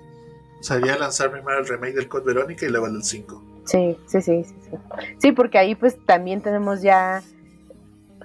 sería 0.60 0.96
lanzar 0.96 1.30
primero 1.30 1.58
el 1.58 1.68
remake 1.68 1.94
del 1.94 2.08
Code 2.08 2.24
Verónica 2.24 2.66
y 2.66 2.70
luego 2.70 2.86
el 2.86 2.94
del 2.94 3.04
5. 3.04 3.49
Sí, 3.70 3.96
sí, 4.06 4.20
sí, 4.20 4.44
sí, 4.44 4.76
sí. 5.18 5.32
porque 5.32 5.58
ahí 5.58 5.76
pues 5.76 5.96
también 6.04 6.40
tenemos 6.40 6.82
ya 6.82 7.22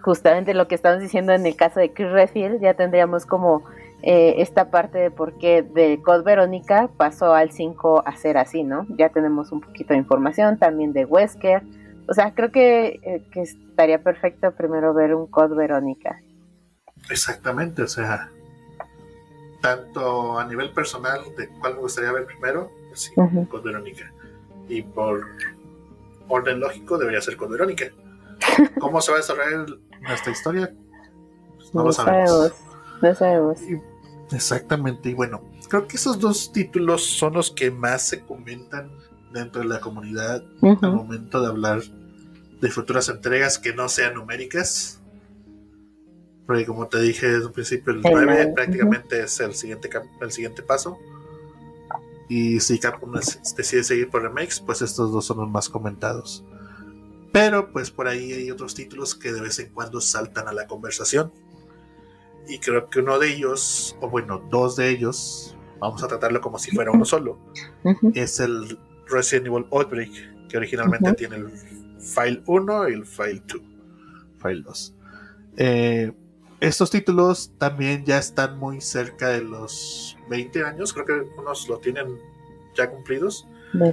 justamente 0.01 0.55
lo 0.55 0.67
que 0.67 0.73
estamos 0.73 0.99
diciendo 0.99 1.33
en 1.33 1.45
el 1.45 1.55
caso 1.55 1.79
de 1.79 1.93
Chris 1.93 2.09
Redfield, 2.09 2.61
ya 2.61 2.73
tendríamos 2.73 3.27
como 3.27 3.63
eh, 4.01 4.41
esta 4.41 4.71
parte 4.71 4.97
de 4.97 5.11
por 5.11 5.37
qué 5.37 5.61
de 5.61 6.01
Code 6.01 6.23
Verónica 6.23 6.89
pasó 6.97 7.33
al 7.33 7.51
5 7.51 8.03
a 8.05 8.15
ser 8.17 8.37
así, 8.37 8.63
¿no? 8.63 8.87
Ya 8.97 9.09
tenemos 9.09 9.51
un 9.51 9.61
poquito 9.61 9.93
de 9.93 9.99
información 9.99 10.57
también 10.57 10.93
de 10.93 11.05
Wesker. 11.05 11.61
O 12.07 12.13
sea, 12.13 12.33
creo 12.33 12.51
que, 12.51 12.99
eh, 13.03 13.23
que 13.31 13.41
estaría 13.41 14.01
perfecto 14.01 14.51
primero 14.51 14.93
ver 14.93 15.13
un 15.13 15.27
Code 15.27 15.55
Verónica. 15.55 16.21
Exactamente, 17.09 17.83
o 17.83 17.87
sea, 17.87 18.29
tanto 19.61 20.39
a 20.39 20.45
nivel 20.45 20.71
personal 20.71 21.21
de 21.37 21.49
cuál 21.59 21.75
me 21.75 21.81
gustaría 21.81 22.11
ver 22.11 22.25
primero, 22.25 22.71
pues 22.89 23.11
con 23.15 23.63
Verónica. 23.63 24.11
Y 24.68 24.82
por 24.82 25.26
orden 26.28 26.59
lógico 26.59 26.97
debería 26.97 27.22
ser 27.22 27.38
con 27.38 27.51
Verónica. 27.51 27.86
¿Cómo 28.80 29.01
se 29.01 29.11
va 29.11 29.18
a 29.18 29.22
desarrollar 29.22 29.66
nuestra 30.01 30.32
historia? 30.32 30.74
Pues 31.55 31.74
no, 31.74 31.84
lo 31.84 31.91
sabemos. 31.91 32.53
No 33.01 33.16
sabemos. 33.16 33.59
exactamente. 34.32 35.09
Y 35.09 35.13
bueno, 35.13 35.41
creo 35.70 35.88
que 35.88 35.97
esos 35.97 36.20
dos 36.20 36.51
títulos 36.51 37.05
son 37.05 37.34
los 37.34 37.51
que 37.51 37.72
más 37.72 38.07
se 38.07 38.22
comentan 38.22 38.91
dentro 39.34 39.61
de 39.61 39.68
la 39.68 39.80
comunidad 39.80 40.43
al 40.61 40.93
momento 40.93 41.41
de 41.41 41.47
hablar 41.47 41.82
de 42.61 42.70
futuras 42.70 43.09
entregas 43.09 43.59
que 43.59 43.74
no 43.74 43.89
sean 43.89 44.16
numéricas. 44.16 45.01
Porque 46.45 46.66
como 46.66 46.88
te 46.88 47.01
dije 47.01 47.28
desde 47.28 47.47
un 47.47 47.53
principio, 47.53 47.93
el 47.93 48.01
9 48.01 48.53
prácticamente 48.55 49.24
es 49.24 49.39
el 49.39 49.55
siguiente, 49.55 49.89
el 50.22 50.32
siguiente 50.32 50.61
paso. 50.61 50.97
Y 52.28 52.59
si 52.59 52.80
Capcom 52.80 53.13
decide 53.13 53.84
seguir 53.84 54.09
por 54.09 54.23
remakes, 54.23 54.59
pues 54.59 54.82
estos 54.82 55.11
dos 55.11 55.26
son 55.26 55.38
los 55.38 55.49
más 55.49 55.69
comentados. 55.69 56.43
Pero 57.32 57.71
pues 57.71 57.91
por 57.91 58.07
ahí 58.07 58.32
hay 58.32 58.49
otros 58.49 58.73
títulos 58.73 59.13
que 59.13 59.32
de 59.32 59.41
vez 59.41 59.59
en 59.59 59.69
cuando 59.73 60.01
saltan 60.01 60.47
a 60.47 60.53
la 60.53 60.67
conversación. 60.67 61.32
Y 62.47 62.59
creo 62.59 62.89
que 62.89 62.99
uno 62.99 63.19
de 63.19 63.34
ellos, 63.34 63.97
o 64.01 64.09
bueno, 64.09 64.41
dos 64.49 64.76
de 64.76 64.89
ellos, 64.89 65.55
vamos 65.80 66.03
a 66.03 66.07
tratarlo 66.07 66.41
como 66.41 66.59
si 66.59 66.71
fuera 66.71 66.91
uno 66.91 67.05
solo, 67.05 67.39
es 68.13 68.39
el 68.39 68.80
Resident 69.07 69.47
Evil 69.47 69.65
Outbreak, 69.71 70.47
que 70.47 70.57
originalmente 70.57 71.13
tiene 71.13 71.38
el 71.38 71.51
File 71.99 72.41
1 72.45 72.89
y 72.89 72.93
el 72.93 73.05
File 73.05 73.43
2. 73.47 73.61
File 74.41 74.61
2. 74.63 74.95
Eh, 75.57 76.13
estos 76.59 76.89
títulos 76.89 77.51
también 77.57 78.05
ya 78.05 78.17
están 78.17 78.57
muy 78.57 78.82
cerca 78.82 79.30
de 79.30 79.41
los 79.41 80.14
20 80.30 80.63
años, 80.63 80.93
creo 80.93 81.05
que 81.05 81.39
unos 81.39 81.67
lo 81.69 81.80
tienen 81.80 82.19
ya 82.76 82.89
cumplidos. 82.89 83.47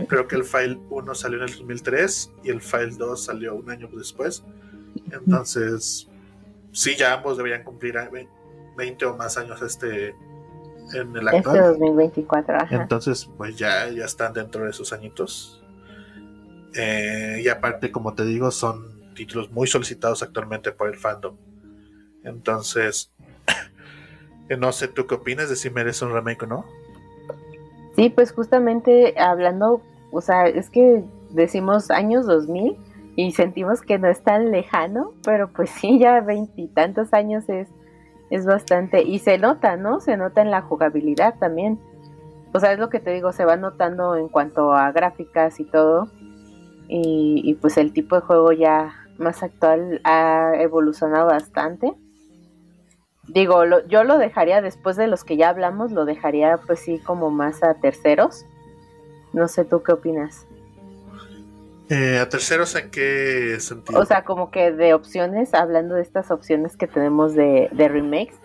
Creo 0.08 0.28
que 0.28 0.36
el 0.36 0.44
File 0.44 0.78
1 0.90 1.14
salió 1.14 1.38
en 1.38 1.44
el 1.48 1.56
2003 1.56 2.32
y 2.44 2.50
el 2.50 2.60
File 2.60 2.94
2 2.96 3.24
salió 3.24 3.56
un 3.56 3.68
año 3.68 3.88
después. 3.92 4.44
Entonces, 5.10 6.08
sí, 6.70 6.94
ya 6.96 7.14
ambos 7.14 7.36
deberían 7.36 7.64
cumplir 7.64 7.96
20 8.76 9.04
o 9.06 9.16
más 9.16 9.36
años 9.38 9.60
este 9.62 10.14
en 10.94 11.16
el 11.16 11.28
actual. 11.28 11.56
Este 11.56 11.68
2024, 11.68 12.58
Entonces, 12.70 13.28
pues 13.36 13.56
ya, 13.56 13.88
ya 13.88 14.04
están 14.04 14.32
dentro 14.32 14.64
de 14.64 14.70
esos 14.70 14.92
añitos. 14.92 15.62
Eh, 16.74 17.42
y 17.44 17.48
aparte, 17.48 17.90
como 17.90 18.14
te 18.14 18.24
digo, 18.24 18.50
son 18.50 19.14
títulos 19.14 19.50
muy 19.50 19.66
solicitados 19.66 20.22
actualmente 20.22 20.72
por 20.72 20.88
el 20.88 20.96
fandom. 20.96 21.36
Entonces, 22.24 23.11
no 24.56 24.72
sé, 24.72 24.88
¿tú 24.88 25.06
qué 25.06 25.14
opinas 25.14 25.48
de 25.48 25.56
si 25.56 25.70
merece 25.70 26.04
un 26.04 26.12
remake 26.12 26.44
o 26.44 26.46
no? 26.46 26.64
Sí, 27.96 28.10
pues 28.10 28.32
justamente 28.32 29.14
hablando, 29.18 29.82
o 30.10 30.20
sea, 30.20 30.46
es 30.46 30.70
que 30.70 31.04
decimos 31.30 31.90
años 31.90 32.26
2000 32.26 32.76
y 33.16 33.32
sentimos 33.32 33.82
que 33.82 33.98
no 33.98 34.08
es 34.08 34.22
tan 34.22 34.50
lejano, 34.50 35.12
pero 35.24 35.48
pues 35.52 35.70
sí, 35.70 35.98
ya 35.98 36.20
veintitantos 36.20 37.12
años 37.12 37.48
es, 37.48 37.68
es 38.30 38.46
bastante. 38.46 39.02
Y 39.02 39.18
se 39.18 39.38
nota, 39.38 39.76
¿no? 39.76 40.00
Se 40.00 40.16
nota 40.16 40.40
en 40.40 40.50
la 40.50 40.62
jugabilidad 40.62 41.38
también. 41.38 41.78
O 42.54 42.60
sea, 42.60 42.72
es 42.72 42.78
lo 42.78 42.88
que 42.88 43.00
te 43.00 43.10
digo, 43.10 43.32
se 43.32 43.44
va 43.44 43.56
notando 43.56 44.16
en 44.16 44.28
cuanto 44.28 44.72
a 44.72 44.90
gráficas 44.92 45.60
y 45.60 45.64
todo. 45.64 46.08
Y 46.94 47.54
pues 47.62 47.78
el 47.78 47.94
tipo 47.94 48.16
de 48.16 48.20
juego 48.20 48.52
ya 48.52 48.92
más 49.16 49.42
actual 49.42 50.00
ha 50.04 50.52
evolucionado 50.56 51.26
bastante. 51.26 51.94
Digo, 53.32 53.64
yo 53.88 54.04
lo 54.04 54.18
dejaría 54.18 54.60
después 54.60 54.96
de 54.96 55.06
los 55.06 55.24
que 55.24 55.38
ya 55.38 55.48
hablamos, 55.48 55.90
lo 55.90 56.04
dejaría 56.04 56.58
pues 56.66 56.80
sí 56.80 56.98
como 56.98 57.30
más 57.30 57.62
a 57.62 57.72
terceros. 57.74 58.44
No 59.32 59.48
sé 59.48 59.64
tú 59.64 59.82
qué 59.82 59.92
opinas. 59.92 60.46
Eh, 61.88 62.18
¿A 62.18 62.28
terceros 62.28 62.74
en 62.74 62.90
qué 62.90 63.56
sentido? 63.58 63.98
O 63.98 64.04
sea, 64.04 64.24
como 64.24 64.50
que 64.50 64.70
de 64.70 64.92
opciones, 64.92 65.54
hablando 65.54 65.94
de 65.94 66.02
estas 66.02 66.30
opciones 66.30 66.76
que 66.76 66.86
tenemos 66.86 67.34
de, 67.34 67.70
remakes, 67.74 68.36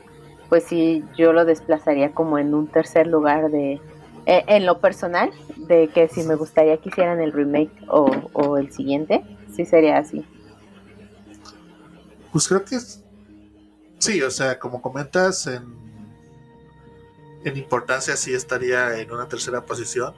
pues 0.48 0.64
sí, 0.64 1.04
yo 1.18 1.34
lo 1.34 1.44
desplazaría 1.44 2.14
como 2.14 2.38
en 2.40 2.54
un 2.54 2.68
tercer 2.68 3.08
lugar 3.08 3.52
de... 3.52 3.82
Eh, 4.26 4.44
en 4.48 4.66
lo 4.66 4.80
personal, 4.80 5.32
de 5.58 5.90
que 5.90 6.08
si 6.08 6.24
me 6.24 6.36
gustaría 6.36 6.78
que 6.78 6.90
hicieran 6.90 7.20
el 7.20 7.34
remake 7.34 7.72
o, 7.90 8.10
o 8.32 8.58
el 8.58 8.72
siguiente, 8.72 9.22
sí 9.54 9.66
sería 9.66 9.98
así. 9.98 10.26
Pues 12.32 12.48
creo 12.48 12.64
que 12.64 12.76
es 12.76 13.07
Sí, 14.00 14.22
o 14.22 14.32
sea, 14.32 14.60
como 14.60 14.82
comentas, 14.82 15.48
en, 15.48 15.66
en 17.44 17.58
importancia 17.58 18.16
sí 18.16 18.34
estaría 18.34 19.00
en 19.00 19.12
una 19.12 19.28
tercera 19.28 19.66
posición, 19.66 20.14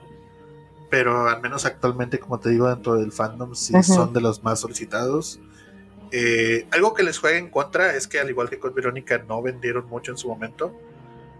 pero 0.90 1.28
al 1.28 1.40
menos 1.40 1.64
actualmente, 1.64 2.18
como 2.18 2.40
te 2.40 2.50
digo, 2.50 2.68
dentro 2.68 2.96
del 2.96 3.12
fandom 3.12 3.54
sí 3.54 3.72
son 3.82 4.12
de 4.12 4.20
los 4.20 4.42
más 4.42 4.60
solicitados. 4.60 5.40
Eh, 6.12 6.66
algo 6.72 6.92
que 6.92 7.04
les 7.04 7.18
juega 7.18 7.38
en 7.38 7.48
contra 7.48 7.94
es 7.94 8.08
que 8.08 8.18
al 8.18 8.28
igual 8.28 8.50
que 8.50 8.58
con 8.58 8.74
Verónica 8.74 9.18
no 9.18 9.40
vendieron 9.40 9.86
mucho 9.88 10.10
en 10.10 10.18
su 10.18 10.28
momento. 10.28 10.74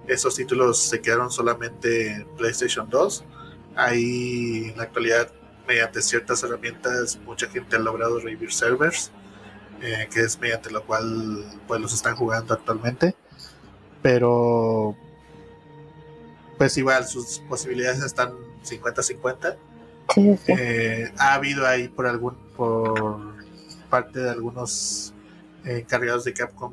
Esos 0.07 0.37
títulos 0.37 0.79
se 0.79 1.01
quedaron 1.01 1.31
solamente 1.31 2.13
en 2.13 2.25
PlayStation 2.37 2.89
2. 2.89 3.25
Ahí 3.77 4.71
en 4.71 4.77
la 4.77 4.85
actualidad, 4.85 5.33
mediante 5.67 6.01
ciertas 6.03 6.43
herramientas, 6.43 7.19
mucha 7.25 7.49
gente 7.49 7.77
ha 7.77 7.81
logrado 7.81 8.21
revivir 8.21 8.53
servers. 8.53 9.11
Eh, 9.83 10.09
que 10.13 10.21
es 10.21 10.39
mediante 10.39 10.71
lo 10.71 10.85
cual 10.85 11.45
pues 11.67 11.81
los 11.81 11.93
están 11.95 12.15
jugando 12.15 12.53
actualmente. 12.55 13.15
Pero 14.03 14.95
pues 16.59 16.77
igual 16.77 17.07
sus 17.07 17.39
posibilidades 17.49 18.03
están 18.03 18.35
50-50. 18.65 19.57
Eh, 20.49 21.13
ha 21.17 21.35
habido 21.35 21.67
ahí 21.67 21.89
por 21.89 22.07
algún 22.07 22.37
por 22.57 23.35
parte 23.89 24.21
de 24.21 24.31
algunos 24.31 25.15
encargados 25.65 26.25
de 26.25 26.35
Capcom 26.35 26.73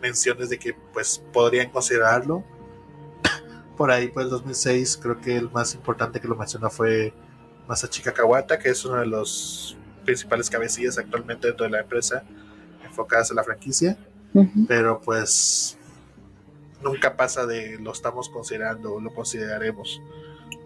menciones 0.00 0.48
de 0.50 0.58
que 0.58 0.74
pues 0.92 1.22
podrían 1.32 1.70
considerarlo. 1.70 2.44
por 3.76 3.90
ahí 3.90 4.08
pues 4.08 4.24
el 4.24 4.30
2006 4.30 4.98
creo 5.02 5.20
que 5.20 5.36
el 5.36 5.50
más 5.50 5.74
importante 5.74 6.20
que 6.20 6.28
lo 6.28 6.36
mencionó 6.36 6.70
fue 6.70 7.12
Masachika 7.66 8.12
Kawata, 8.12 8.58
que 8.58 8.70
es 8.70 8.84
uno 8.84 8.96
de 8.96 9.06
los 9.06 9.76
principales 10.04 10.50
cabecillas 10.50 10.98
actualmente 10.98 11.48
dentro 11.48 11.64
de 11.64 11.70
la 11.70 11.80
empresa 11.80 12.24
enfocadas 12.84 13.30
en 13.30 13.36
la 13.36 13.44
franquicia, 13.44 13.96
pero 14.68 15.00
pues 15.00 15.78
nunca 16.82 17.16
pasa 17.16 17.46
de 17.46 17.78
lo 17.78 17.92
estamos 17.92 18.28
considerando 18.28 18.94
o 18.94 19.00
lo 19.00 19.14
consideraremos. 19.14 20.02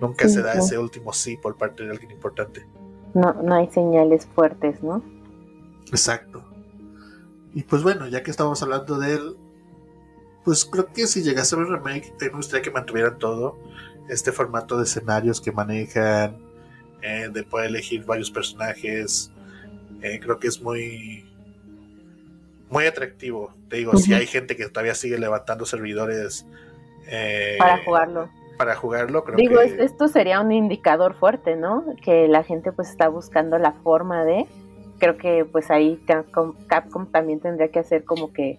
Nunca 0.01 0.29
se 0.29 0.43
da 0.43 0.55
ese 0.55 0.79
último 0.79 1.13
sí 1.13 1.37
por 1.37 1.57
parte 1.57 1.85
de 1.85 1.91
alguien 1.91 2.11
importante. 2.11 2.67
No, 3.15 3.33
no 3.35 3.55
hay 3.55 3.69
señales 3.69 4.27
fuertes, 4.35 4.83
¿no? 4.83 5.03
Exacto. 5.89 6.45
Y 7.55 7.63
pues 7.63 7.83
bueno, 7.83 8.09
ya 8.09 8.23
que 8.23 8.31
estamos 8.31 8.61
hablando 8.63 8.99
de 8.99 9.15
él, 9.15 9.37
pues 10.45 10.65
creo 10.65 10.93
que 10.93 11.07
si 11.07 11.23
llegase 11.23 11.55
a 11.55 11.59
ver 11.59 11.69
remake, 11.69 12.13
me 12.21 12.29
gustaría 12.31 12.63
que 12.63 12.71
mantuvieran 12.71 13.19
todo. 13.19 13.57
Este 14.09 14.33
formato 14.33 14.77
de 14.77 14.85
escenarios 14.85 15.41
que 15.41 15.53
manejan, 15.53 16.44
eh, 17.05 17.29
de 17.31 17.43
poder 17.43 17.67
elegir 17.67 18.03
varios 18.07 18.31
personajes, 18.31 19.31
eh, 20.01 20.19
creo 20.23 20.39
que 20.39 20.49
es 20.49 20.63
muy 20.63 21.23
muy 22.71 22.87
atractivo. 22.87 23.53
Te 23.69 23.77
digo, 23.77 23.95
si 23.99 24.15
hay 24.15 24.27
gente 24.27 24.57
que 24.57 24.69
todavía 24.71 24.95
sigue 24.95 25.19
levantando 25.19 25.67
servidores 25.67 26.47
eh, 27.07 27.57
para 27.59 27.85
jugarlo. 27.85 28.29
Para 28.57 28.75
jugarlo, 28.75 29.23
creo 29.23 29.37
Digo, 29.37 29.61
esto 29.61 30.09
sería 30.09 30.41
un 30.41 30.51
indicador 30.51 31.15
fuerte, 31.15 31.57
¿no? 31.57 31.85
Que 32.03 32.27
la 32.27 32.43
gente 32.43 32.73
pues 32.73 32.89
está 32.89 33.09
buscando 33.09 33.59
la 33.59 33.73
forma 33.73 34.25
de. 34.25 34.47
Creo 34.99 35.19
que 35.19 35.45
pues 35.45 35.71
ahí 35.71 36.01
Capcom, 36.07 36.55
Capcom 36.69 37.07
también 37.11 37.41
tendría 37.41 37.69
que 37.69 37.81
hacer 37.81 38.05
como 38.05 38.33
que 38.33 38.59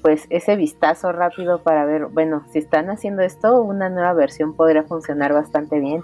pues 0.00 0.26
ese 0.30 0.56
vistazo 0.56 1.12
rápido 1.12 1.62
para 1.62 1.84
ver, 1.84 2.06
bueno, 2.06 2.46
si 2.50 2.58
están 2.58 2.88
haciendo 2.88 3.22
esto, 3.22 3.60
una 3.60 3.90
nueva 3.90 4.14
versión 4.14 4.54
podría 4.54 4.84
funcionar 4.84 5.34
bastante 5.34 5.80
bien. 5.80 6.02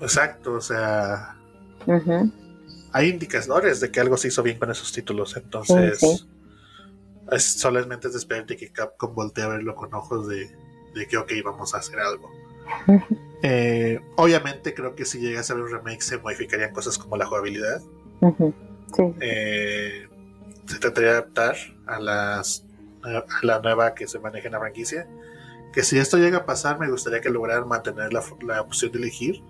Exacto, 0.00 0.54
o 0.54 0.60
sea, 0.60 1.36
hay 2.92 3.08
indicadores 3.08 3.80
de 3.80 3.90
que 3.90 4.00
algo 4.00 4.16
se 4.16 4.28
hizo 4.28 4.42
bien 4.42 4.58
con 4.58 4.70
esos 4.70 4.92
títulos, 4.92 5.36
entonces 5.36 6.26
es, 7.30 7.44
solamente 7.44 8.08
es 8.08 8.28
de 8.28 8.56
que 8.56 8.70
Capcom 8.70 9.14
voltee 9.14 9.44
a 9.44 9.48
verlo 9.48 9.74
con 9.74 9.92
ojos 9.94 10.28
de, 10.28 10.48
que, 11.08 11.16
ok, 11.16 11.32
vamos 11.44 11.74
a 11.74 11.78
hacer 11.78 11.98
algo. 11.98 12.30
Eh, 13.42 14.00
obviamente 14.16 14.74
creo 14.74 14.94
que 14.94 15.04
si 15.04 15.18
llegase 15.18 15.52
a 15.52 15.56
ver 15.56 15.64
un 15.64 15.72
remake 15.72 16.02
se 16.02 16.18
modificarían 16.18 16.72
cosas 16.72 16.96
como 16.96 17.16
la 17.16 17.26
jugabilidad. 17.26 17.82
Eh, 19.20 20.08
se 20.66 20.78
trataría 20.78 21.10
de 21.10 21.16
adaptar 21.16 21.56
a, 21.86 22.00
las, 22.00 22.64
a 23.02 23.24
la 23.42 23.60
nueva 23.60 23.94
que 23.94 24.06
se 24.06 24.18
maneja 24.18 24.46
en 24.46 24.52
la 24.52 24.60
franquicia. 24.60 25.06
Que 25.72 25.82
si 25.82 25.98
esto 25.98 26.16
llega 26.16 26.38
a 26.38 26.46
pasar, 26.46 26.78
me 26.78 26.88
gustaría 26.88 27.20
que 27.20 27.28
lograran 27.28 27.68
mantener 27.68 28.12
la, 28.12 28.22
la 28.46 28.62
opción 28.62 28.92
de 28.92 28.98
elegir 28.98 29.42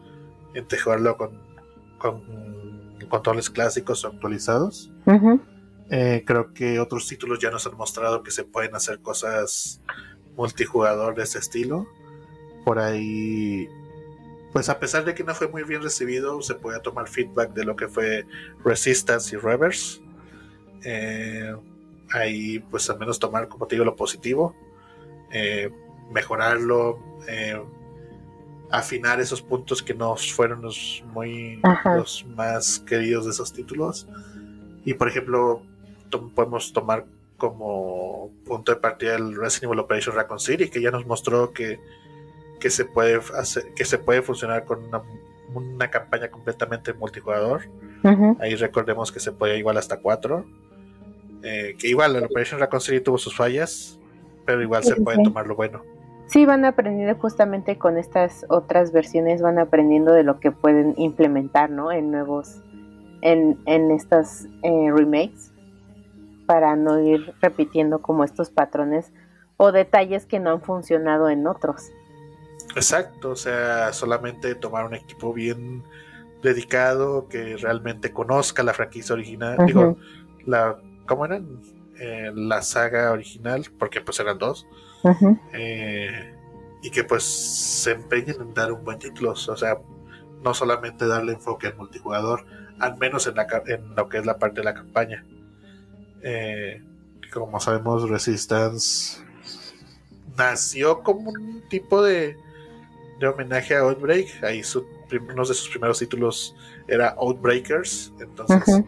entre 0.54 0.78
jugarlo 0.78 1.16
con, 1.16 1.38
con 1.98 2.22
controles 3.08 3.50
clásicos 3.50 4.04
o 4.04 4.08
actualizados. 4.08 4.90
Eh, 5.90 6.24
creo 6.26 6.54
que 6.54 6.80
otros 6.80 7.06
títulos 7.06 7.38
ya 7.38 7.50
nos 7.50 7.66
han 7.66 7.76
mostrado 7.76 8.22
que 8.22 8.30
se 8.30 8.44
pueden 8.44 8.74
hacer 8.74 9.00
cosas 9.00 9.80
multijugador 10.36 11.14
de 11.14 11.24
ese 11.24 11.38
estilo. 11.38 11.86
Por 12.64 12.78
ahí, 12.78 13.68
pues 14.52 14.68
a 14.68 14.78
pesar 14.78 15.04
de 15.04 15.14
que 15.14 15.24
no 15.24 15.34
fue 15.34 15.48
muy 15.48 15.62
bien 15.64 15.82
recibido, 15.82 16.40
se 16.42 16.54
puede 16.54 16.80
tomar 16.80 17.08
feedback 17.08 17.52
de 17.52 17.64
lo 17.64 17.76
que 17.76 17.88
fue 17.88 18.26
Resistance 18.64 19.36
y 19.36 19.38
Reverse. 19.38 20.00
Eh, 20.84 21.54
ahí, 22.12 22.58
pues 22.58 22.88
al 22.90 22.98
menos 22.98 23.18
tomar, 23.18 23.48
como 23.48 23.66
te 23.66 23.76
digo, 23.76 23.84
lo 23.84 23.96
positivo, 23.96 24.54
eh, 25.30 25.70
mejorarlo, 26.10 26.98
afinar 28.78 29.20
esos 29.20 29.40
puntos 29.40 29.82
que 29.82 29.94
no 29.94 30.16
fueron 30.16 30.62
los 30.62 31.04
muy 31.12 31.60
los 31.84 32.26
más 32.36 32.80
queridos 32.80 33.24
de 33.24 33.30
esos 33.30 33.52
títulos. 33.52 34.08
Y 34.84 34.94
por 34.94 35.08
ejemplo, 35.08 35.62
podemos 36.34 36.72
tomar 36.72 37.06
como 37.36 38.30
punto 38.44 38.72
de 38.72 38.80
partida 38.80 39.16
el 39.16 39.36
Resident 39.36 39.64
Evil 39.64 39.78
Operation 39.80 40.14
Raccoon 40.14 40.40
City, 40.40 40.68
que 40.68 40.80
ya 40.80 40.90
nos 40.90 41.06
mostró 41.06 41.52
que, 41.52 41.78
que 42.60 42.70
se 42.70 42.84
puede 42.84 43.20
hacer, 43.38 43.64
que 43.74 43.84
se 43.84 43.98
puede 43.98 44.22
funcionar 44.22 44.64
con 44.64 44.80
una, 45.54 45.90
campaña 45.90 46.28
completamente 46.28 46.92
multijugador. 46.92 47.62
Ahí 48.40 48.54
recordemos 48.56 49.10
que 49.10 49.20
se 49.20 49.32
puede 49.32 49.56
igual 49.56 49.78
hasta 49.78 49.98
4. 49.98 50.44
Eh, 51.42 51.76
que 51.78 51.88
igual 51.88 52.14
la 52.14 52.20
Operation 52.20 52.58
Raccoon 52.58 52.80
City 52.80 53.00
tuvo 53.00 53.18
sus 53.18 53.36
fallas, 53.36 53.98
pero 54.44 54.62
igual 54.62 54.82
se 54.82 54.96
puede 54.96 55.22
tomar 55.22 55.46
lo 55.46 55.54
bueno. 55.54 55.93
Sí, 56.26 56.46
van 56.46 56.64
aprendiendo 56.64 57.14
justamente 57.20 57.78
con 57.78 57.98
estas 57.98 58.46
otras 58.48 58.92
versiones, 58.92 59.42
van 59.42 59.58
aprendiendo 59.58 60.12
de 60.12 60.24
lo 60.24 60.40
que 60.40 60.50
pueden 60.50 60.94
implementar, 60.96 61.70
¿no? 61.70 61.92
En 61.92 62.10
nuevos, 62.10 62.62
en, 63.20 63.58
en 63.66 63.90
estas 63.90 64.46
eh, 64.62 64.90
remakes, 64.90 65.52
para 66.46 66.76
no 66.76 67.00
ir 67.00 67.34
repitiendo 67.40 68.00
como 68.00 68.24
estos 68.24 68.50
patrones 68.50 69.12
o 69.56 69.72
detalles 69.72 70.26
que 70.26 70.40
no 70.40 70.50
han 70.50 70.62
funcionado 70.62 71.28
en 71.28 71.46
otros. 71.46 71.90
Exacto, 72.74 73.30
o 73.30 73.36
sea, 73.36 73.92
solamente 73.92 74.54
tomar 74.54 74.86
un 74.86 74.94
equipo 74.94 75.32
bien 75.32 75.84
dedicado 76.42 77.28
que 77.28 77.56
realmente 77.56 78.12
conozca 78.12 78.62
la 78.62 78.74
franquicia 78.74 79.14
original, 79.14 79.58
digo, 79.66 79.96
la, 80.44 80.76
¿cómo 81.06 81.24
eran? 81.24 81.60
Eh, 82.00 82.32
la 82.34 82.62
saga 82.62 83.12
original, 83.12 83.64
porque 83.78 84.00
pues 84.00 84.18
eran 84.18 84.38
dos, 84.38 84.66
eh, 85.52 86.34
y 86.82 86.90
que 86.90 87.04
pues 87.04 87.22
se 87.24 87.92
empeñen 87.92 88.40
en 88.40 88.54
dar 88.54 88.72
un 88.72 88.84
buen 88.84 88.98
título, 88.98 89.32
o 89.32 89.36
sea, 89.56 89.78
no 90.42 90.54
solamente 90.54 91.06
darle 91.06 91.32
enfoque 91.32 91.68
al 91.68 91.76
multijugador, 91.76 92.44
al 92.78 92.96
menos 92.98 93.26
en, 93.26 93.36
la, 93.36 93.46
en 93.66 93.94
lo 93.94 94.08
que 94.08 94.18
es 94.18 94.26
la 94.26 94.38
parte 94.38 94.60
de 94.60 94.64
la 94.64 94.74
campaña. 94.74 95.24
Eh, 96.22 96.82
como 97.32 97.60
sabemos, 97.60 98.08
Resistance 98.08 99.22
nació 100.36 101.02
como 101.02 101.30
un 101.30 101.62
tipo 101.68 102.02
de, 102.02 102.36
de 103.20 103.26
homenaje 103.26 103.74
a 103.74 103.80
Outbreak. 103.80 104.42
Ahí 104.42 104.62
su, 104.62 104.86
uno 105.10 105.44
de 105.44 105.54
sus 105.54 105.68
primeros 105.68 105.98
títulos 105.98 106.54
era 106.88 107.10
Outbreakers. 107.18 108.12
Entonces, 108.20 108.82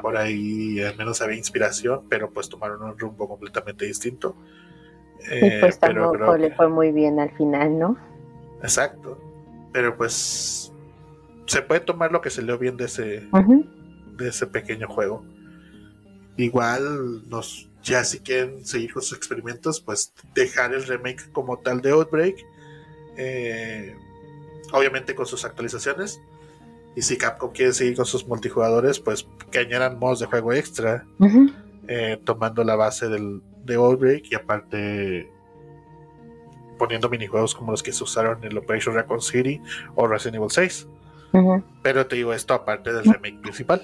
por 0.00 0.16
ahí 0.16 0.80
al 0.80 0.96
menos 0.96 1.20
había 1.20 1.36
inspiración, 1.36 2.04
pero 2.08 2.30
pues 2.30 2.48
tomaron 2.48 2.82
un 2.82 2.98
rumbo 2.98 3.28
completamente 3.28 3.84
distinto. 3.84 4.36
Y 5.26 5.60
pues 5.60 5.76
eh, 5.76 5.78
tampoco 5.80 6.36
le 6.36 6.54
fue 6.54 6.68
muy 6.68 6.92
bien 6.92 7.20
al 7.20 7.30
final, 7.36 7.78
¿no? 7.78 7.96
Exacto. 8.62 9.18
Pero 9.72 9.96
pues 9.96 10.72
se 11.46 11.62
puede 11.62 11.80
tomar 11.80 12.12
lo 12.12 12.20
que 12.20 12.30
se 12.30 12.42
dio 12.42 12.58
bien 12.58 12.76
de 12.76 12.84
ese, 12.84 13.28
de 14.16 14.28
ese 14.28 14.46
pequeño 14.46 14.88
juego. 14.88 15.24
Igual 16.36 17.28
nos 17.28 17.68
ya 17.82 18.04
si 18.04 18.20
quieren 18.20 18.64
seguir 18.64 18.92
con 18.92 19.02
sus 19.02 19.16
experimentos, 19.16 19.80
pues 19.80 20.12
dejar 20.34 20.72
el 20.72 20.84
remake 20.84 21.30
como 21.32 21.58
tal 21.58 21.80
de 21.80 21.90
Outbreak. 21.90 22.36
Eh, 23.16 23.94
obviamente 24.72 25.14
con 25.14 25.26
sus 25.26 25.44
actualizaciones. 25.44 26.20
Y 26.94 27.02
si 27.02 27.16
Capcom 27.16 27.52
quiere 27.52 27.72
seguir 27.72 27.96
con 27.96 28.04
sus 28.04 28.26
multijugadores, 28.26 29.00
pues 29.00 29.26
que 29.50 29.60
añadan 29.60 29.98
modos 29.98 30.20
de 30.20 30.26
juego 30.26 30.52
extra, 30.52 31.06
eh, 31.88 32.20
tomando 32.24 32.64
la 32.64 32.76
base 32.76 33.08
del, 33.08 33.40
de 33.64 33.74
Outbreak 33.74 34.30
y 34.30 34.34
aparte 34.34 35.30
poniendo 36.78 37.08
minijuegos 37.08 37.54
como 37.54 37.70
los 37.70 37.82
que 37.82 37.92
se 37.92 38.02
usaron 38.02 38.42
en 38.44 38.56
Operation 38.56 38.94
Raccoon 38.94 39.20
City 39.20 39.60
o 39.94 40.06
Resident 40.06 40.36
Evil 40.36 40.50
6. 40.50 40.88
Pero 41.82 42.06
te 42.06 42.16
digo 42.16 42.32
esto 42.34 42.54
aparte 42.54 42.92
del 42.92 43.04
remake 43.04 43.40
principal. 43.40 43.82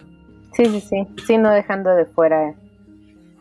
Sí, 0.55 0.67
sí, 0.67 0.81
sí. 0.81 1.07
Sí, 1.27 1.39
no 1.39 1.51
dejando 1.51 1.95
de 1.95 2.05
fuera 2.07 2.55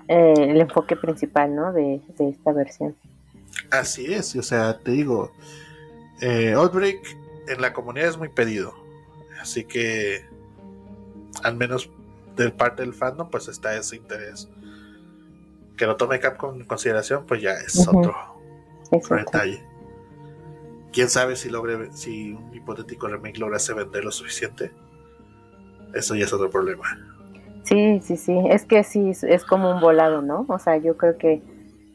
eh, 0.07 0.33
el 0.37 0.61
enfoque 0.61 0.95
principal, 0.95 1.53
¿no? 1.55 1.73
De, 1.73 2.01
esta 2.19 2.53
versión. 2.53 2.95
Así 3.71 4.13
es, 4.13 4.35
o 4.35 4.43
sea, 4.43 4.77
te 4.79 4.91
digo, 4.91 5.31
eh, 6.21 6.53
Outbreak 6.53 6.99
en 7.47 7.61
la 7.61 7.73
comunidad 7.73 8.09
es 8.09 8.17
muy 8.17 8.29
pedido, 8.29 8.73
así 9.41 9.63
que 9.63 10.25
al 11.43 11.55
menos 11.55 11.89
de 12.35 12.51
parte 12.51 12.83
del 12.83 12.93
fandom, 12.93 13.29
pues 13.29 13.47
está 13.47 13.75
ese 13.75 13.95
interés. 13.95 14.47
Que 15.77 15.85
lo 15.85 15.95
tome 15.95 16.19
Capcom 16.19 16.55
en 16.55 16.65
consideración, 16.65 17.25
pues 17.25 17.41
ya 17.41 17.53
es 17.53 17.87
otro, 17.87 18.15
detalle. 18.91 19.63
Quién 20.91 21.09
sabe 21.09 21.35
si 21.35 21.49
logre, 21.49 21.91
si 21.93 22.33
un 22.33 22.53
hipotético 22.53 23.07
remake 23.07 23.37
lograse 23.37 23.73
vender 23.73 24.03
lo 24.03 24.11
suficiente. 24.11 24.71
Eso 25.93 26.15
ya 26.15 26.25
es 26.25 26.33
otro 26.33 26.49
problema. 26.49 26.85
Sí, 27.63 27.99
sí, 28.01 28.17
sí, 28.17 28.37
es 28.49 28.65
que 28.65 28.83
sí, 28.83 29.11
es 29.21 29.43
como 29.43 29.69
un 29.69 29.81
volado, 29.81 30.21
¿no? 30.21 30.45
O 30.47 30.57
sea, 30.57 30.77
yo 30.77 30.95
creo 30.97 31.17
que, 31.17 31.41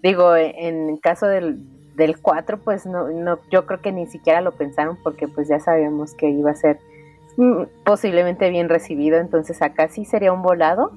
digo, 0.02 0.36
en 0.36 0.90
el 0.90 1.00
caso 1.00 1.26
del, 1.26 1.64
del 1.96 2.18
4, 2.20 2.58
pues 2.58 2.86
no, 2.86 3.08
no, 3.08 3.38
yo 3.50 3.66
creo 3.66 3.80
que 3.80 3.92
ni 3.92 4.06
siquiera 4.06 4.40
lo 4.40 4.52
pensaron 4.52 4.98
porque 5.02 5.28
pues 5.28 5.48
ya 5.48 5.60
sabíamos 5.60 6.14
que 6.14 6.28
iba 6.28 6.50
a 6.50 6.54
ser 6.54 6.78
mm, 7.36 7.62
posiblemente 7.84 8.50
bien 8.50 8.68
recibido, 8.68 9.18
entonces 9.18 9.62
acá 9.62 9.88
sí 9.88 10.04
sería 10.04 10.32
un 10.32 10.42
volado, 10.42 10.92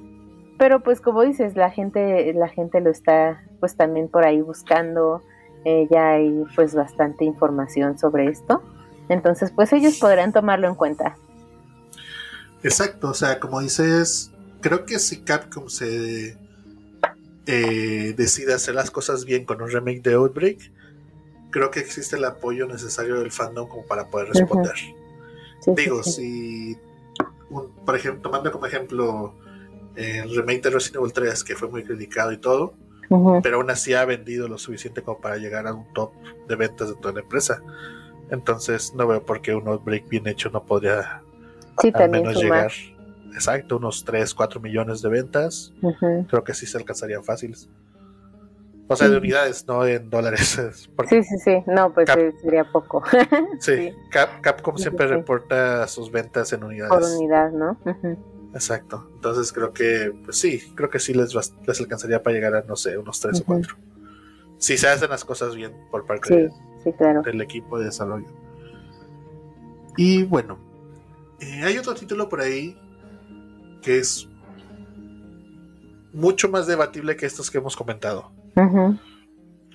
pero 0.58 0.80
pues 0.80 1.00
como 1.00 1.22
dices, 1.22 1.56
la 1.56 1.70
gente, 1.70 2.32
la 2.34 2.48
gente 2.48 2.80
lo 2.80 2.90
está 2.90 3.42
pues 3.60 3.76
también 3.76 4.08
por 4.08 4.24
ahí 4.24 4.40
buscando, 4.40 5.22
eh, 5.64 5.86
ya 5.90 6.12
hay 6.12 6.44
pues 6.54 6.74
bastante 6.74 7.24
información 7.24 7.98
sobre 7.98 8.28
esto, 8.28 8.62
entonces 9.08 9.52
pues 9.54 9.72
ellos 9.72 9.98
podrán 9.98 10.32
tomarlo 10.32 10.68
en 10.68 10.74
cuenta. 10.74 11.16
Exacto, 12.62 13.10
o 13.10 13.14
sea, 13.14 13.38
como 13.38 13.60
dices, 13.60 14.32
creo 14.60 14.84
que 14.86 14.98
si 14.98 15.20
Capcom 15.20 15.68
se 15.68 16.36
eh, 17.46 18.14
decide 18.16 18.54
hacer 18.54 18.74
las 18.74 18.90
cosas 18.90 19.24
bien 19.24 19.44
con 19.44 19.62
un 19.62 19.70
remake 19.70 20.02
de 20.02 20.14
Outbreak, 20.14 20.72
creo 21.50 21.70
que 21.70 21.80
existe 21.80 22.16
el 22.16 22.24
apoyo 22.24 22.66
necesario 22.66 23.20
del 23.20 23.30
fandom 23.30 23.68
como 23.68 23.84
para 23.84 24.08
poder 24.08 24.28
responder. 24.28 24.74
Digo, 25.74 26.02
si, 26.02 26.76
por 27.84 27.96
ejemplo, 27.96 28.22
tomando 28.22 28.52
como 28.52 28.66
ejemplo 28.66 29.34
el 29.96 30.34
remake 30.36 30.62
de 30.62 30.70
Resident 30.70 30.96
Evil 30.96 31.12
3, 31.12 31.44
que 31.44 31.54
fue 31.56 31.68
muy 31.68 31.84
criticado 31.84 32.32
y 32.32 32.38
todo, 32.38 32.74
pero 33.42 33.56
aún 33.56 33.70
así 33.70 33.94
ha 33.94 34.04
vendido 34.04 34.48
lo 34.48 34.58
suficiente 34.58 35.02
como 35.02 35.20
para 35.20 35.36
llegar 35.36 35.66
a 35.66 35.74
un 35.74 35.92
top 35.92 36.12
de 36.48 36.56
ventas 36.56 36.88
de 36.88 36.94
toda 36.96 37.14
la 37.14 37.20
empresa. 37.20 37.62
Entonces 38.30 38.94
no 38.94 39.06
veo 39.06 39.24
por 39.24 39.40
qué 39.40 39.54
un 39.54 39.68
Outbreak 39.68 40.08
bien 40.08 40.26
hecho 40.26 40.50
no 40.50 40.64
podría 40.64 41.22
al 41.94 42.10
menos 42.10 42.36
llegar 42.36 42.72
exacto, 43.32 43.76
unos 43.76 44.04
3, 44.04 44.34
4 44.34 44.60
millones 44.60 45.02
de 45.02 45.08
ventas. 45.08 45.72
Creo 46.28 46.42
que 46.42 46.54
sí 46.54 46.66
se 46.66 46.78
alcanzarían 46.78 47.22
fáciles. 47.22 47.68
O 48.88 48.94
sea, 48.94 49.08
de 49.08 49.16
unidades, 49.16 49.66
no 49.66 49.84
en 49.84 50.10
dólares. 50.10 50.58
Sí, 51.08 51.22
sí, 51.22 51.38
sí. 51.38 51.62
No, 51.66 51.92
pues 51.92 52.08
sería 52.40 52.64
poco. 52.64 53.02
sí, 53.60 53.92
Capcom 54.10 54.76
siempre 54.76 55.06
reporta 55.06 55.86
sus 55.86 56.10
ventas 56.10 56.52
en 56.52 56.64
unidades. 56.64 56.92
Por 56.92 57.02
unidad, 57.02 57.52
¿no? 57.52 57.78
Exacto. 58.56 59.10
Entonces 59.14 59.52
creo 59.52 59.74
que, 59.74 60.14
pues 60.24 60.38
sí, 60.38 60.72
creo 60.74 60.88
que 60.88 60.98
sí 60.98 61.12
les, 61.12 61.34
les 61.34 61.80
alcanzaría 61.80 62.22
para 62.22 62.34
llegar 62.34 62.54
a, 62.54 62.62
no 62.62 62.74
sé, 62.74 62.96
unos 62.96 63.20
3 63.20 63.42
o 63.42 63.44
4. 63.44 63.76
Si 64.56 64.78
se 64.78 64.88
hacen 64.88 65.10
las 65.10 65.26
cosas 65.26 65.54
bien 65.54 65.74
por 65.90 66.06
parte 66.06 66.48
del 67.22 67.40
equipo 67.42 67.78
de 67.78 67.84
desarrollo. 67.84 68.28
Y 69.98 70.22
bueno, 70.24 70.58
eh, 71.38 71.64
hay 71.64 71.76
otro 71.76 71.94
título 71.94 72.30
por 72.30 72.40
ahí 72.40 72.78
que 73.82 73.98
es 73.98 74.26
mucho 76.14 76.48
más 76.48 76.66
debatible 76.66 77.14
que 77.14 77.26
estos 77.26 77.50
que 77.50 77.58
hemos 77.58 77.76
comentado. 77.76 78.32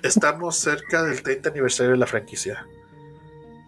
Estamos 0.02 0.56
cerca 0.56 1.04
del 1.04 1.22
30 1.22 1.50
aniversario 1.50 1.92
de 1.92 1.98
la 1.98 2.08
franquicia. 2.08 2.66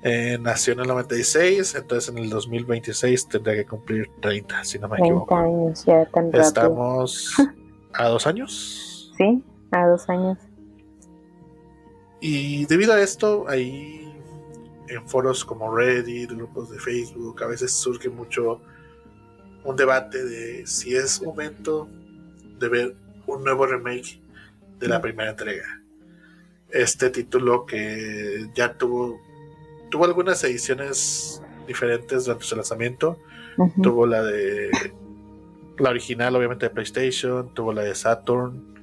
Eh, 0.04 0.38
nació 0.40 0.74
en 0.74 0.82
el 0.82 0.88
96, 0.88 1.76
entonces 1.76 2.10
en 2.10 2.18
el 2.18 2.30
2026 2.30 3.30
tendría 3.30 3.56
que 3.56 3.66
cumplir 3.66 4.12
30, 4.22 4.64
si 4.66 4.78
no 4.78 4.90
me 4.90 4.98
equivoco. 5.00 5.36
Años 5.36 5.86
ya 5.86 6.06
tan 6.06 6.30
Estamos 6.36 7.34
a 7.94 8.08
dos 8.10 8.28
años. 8.28 9.14
Sí, 9.18 9.42
a 9.72 9.88
dos 9.88 10.10
años. 10.10 10.38
Y 12.20 12.66
debido 12.66 12.94
a 12.94 13.02
esto, 13.02 13.46
ahí 13.48 14.14
en 14.88 15.08
foros 15.08 15.44
como 15.46 15.76
Reddit, 15.76 16.32
grupos 16.32 16.70
de 16.70 16.80
Facebook, 16.80 17.42
a 17.44 17.48
veces 17.48 17.72
surge 17.72 18.10
mucho 18.10 18.62
un 19.64 19.76
debate 19.76 20.24
de 20.24 20.68
si 20.68 20.96
es 20.96 21.22
momento 21.22 21.88
de 22.60 22.70
ver 22.70 22.96
un 23.28 23.44
nuevo 23.44 23.66
remake 23.66 24.22
de 24.80 24.88
la 24.88 25.02
primera 25.02 25.32
entrega. 25.32 25.82
Este 26.70 27.10
título 27.10 27.66
que 27.66 28.50
ya 28.56 28.74
tuvo, 28.78 29.20
tuvo 29.94 30.06
algunas 30.06 30.44
ediciones 30.44 31.40
diferentes 31.68 32.26
durante 32.26 32.46
su 32.46 32.56
lanzamiento. 32.56 33.20
Tuvo 33.84 34.08
la 34.08 34.24
de 34.24 34.72
la 35.78 35.92
original, 35.92 36.36
obviamente, 36.36 36.66
de 36.66 36.72
PlayStation, 36.72 37.54
tuvo 37.54 37.74
la 37.74 37.84
de 37.84 37.94
Saturn. 37.94 38.74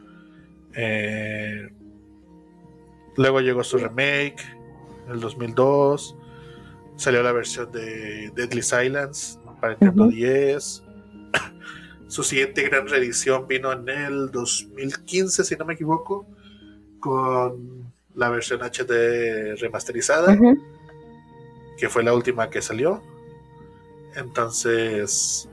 Eh, 0.73 1.69
luego 3.17 3.41
llegó 3.41 3.65
su 3.65 3.79
remake 3.79 4.37
en 5.07 5.15
el 5.15 5.19
2002. 5.19 6.15
Salió 6.95 7.25
la 7.25 7.33
versión 7.33 7.73
de 7.73 8.31
Deadly 8.37 8.63
Silence 8.63 9.37
para 9.61 9.73
Nintendo 9.81 10.07
10. 10.07 10.85
Su 12.07 12.23
siguiente 12.23 12.63
gran 12.63 12.87
reedición 12.87 13.49
vino 13.49 13.73
en 13.73 13.89
el 13.89 14.31
2015, 14.31 15.43
si 15.43 15.57
no 15.57 15.65
me 15.65 15.75
equivoco, 15.75 16.25
con 17.01 17.91
la 18.15 18.29
versión 18.29 18.61
HD 18.61 19.57
remasterizada, 19.57 20.39
que 21.81 21.89
fue 21.89 22.05
la 22.05 22.15
última 22.15 22.51
que 22.51 22.61
salió. 22.61 23.03
Entonces, 24.15 25.49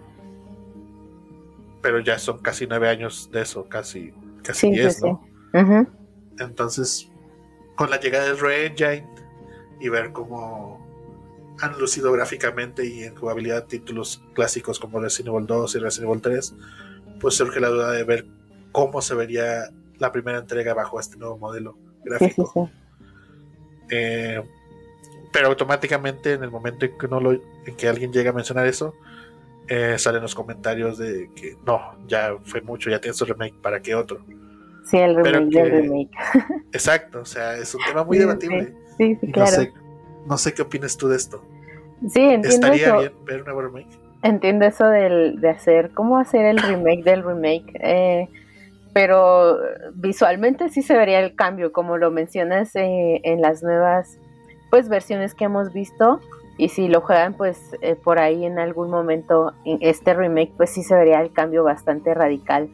pero 1.82 2.00
ya 2.00 2.20
son 2.20 2.40
casi 2.40 2.68
nueve 2.68 2.90
años 2.90 3.30
de 3.32 3.42
eso, 3.42 3.68
casi, 3.70 4.14
casi 4.44 4.72
diez, 4.72 5.02
¿no? 5.02 5.26
Entonces, 6.40 7.10
con 7.76 7.90
la 7.90 8.00
llegada 8.00 8.26
del 8.26 8.40
Re-Engine 8.40 9.08
y 9.80 9.90
ver 9.90 10.12
cómo 10.12 10.86
han 11.62 11.80
lucido 11.80 12.12
gráficamente 12.12 12.86
y 12.86 13.04
en 13.04 13.16
jugabilidad 13.16 13.66
títulos 13.66 14.22
clásicos 14.34 14.80
como 14.80 15.00
Resident 15.00 15.34
Evil 15.34 15.48
2 15.48 15.76
y 15.76 15.80
Resident 15.80 16.10
Evil 16.10 16.22
3, 16.22 16.56
pues 17.20 17.36
surge 17.36 17.60
la 17.60 17.70
duda 17.70 17.92
de 17.92 18.04
ver 18.04 18.28
cómo 18.72 19.02
se 19.02 19.16
vería 19.16 19.70
la 19.98 20.12
primera 20.12 20.40
entrega 20.40 20.74
bajo 20.74 21.00
este 21.00 21.18
nuevo 21.18 21.38
modelo 21.38 21.78
gráfico. 22.04 22.70
Eh, 23.90 24.44
pero 25.32 25.48
automáticamente 25.48 26.34
en 26.34 26.44
el 26.44 26.52
momento 26.52 26.86
en 26.86 26.98
que, 26.98 27.08
no 27.08 27.20
lo, 27.20 27.32
en 27.34 27.76
que 27.78 27.88
alguien 27.88 28.12
llega 28.12 28.32
a 28.32 28.34
mencionar 28.34 28.66
eso, 28.68 28.94
eh, 29.68 29.96
salen 29.98 30.22
los 30.22 30.34
comentarios 30.34 30.98
de 30.98 31.30
que 31.36 31.58
no, 31.66 31.82
ya 32.08 32.36
fue 32.46 32.62
mucho, 32.62 32.90
ya 32.90 33.02
tienes 33.02 33.18
su 33.18 33.26
remake, 33.26 33.56
¿para 33.62 33.82
qué 33.82 33.96
otro? 33.96 34.20
Sí, 34.86 34.98
el 34.98 35.16
remake 35.16 35.50
del 35.50 35.72
remake. 35.72 36.12
exacto, 36.72 37.20
o 37.22 37.26
sea, 37.26 37.58
es 37.58 37.76
un 37.76 37.82
tema 37.86 38.04
muy 38.04 38.18
debatible. 38.18 38.74
Sí, 38.98 39.18
sí, 39.20 39.32
claro. 39.32 39.64
No 40.26 40.38
sé, 40.38 40.54
qué 40.54 40.62
opinas 40.62 40.96
tú 40.98 41.08
de 41.08 41.18
esto. 41.18 41.44
Sí, 42.10 42.22
entiendo 42.22 42.48
¿Estaría 42.48 42.98
bien 42.98 43.14
ver 43.26 43.40
un 43.40 43.46
nuevo 43.46 43.62
remake? 43.62 44.00
Entiendo 44.24 44.66
eso 44.66 44.88
del, 44.88 45.40
de 45.42 45.50
hacer, 45.50 45.92
¿cómo 45.94 46.18
hacer 46.18 46.46
el 46.46 46.58
remake 46.58 47.04
del 47.04 47.24
remake? 47.24 47.72
Eh, 47.82 48.28
pero 48.94 49.60
visualmente 49.94 50.70
sí 50.70 50.82
se 50.82 50.96
vería 50.96 51.20
el 51.20 51.36
cambio, 51.36 51.72
como 51.72 51.98
lo 51.98 52.10
mencionas 52.10 52.76
eh, 52.76 53.22
en 53.24 53.42
las 53.42 53.62
nuevas 53.62 54.18
pues 54.70 54.90
versiones 54.90 55.34
que 55.34 55.46
hemos 55.46 55.74
visto 55.74 56.20
y 56.58 56.70
si 56.70 56.88
lo 56.88 57.02
juegan 57.02 57.34
pues 57.34 57.76
eh, 57.82 57.96
por 57.96 58.20
ahí 58.20 58.46
en 58.46 58.60
algún 58.60 58.90
momento 58.90 59.54
en 59.64 59.78
este 59.82 60.14
remake 60.14 60.54
pues 60.58 60.72
sí 60.72 60.84
se 60.84 60.96
vería 60.96 61.22
el 61.22 61.32
cambio 61.32 61.64
bastante 61.64 62.14
radical 62.14 62.70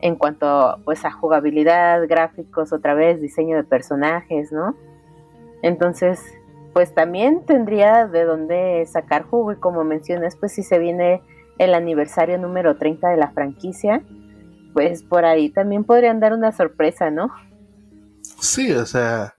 en 0.00 0.16
cuanto 0.16 0.78
pues 0.84 1.04
a 1.06 1.10
jugabilidad, 1.10 2.06
gráficos, 2.06 2.72
otra 2.72 2.92
vez 2.92 3.22
diseño 3.22 3.56
de 3.56 3.64
personajes, 3.64 4.52
¿no? 4.52 4.76
Entonces 5.62 6.20
pues 6.74 6.92
también 6.92 7.44
tendría 7.46 8.06
de 8.06 8.24
dónde 8.24 8.84
sacar 8.86 9.22
jugo 9.22 9.52
y 9.52 9.56
como 9.56 9.84
mencionas 9.84 10.36
pues 10.36 10.52
si 10.52 10.62
se 10.62 10.78
viene 10.78 11.22
el 11.58 11.72
aniversario 11.72 12.36
número 12.36 12.76
30 12.76 13.10
de 13.10 13.16
la 13.16 13.30
franquicia 13.30 14.02
pues 14.74 15.04
por 15.04 15.24
ahí 15.24 15.48
también 15.50 15.84
podrían 15.84 16.20
dar 16.20 16.32
una 16.34 16.52
sorpresa, 16.52 17.10
¿no? 17.10 17.30
Sí, 18.40 18.72
o 18.72 18.84
sea, 18.84 19.33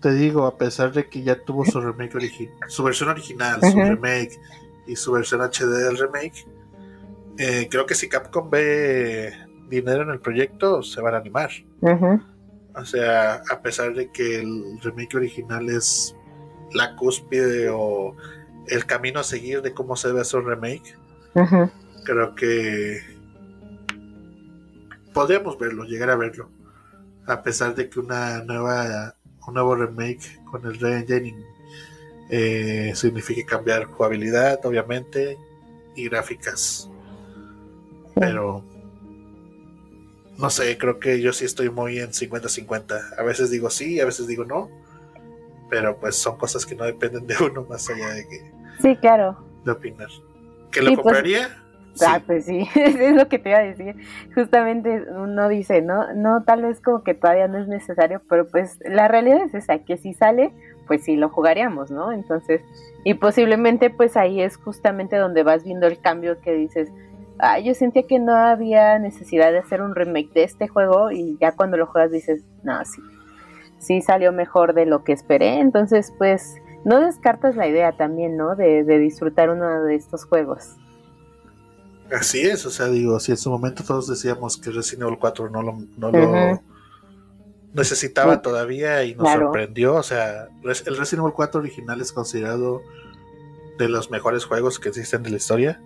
te 0.00 0.12
digo, 0.12 0.46
a 0.46 0.56
pesar 0.56 0.92
de 0.92 1.08
que 1.08 1.22
ya 1.22 1.42
tuvo 1.44 1.64
su 1.64 1.80
remake 1.80 2.14
original, 2.16 2.56
su 2.68 2.82
versión 2.82 3.08
original, 3.08 3.60
su 3.60 3.76
remake 3.76 4.38
y 4.86 4.96
su 4.96 5.12
versión 5.12 5.40
HD 5.40 5.84
del 5.84 5.98
remake, 5.98 6.46
eh, 7.38 7.68
creo 7.70 7.86
que 7.86 7.94
si 7.94 8.08
Capcom 8.08 8.50
ve 8.50 9.32
dinero 9.68 10.02
en 10.02 10.10
el 10.10 10.20
proyecto, 10.20 10.82
se 10.82 11.00
van 11.00 11.14
a 11.14 11.18
animar. 11.18 11.50
O 12.74 12.84
sea, 12.84 13.42
a 13.50 13.60
pesar 13.60 13.94
de 13.94 14.10
que 14.10 14.40
el 14.40 14.80
remake 14.82 15.16
original 15.16 15.68
es 15.68 16.14
la 16.72 16.94
cúspide 16.96 17.68
o 17.70 18.14
el 18.68 18.86
camino 18.86 19.20
a 19.20 19.24
seguir 19.24 19.62
de 19.62 19.72
cómo 19.72 19.96
se 19.96 20.12
ve 20.12 20.24
su 20.24 20.40
remake, 20.40 20.96
creo 22.04 22.34
que 22.34 23.00
podríamos 25.12 25.58
verlo, 25.58 25.84
llegar 25.84 26.10
a 26.10 26.16
verlo. 26.16 26.50
A 27.26 27.42
pesar 27.42 27.74
de 27.74 27.88
que 27.90 28.00
una 28.00 28.42
nueva 28.44 29.14
un 29.48 29.54
nuevo 29.54 29.74
remake 29.74 30.40
con 30.44 30.64
el 30.66 30.78
re-engine 30.78 31.44
eh, 32.30 32.92
signifique 32.94 33.44
cambiar 33.44 33.84
jugabilidad, 33.86 34.64
obviamente, 34.64 35.38
y 35.96 36.08
gráficas. 36.08 36.90
Pero 38.14 38.62
no 40.36 40.50
sé, 40.50 40.76
creo 40.76 41.00
que 41.00 41.20
yo 41.20 41.32
sí 41.32 41.44
estoy 41.44 41.70
muy 41.70 41.98
en 41.98 42.10
50-50. 42.10 43.18
A 43.18 43.22
veces 43.22 43.50
digo 43.50 43.70
sí, 43.70 44.00
a 44.00 44.04
veces 44.04 44.26
digo 44.26 44.44
no. 44.44 44.70
Pero 45.70 45.98
pues 45.98 46.16
son 46.16 46.36
cosas 46.36 46.64
que 46.64 46.74
no 46.74 46.84
dependen 46.84 47.26
de 47.26 47.36
uno 47.42 47.64
más 47.68 47.88
allá 47.88 48.10
de 48.10 48.28
que. 48.28 48.52
Sí, 48.80 48.96
claro. 48.96 49.38
De 49.64 49.72
opinar. 49.72 50.08
¿Que 50.70 50.82
lo 50.82 50.90
pues, 50.90 51.00
compraría? 51.00 51.62
Ah, 52.06 52.20
pues 52.24 52.44
sí, 52.44 52.68
es 52.74 53.14
lo 53.14 53.28
que 53.28 53.38
te 53.38 53.50
iba 53.50 53.58
a 53.58 53.62
decir. 53.62 53.96
Justamente 54.34 55.04
uno 55.10 55.48
dice, 55.48 55.82
no, 55.82 56.12
no, 56.14 56.42
tal 56.44 56.62
vez 56.62 56.80
como 56.80 57.02
que 57.02 57.14
todavía 57.14 57.48
no 57.48 57.58
es 57.58 57.68
necesario, 57.68 58.20
pero 58.28 58.46
pues 58.46 58.78
la 58.84 59.08
realidad 59.08 59.42
es 59.42 59.54
esa, 59.54 59.78
que 59.78 59.96
si 59.96 60.14
sale, 60.14 60.52
pues 60.86 61.04
sí 61.04 61.16
lo 61.16 61.28
jugaríamos, 61.28 61.90
¿no? 61.90 62.12
Entonces, 62.12 62.62
y 63.04 63.14
posiblemente 63.14 63.90
pues 63.90 64.16
ahí 64.16 64.40
es 64.40 64.56
justamente 64.56 65.16
donde 65.16 65.42
vas 65.42 65.64
viendo 65.64 65.86
el 65.86 66.00
cambio 66.00 66.40
que 66.40 66.52
dices, 66.52 66.90
ah, 67.38 67.58
yo 67.58 67.74
sentía 67.74 68.04
que 68.04 68.18
no 68.18 68.34
había 68.34 68.98
necesidad 68.98 69.52
de 69.52 69.58
hacer 69.58 69.82
un 69.82 69.94
remake 69.94 70.32
de 70.32 70.44
este 70.44 70.68
juego 70.68 71.10
y 71.10 71.36
ya 71.40 71.52
cuando 71.52 71.76
lo 71.76 71.86
juegas 71.86 72.10
dices, 72.10 72.44
no, 72.62 72.84
sí, 72.84 73.00
sí 73.78 74.00
salió 74.00 74.32
mejor 74.32 74.74
de 74.74 74.86
lo 74.86 75.04
que 75.04 75.12
esperé, 75.12 75.60
entonces 75.60 76.12
pues 76.18 76.56
no 76.84 77.00
descartas 77.00 77.54
la 77.56 77.66
idea 77.66 77.92
también, 77.92 78.36
¿no? 78.36 78.56
De, 78.56 78.84
de 78.84 78.98
disfrutar 78.98 79.50
uno 79.50 79.82
de 79.82 79.94
estos 79.94 80.24
juegos. 80.24 80.77
Así 82.12 82.40
es, 82.40 82.64
o 82.64 82.70
sea, 82.70 82.88
digo, 82.88 83.20
si 83.20 83.32
en 83.32 83.38
su 83.38 83.50
momento 83.50 83.84
todos 83.84 84.08
decíamos 84.08 84.56
que 84.56 84.70
Resident 84.70 85.02
Evil 85.02 85.18
4 85.18 85.50
no 85.50 85.62
lo, 85.62 85.78
no 85.96 86.10
lo 86.10 86.62
necesitaba 87.74 88.40
todavía 88.40 89.04
y 89.04 89.14
nos 89.14 89.30
sorprendió, 89.30 89.94
o 89.96 90.02
sea, 90.02 90.48
el 90.64 90.96
Resident 90.96 91.24
Evil 91.24 91.34
4 91.34 91.60
original 91.60 92.00
es 92.00 92.12
considerado 92.12 92.82
de 93.78 93.88
los 93.88 94.10
mejores 94.10 94.44
juegos 94.44 94.78
que 94.78 94.88
existen 94.88 95.22
de 95.22 95.30
la 95.30 95.36
historia 95.36 95.80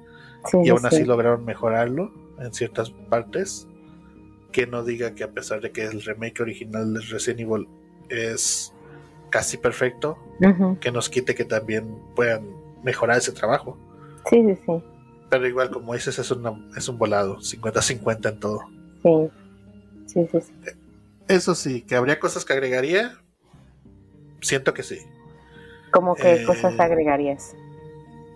y 0.64 0.68
aún 0.70 0.84
así 0.84 1.04
lograron 1.04 1.44
mejorarlo 1.44 2.12
en 2.38 2.52
ciertas 2.52 2.90
partes. 2.90 3.68
Que 4.50 4.66
no 4.66 4.84
diga 4.84 5.14
que 5.14 5.24
a 5.24 5.30
pesar 5.30 5.62
de 5.62 5.72
que 5.72 5.84
el 5.84 6.02
remake 6.02 6.40
original 6.40 6.92
de 6.92 7.00
Resident 7.00 7.40
Evil 7.40 7.68
es 8.10 8.74
casi 9.30 9.56
perfecto, 9.56 10.18
que 10.80 10.92
nos 10.92 11.08
quite 11.08 11.34
que 11.34 11.44
también 11.44 11.98
puedan 12.14 12.46
mejorar 12.82 13.16
ese 13.16 13.32
trabajo. 13.32 13.78
Sí, 14.28 14.42
sí, 14.44 14.58
sí. 14.66 14.91
Pero 15.32 15.48
igual, 15.48 15.70
como 15.70 15.94
dices, 15.94 16.18
es, 16.18 16.30
es 16.76 16.88
un 16.88 16.98
volado, 16.98 17.38
50-50 17.38 18.28
en 18.28 18.38
todo. 18.38 18.60
Sí. 19.02 19.30
Sí, 20.04 20.28
sí, 20.30 20.40
sí. 20.42 20.52
Eso 21.26 21.54
sí, 21.54 21.80
que 21.80 21.96
habría 21.96 22.20
cosas 22.20 22.44
que 22.44 22.52
agregaría. 22.52 23.18
Siento 24.42 24.74
que 24.74 24.82
sí. 24.82 24.98
¿Cómo 25.90 26.16
qué 26.16 26.42
eh, 26.42 26.44
cosas 26.44 26.78
agregarías? 26.78 27.56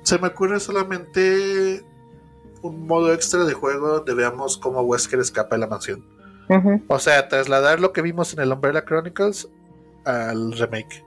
Se 0.04 0.18
me 0.18 0.28
ocurre 0.28 0.58
solamente 0.58 1.84
un 2.62 2.86
modo 2.86 3.12
extra 3.12 3.44
de 3.44 3.52
juego 3.52 3.88
donde 3.88 4.14
veamos 4.14 4.56
cómo 4.56 4.80
Wesker 4.80 5.20
escapa 5.20 5.56
de 5.56 5.60
la 5.60 5.66
mansión. 5.66 6.02
O 6.88 6.98
sea, 6.98 7.28
trasladar 7.28 7.78
lo 7.78 7.92
que 7.92 8.00
vimos 8.00 8.32
en 8.32 8.40
el 8.40 8.52
Umbrella 8.52 8.86
Chronicles 8.86 9.50
al 10.06 10.52
remake. 10.52 11.04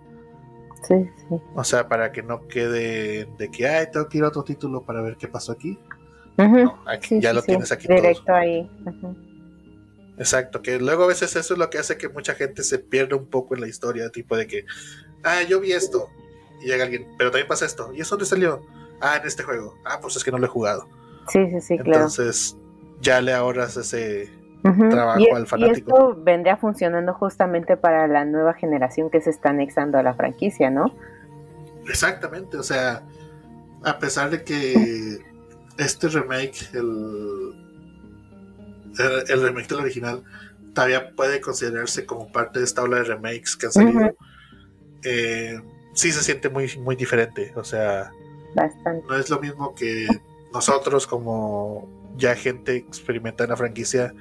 Sí, 0.82 1.10
sí. 1.18 1.36
O 1.56 1.64
sea, 1.64 1.88
para 1.88 2.12
que 2.12 2.24
no 2.24 2.48
quede 2.48 3.26
de 3.38 3.52
que, 3.52 3.68
ay, 3.68 3.88
tengo 3.92 4.08
que 4.08 4.20
ir 4.20 4.24
a 4.24 4.30
otro 4.30 4.44
título 4.44 4.84
para 4.84 5.02
ver 5.02 5.18
qué 5.18 5.28
pasó 5.28 5.52
aquí. 5.52 5.78
aquí 6.86 7.20
ya 7.20 7.34
lo 7.34 7.42
tienes 7.42 7.72
aquí 7.72 7.88
Directo 7.88 8.34
ahí. 8.34 8.70
Exacto, 10.18 10.62
que 10.62 10.80
luego 10.80 11.06
a 11.06 11.08
veces 11.08 11.36
eso 11.36 11.54
es 11.54 11.58
lo 11.58 11.70
que 11.70 11.78
hace 11.78 11.98
que 11.98 12.10
mucha 12.10 12.34
gente 12.34 12.64
se 12.64 12.80
pierda 12.80 13.16
un 13.16 13.28
poco 13.28 13.56
en 13.56 13.62
la 13.62 13.68
historia, 13.68 14.10
tipo 14.10 14.36
de 14.36 14.48
que, 14.48 14.66
ah, 15.24 15.44
yo 15.44 15.62
vi 15.62 15.72
esto, 15.72 16.10
y 16.62 16.68
llega 16.68 16.84
alguien, 16.84 17.08
pero 17.18 17.32
también 17.32 17.48
pasa 17.48 17.66
esto, 17.66 17.92
¿y 17.94 18.02
eso 18.02 18.16
dónde 18.16 18.26
salió? 18.26 18.62
Ah, 19.02 19.18
en 19.22 19.26
este 19.26 19.44
juego. 19.44 19.76
Ah, 19.86 20.00
pues 20.02 20.18
es 20.18 20.24
que 20.26 20.32
no 20.32 20.38
lo 20.38 20.46
he 20.46 20.50
jugado. 20.50 20.88
Sí, 21.30 21.40
sí, 21.50 21.62
sí, 21.62 21.78
claro. 21.78 22.00
Entonces, 22.00 22.58
ya 23.00 23.22
le 23.22 23.34
ahorras 23.34 23.78
ese, 23.78 24.30
trabajo 24.62 25.36
al 25.36 25.48
fanático. 25.48 25.76
Y 25.76 25.80
esto 25.80 26.22
vendría 26.24 26.58
funcionando 26.58 27.14
justamente 27.14 27.78
para 27.78 28.08
la 28.08 28.26
nueva 28.26 28.54
generación 28.54 29.10
que 29.10 29.22
se 29.22 29.30
está 29.30 29.50
anexando 29.50 29.98
a 29.98 30.04
la 30.04 30.14
franquicia, 30.14 30.70
¿no? 30.70 30.94
Exactamente, 31.88 32.58
o 32.58 32.64
sea, 32.64 33.04
a 33.84 34.00
pesar 34.00 34.30
de 34.30 34.44
que 34.44 35.20
este 35.78 36.08
remake, 36.10 36.70
el, 36.74 37.54
el, 39.30 39.42
remake 39.42 39.68
del 39.70 39.80
original, 39.80 40.24
todavía 40.74 41.16
puede 41.16 41.42
considerarse 41.42 42.06
como 42.06 42.32
parte 42.32 42.60
de 42.60 42.66
esta 42.66 42.84
ola 42.84 42.98
de 42.98 43.04
remakes 43.06 43.56
que 43.56 43.66
han 43.68 43.72
salido, 43.72 44.16
eh, 45.04 45.60
sí 45.94 46.12
se 46.12 46.22
siente 46.22 46.50
muy, 46.50 46.78
muy 46.78 46.96
diferente, 46.96 47.54
o 47.56 47.64
sea, 47.64 48.12
no 49.08 49.16
es 49.16 49.30
lo 49.30 49.40
mismo 49.40 49.74
que 49.76 50.08
nosotros 50.54 51.06
como 51.08 51.88
ya 52.18 52.36
gente 52.36 52.76
experimentada 52.76 53.46
en 53.46 53.50
la 53.52 53.58
franquicia 53.58 54.14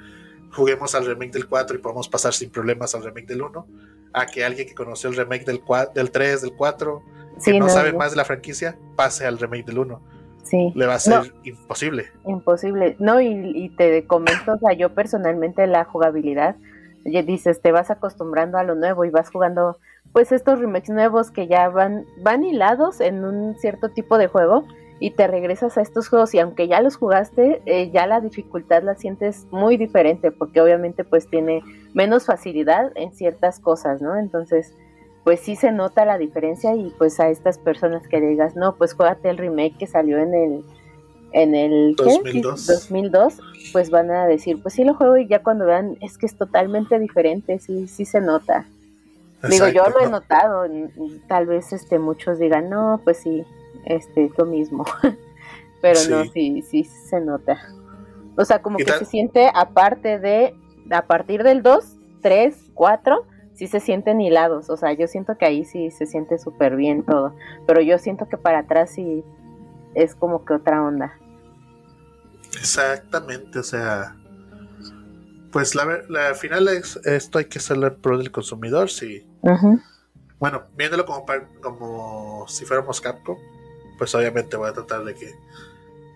juguemos 0.53 0.95
al 0.95 1.07
remake 1.07 1.33
del 1.33 1.49
4 1.49 1.77
y 1.77 1.81
podamos 1.81 2.09
pasar 2.09 2.33
sin 2.33 2.51
problemas 2.51 2.95
al 2.95 3.05
remake 3.05 3.27
del 3.27 3.43
1, 3.43 3.67
a 4.13 4.27
que 4.27 4.45
alguien 4.45 4.67
que 4.67 4.75
conoció 4.75 5.11
el 5.11 5.17
remake 5.17 5.45
del, 5.45 5.61
4, 5.61 5.93
del 5.95 6.11
3, 6.11 6.43
del 6.43 6.53
4, 6.55 7.03
que 7.45 7.59
no, 7.59 7.69
sabe 7.69 7.93
más 7.93 8.11
de 8.13 8.17
la 8.17 8.25
franquicia, 8.25 8.77
pase 8.97 9.27
al 9.27 9.39
remake 9.39 9.67
del 9.67 9.79
1. 9.79 10.01
Sí. 10.43 10.73
Le 10.75 10.87
va 10.87 10.95
a 10.95 10.99
ser 10.99 11.35
imposible. 11.45 12.07
Imposible. 12.27 12.97
No, 12.99 13.21
y, 13.21 13.69
te 13.77 14.07
comento, 14.07 14.55
o 14.55 14.59
sea, 14.59 14.73
yo 14.73 14.95
personalmente 14.95 15.67
la 15.67 15.85
jugabilidad 15.85 16.57
dices, 17.05 17.61
te 17.61 17.73
vas 17.73 17.91
acostumbrando 17.91 18.59
a 18.59 18.65
lo 18.65 18.75
nuevo 18.75 19.05
y 19.05 19.11
vas 19.11 19.31
jugando 19.31 19.79
pues 20.13 20.33
estos 20.33 20.59
remakes 20.59 20.91
nuevos 20.91 21.31
que 21.31 21.47
ya 21.47 21.69
van, 21.69 22.07
van 22.23 22.45
hilados 22.45 23.01
en 23.01 23.25
un 23.25 23.57
cierto 23.59 23.91
tipo 23.91 24.19
de 24.19 24.27
juego 24.27 24.65
y 25.01 25.13
te 25.13 25.27
regresas 25.27 25.79
a 25.79 25.83
estos 25.83 26.09
juegos 26.09 26.35
y 26.35 26.41
aunque 26.41 26.67
ya 26.67 26.81
los 26.81 26.97
jugaste, 26.97 27.63
eh, 27.67 27.91
ya 27.93 28.07
la 28.07 28.21
dificultad 28.21 28.83
la 28.83 28.97
sientes 28.97 29.47
muy 29.51 29.77
diferente 29.77 30.33
porque 30.33 30.61
obviamente 30.61 31.05
pues 31.05 31.29
tiene 31.29 31.63
menos 31.95 32.27
facilidad 32.27 32.91
en 32.97 33.13
ciertas 33.13 33.61
cosas, 33.61 34.03
¿no? 34.03 34.17
Entonces, 34.17 34.75
pues 35.25 35.41
sí 35.41 35.57
se 35.57 35.73
nota 35.73 36.05
la 36.05 36.19
diferencia 36.19 36.75
y 36.75 36.91
pues 36.99 37.21
a 37.21 37.29
estas 37.29 37.59
personas 37.59 38.09
que 38.09 38.21
digas, 38.21 38.57
no, 38.57 38.77
pues 38.77 38.95
juégate 38.95 39.31
el 39.31 39.39
remake 39.39 39.77
que 39.79 39.87
salió 39.87 40.19
en 40.19 40.35
el 40.35 40.65
en 41.33 41.55
el 41.55 41.95
2002. 41.95 42.67
2002, 42.67 43.41
pues 43.73 43.91
van 43.91 44.11
a 44.11 44.27
decir, 44.27 44.63
pues 44.63 44.75
sí 44.75 44.85
lo 44.85 44.95
juego 44.95 45.19
y 45.19 45.29
ya 45.29 45.43
cuando 45.43 45.67
vean 45.67 45.97
es 46.01 46.17
que 46.17 46.27
es 46.27 46.37
totalmente 46.37 46.99
diferente, 46.99 47.59
sí, 47.59 47.87
sí 47.87 48.05
se 48.05 48.21
nota. 48.21 48.67
Digo, 49.49 49.69
yo 49.69 49.85
lo 49.91 50.01
he 50.01 50.11
notado, 50.11 50.65
tal 51.29 51.47
vez 51.47 51.73
este 51.73 51.99
muchos 51.99 52.41
digan, 52.41 52.69
no, 52.69 53.01
pues 53.05 53.19
sí, 53.19 53.45
este 53.85 54.27
es 54.27 54.33
lo 54.39 54.47
mismo. 54.47 54.85
Pero 55.81 56.01
no, 56.11 56.25
sí, 56.27 56.63
sí 56.63 56.85
se 56.85 57.21
nota. 57.21 57.59
O 58.37 58.45
sea, 58.45 58.63
como 58.63 58.79
que 58.79 58.93
se 58.93 59.05
siente 59.05 59.51
aparte 59.55 60.19
de, 60.19 60.55
a 60.91 61.03
partir 61.07 61.43
del 61.43 61.63
2, 61.63 61.97
3, 62.21 62.57
4, 62.75 63.27
sí 63.55 63.67
se 63.67 63.81
sienten 63.81 64.21
hilados. 64.21 64.71
O 64.71 64.77
sea, 64.77 64.93
yo 64.93 65.07
siento 65.07 65.37
que 65.39 65.47
ahí 65.47 65.65
sí 65.65 65.91
se 65.91 66.07
siente 66.07 66.39
súper 66.39 66.77
bien 66.77 67.05
todo. 67.05 67.35
Pero 67.67 67.81
yo 67.81 67.99
siento 67.99 68.29
que 68.29 68.37
para 68.37 68.61
atrás 68.61 68.91
sí 68.91 69.25
es 69.95 70.15
como 70.15 70.45
que 70.45 70.55
otra 70.55 70.83
onda. 70.83 71.19
Exactamente, 72.57 73.59
o 73.59 73.63
sea, 73.63 74.17
pues 75.53 75.75
la, 75.75 76.03
la 76.09 76.35
final 76.35 76.69
es, 76.69 76.97
esto 77.05 77.39
hay 77.39 77.47
que 77.47 77.59
hacerlo 77.59 77.97
pro 77.99 78.19
del 78.19 78.31
consumidor, 78.31 78.91
sí. 78.91 79.27
Bueno, 80.39 80.63
viéndolo 80.77 81.05
como, 81.05 81.25
como 81.61 82.47
si 82.49 82.65
fuéramos 82.65 83.01
Capcom, 83.01 83.39
pues 83.99 84.15
obviamente 84.15 84.57
voy 84.57 84.71
a 84.71 84.73
tratar 84.73 85.05
de 85.05 85.15
que 85.15 85.35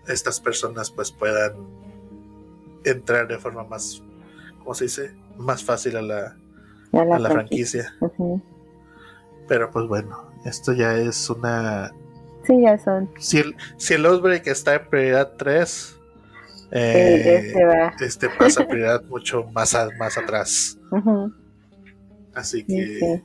estas 0.07 0.39
personas 0.39 0.89
pues 0.89 1.11
puedan 1.11 1.53
entrar 2.83 3.27
de 3.27 3.37
forma 3.37 3.63
más, 3.63 4.01
¿cómo 4.59 4.73
se 4.73 4.85
dice? 4.85 5.15
Más 5.37 5.63
fácil 5.63 5.97
a 5.97 6.01
la, 6.01 6.37
a 6.93 7.19
la, 7.19 7.29
franquicia. 7.29 7.93
Pero 9.47 9.69
pues 9.71 9.87
bueno, 9.87 10.31
esto 10.45 10.73
ya 10.73 10.95
es 10.97 11.29
una... 11.29 11.93
Sí, 12.45 12.61
ya 12.61 12.77
son. 12.77 13.09
Si 13.19 13.39
el, 13.39 13.55
si 13.77 13.93
el 13.93 14.05
Outbreak 14.05 14.47
está 14.47 14.75
en 14.75 14.89
prioridad 14.89 15.33
3, 15.37 15.99
eh, 16.71 17.53
este, 17.99 18.29
pasa 18.29 18.67
prioridad 18.67 19.03
mucho 19.09 19.43
más, 19.45 19.77
más 19.97 20.17
atrás. 20.17 20.77
Así 22.33 22.65
que, 22.65 23.21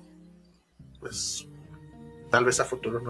pues, 1.00 1.48
tal 2.30 2.44
vez 2.44 2.61
a 2.61 2.64
futuro 2.64 3.00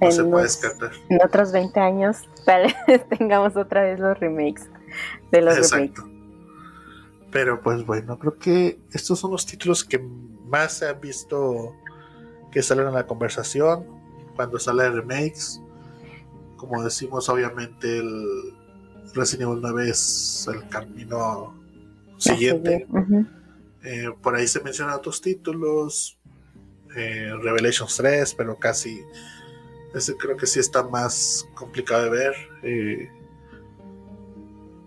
no, 0.00 0.06
no, 0.06 0.12
se 0.12 0.24
puede 0.24 0.44
descartar. 0.44 0.90
En 1.08 1.22
otros 1.22 1.52
20 1.52 1.80
años, 1.80 2.28
tal 2.44 2.74
vez 2.86 3.08
tengamos 3.08 3.56
otra 3.56 3.82
vez 3.82 3.98
los 3.98 4.18
remakes 4.18 4.68
de 5.30 5.42
los 5.42 5.56
Exacto. 5.56 6.08
Pero 7.30 7.60
pues 7.60 7.84
bueno, 7.84 8.18
creo 8.18 8.38
que 8.38 8.80
estos 8.92 9.18
son 9.18 9.32
los 9.32 9.44
títulos 9.44 9.84
que 9.84 9.98
más 9.98 10.78
se 10.78 10.88
han 10.88 11.00
visto 11.00 11.74
que 12.50 12.62
salen 12.62 12.88
en 12.88 12.94
la 12.94 13.06
conversación 13.06 13.84
cuando 14.34 14.58
sale 14.58 14.88
remakes. 14.90 15.60
Como 16.56 16.82
decimos, 16.82 17.28
obviamente 17.28 17.98
el, 17.98 18.54
Resident 19.14 19.50
Evil 19.50 19.60
9 19.60 19.90
es 19.90 20.48
el 20.52 20.68
camino 20.68 21.54
siguiente. 22.16 22.86
Eh, 23.84 24.10
por 24.22 24.34
ahí 24.34 24.46
se 24.46 24.60
mencionan 24.60 24.94
otros 24.94 25.20
títulos, 25.20 26.18
eh, 26.96 27.32
Revelations 27.42 27.96
3, 27.96 28.34
pero 28.34 28.56
casi 28.56 29.00
ese 29.94 30.16
creo 30.16 30.36
que 30.36 30.46
sí 30.46 30.60
está 30.60 30.82
más 30.82 31.48
complicado 31.54 32.04
de 32.04 32.10
ver. 32.10 32.34
Eh, 32.62 33.10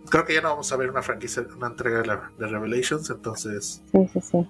creo 0.09 0.25
que 0.25 0.33
ya 0.33 0.41
no 0.41 0.49
vamos 0.49 0.71
a 0.71 0.77
ver 0.77 0.89
una 0.89 1.01
franquicia, 1.01 1.45
una 1.55 1.67
entrega 1.67 2.29
de, 2.37 2.47
Revelations, 2.47 3.09
entonces. 3.09 3.81
Sí, 3.91 4.09
sí, 4.13 4.21
sí. 4.21 4.49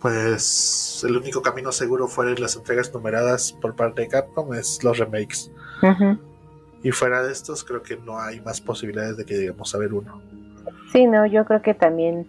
Pues 0.00 1.02
el 1.08 1.16
único 1.16 1.42
camino 1.42 1.72
seguro 1.72 2.06
fuera 2.06 2.32
de 2.32 2.38
las 2.38 2.54
entregas 2.54 2.92
numeradas 2.92 3.52
por 3.52 3.74
parte 3.74 4.02
de 4.02 4.08
Capcom 4.08 4.54
es 4.54 4.84
los 4.84 4.98
remakes. 4.98 5.50
Y 6.82 6.92
fuera 6.92 7.22
de 7.22 7.32
estos, 7.32 7.64
creo 7.64 7.82
que 7.82 7.96
no 7.96 8.20
hay 8.20 8.40
más 8.40 8.60
posibilidades 8.60 9.16
de 9.16 9.24
que 9.24 9.34
lleguemos 9.34 9.74
a 9.74 9.78
ver 9.78 9.92
uno. 9.92 10.20
Sí, 10.92 11.06
no, 11.06 11.26
yo 11.26 11.44
creo 11.44 11.62
que 11.62 11.74
también, 11.74 12.28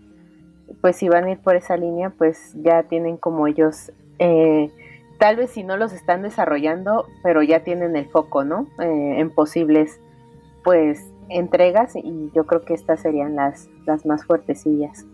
pues 0.82 0.96
si 0.96 1.10
van 1.10 1.26
a 1.26 1.32
ir 1.32 1.40
por 1.40 1.56
esa 1.56 1.78
línea, 1.78 2.10
pues 2.10 2.54
ya 2.56 2.84
tienen 2.84 3.18
como 3.18 3.48
ellos, 3.48 3.92
eh, 4.18 4.72
tal 5.18 5.36
vez 5.36 5.52
si 5.52 5.64
no 5.64 5.78
los 5.78 5.94
están 5.94 6.22
desarrollando, 6.22 7.08
pero 7.24 7.44
ya 7.44 7.64
tienen 7.64 7.96
el 7.96 8.10
foco, 8.10 8.44
¿no? 8.44 8.68
Eh, 8.80 9.20
en 9.20 9.30
posibles, 9.30 10.00
pues, 10.64 11.06
entregas 11.30 11.96
y 11.96 12.32
yo 12.34 12.46
creo 12.46 12.64
que 12.64 12.74
estas 12.74 13.02
serían 13.02 13.36
las, 13.36 13.68
las 13.86 14.06
más 14.06 14.26
fuertecillas. 14.26 15.06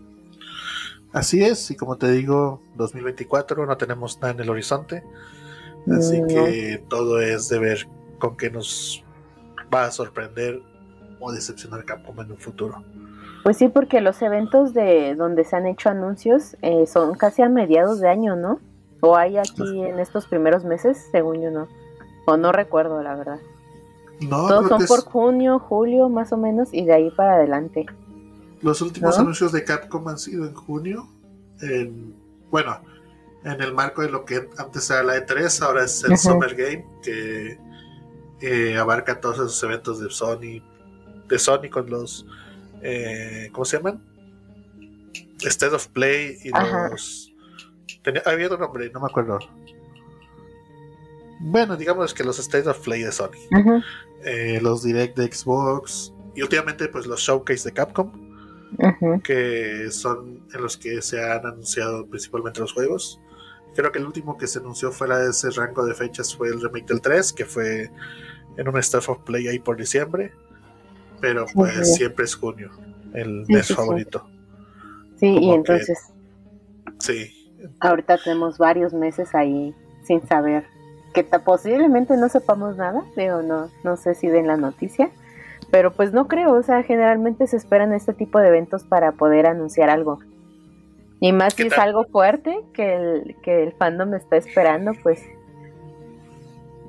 Así 1.12 1.44
es, 1.44 1.70
y 1.70 1.76
como 1.76 1.96
te 1.96 2.10
digo, 2.10 2.60
2024 2.74 3.66
no 3.66 3.76
tenemos 3.76 4.20
nada 4.20 4.34
en 4.34 4.40
el 4.40 4.50
horizonte, 4.50 5.04
así 5.96 6.20
que 6.26 6.82
todo 6.88 7.20
es 7.20 7.48
de 7.48 7.58
ver 7.60 7.88
con 8.18 8.36
qué 8.36 8.50
nos 8.50 9.04
va 9.72 9.84
a 9.84 9.90
sorprender 9.90 10.60
o 11.20 11.32
decepcionar 11.32 11.84
Capcom 11.84 12.20
en 12.20 12.32
un 12.32 12.38
futuro. 12.38 12.82
Pues 13.44 13.58
sí, 13.58 13.68
porque 13.68 14.00
los 14.00 14.20
eventos 14.22 14.74
de 14.74 15.14
donde 15.14 15.44
se 15.44 15.54
han 15.54 15.66
hecho 15.66 15.88
anuncios 15.88 16.56
eh, 16.62 16.86
son 16.86 17.14
casi 17.14 17.42
a 17.42 17.48
mediados 17.48 18.00
de 18.00 18.08
año, 18.08 18.36
¿no? 18.36 18.58
O 19.04 19.16
hay 19.16 19.36
aquí 19.36 19.82
en 19.82 19.98
estos 19.98 20.26
primeros 20.26 20.64
meses, 20.64 21.08
según 21.10 21.42
yo 21.42 21.50
no. 21.50 21.68
O 22.26 22.36
no 22.36 22.52
recuerdo, 22.52 23.02
la 23.02 23.14
verdad. 23.14 23.40
No, 24.20 24.48
Todos 24.48 24.68
son 24.68 24.86
por 24.86 25.04
junio, 25.04 25.58
julio, 25.58 26.08
más 26.08 26.32
o 26.32 26.36
menos, 26.36 26.72
y 26.72 26.84
de 26.84 26.94
ahí 26.94 27.10
para 27.10 27.34
adelante. 27.34 27.86
Los 28.62 28.80
últimos 28.80 29.18
anuncios 29.18 29.52
de 29.52 29.62
Capcom 29.64 30.08
han 30.08 30.18
sido 30.18 30.46
en 30.46 30.54
junio. 30.54 31.08
En, 31.60 32.14
bueno, 32.50 32.80
en 33.44 33.60
el 33.60 33.74
marco 33.74 34.02
de 34.02 34.10
lo 34.10 34.24
que 34.24 34.48
antes 34.56 34.88
era 34.88 35.02
la 35.02 35.16
E3, 35.16 35.62
ahora 35.62 35.84
es 35.84 36.02
el 36.04 36.16
Summer 36.16 36.54
Game, 36.54 36.86
que 37.02 38.76
abarca 38.78 39.20
todos 39.20 39.36
esos 39.36 39.62
eventos 39.64 40.00
de 40.00 40.10
Sony, 40.10 40.62
de 41.28 41.38
Sony 41.38 41.68
con 41.70 41.90
los, 41.90 42.26
eh, 42.82 43.50
¿cómo 43.52 43.64
se 43.64 43.76
llaman? 43.76 44.02
State 45.40 45.74
of 45.74 45.88
Play 45.88 46.38
y 46.42 46.50
los... 46.50 47.23
había 48.24 48.46
otro 48.46 48.58
nombre, 48.58 48.90
no 48.90 49.00
me 49.00 49.06
acuerdo. 49.06 49.38
Bueno, 51.40 51.76
digamos 51.76 52.14
que 52.14 52.24
los 52.24 52.38
State 52.38 52.68
of 52.68 52.78
Play 52.80 53.02
de 53.02 53.12
Sony, 53.12 53.32
eh, 54.24 54.58
los 54.62 54.82
Direct 54.82 55.16
de 55.16 55.30
Xbox 55.30 56.12
y 56.34 56.42
últimamente 56.42 56.88
pues 56.88 57.06
los 57.06 57.20
Showcase 57.20 57.68
de 57.68 57.74
Capcom, 57.74 58.12
que 59.22 59.90
son 59.90 60.42
en 60.52 60.62
los 60.62 60.76
que 60.76 61.02
se 61.02 61.22
han 61.22 61.46
anunciado 61.46 62.06
principalmente 62.06 62.60
los 62.60 62.72
juegos. 62.72 63.20
Creo 63.74 63.90
que 63.90 63.98
el 63.98 64.06
último 64.06 64.38
que 64.38 64.46
se 64.46 64.60
anunció 64.60 64.92
fuera 64.92 65.18
de 65.18 65.30
ese 65.30 65.50
rango 65.50 65.84
de 65.84 65.94
fechas 65.94 66.34
fue 66.34 66.48
el 66.48 66.60
remake 66.60 66.86
del 66.86 67.00
3, 67.00 67.32
que 67.32 67.44
fue 67.44 67.90
en 68.56 68.68
un 68.68 68.78
Staff 68.78 69.08
of 69.08 69.18
Play 69.24 69.48
ahí 69.48 69.58
por 69.58 69.76
diciembre. 69.76 70.32
Pero 71.20 71.46
pues 71.54 71.94
siempre 71.94 72.24
es 72.24 72.34
junio, 72.34 72.70
el 73.14 73.44
mes 73.48 73.74
favorito. 73.74 74.26
Sí, 75.16 75.26
y 75.26 75.50
entonces. 75.50 75.98
sí. 76.98 77.43
Ahorita 77.80 78.18
tenemos 78.18 78.58
varios 78.58 78.92
meses 78.92 79.34
ahí 79.34 79.74
sin 80.02 80.26
saber. 80.26 80.64
Que 81.12 81.22
posiblemente 81.24 82.16
no 82.16 82.28
sepamos 82.28 82.76
nada, 82.76 83.04
pero 83.14 83.42
no, 83.42 83.70
no 83.84 83.96
sé 83.96 84.14
si 84.14 84.28
den 84.28 84.46
la 84.46 84.56
noticia. 84.56 85.10
Pero 85.70 85.92
pues 85.92 86.12
no 86.12 86.28
creo, 86.28 86.52
o 86.52 86.62
sea, 86.62 86.82
generalmente 86.82 87.46
se 87.46 87.56
esperan 87.56 87.92
este 87.92 88.12
tipo 88.12 88.38
de 88.38 88.48
eventos 88.48 88.84
para 88.84 89.12
poder 89.12 89.46
anunciar 89.46 89.90
algo. 89.90 90.18
Y 91.20 91.32
más 91.32 91.54
si 91.54 91.62
es 91.66 91.78
algo 91.78 92.04
fuerte 92.04 92.60
que 92.74 92.94
el, 92.94 93.36
que 93.42 93.62
el 93.62 93.72
fandom 93.72 94.14
está 94.14 94.36
esperando, 94.36 94.92
pues, 95.02 95.22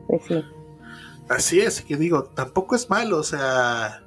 pues 0.07 0.23
sí. 0.25 0.43
Así 1.29 1.61
es, 1.61 1.81
que 1.81 1.95
digo, 1.95 2.25
tampoco 2.25 2.75
es 2.75 2.89
malo, 2.89 3.17
o 3.17 3.23
sea, 3.23 4.03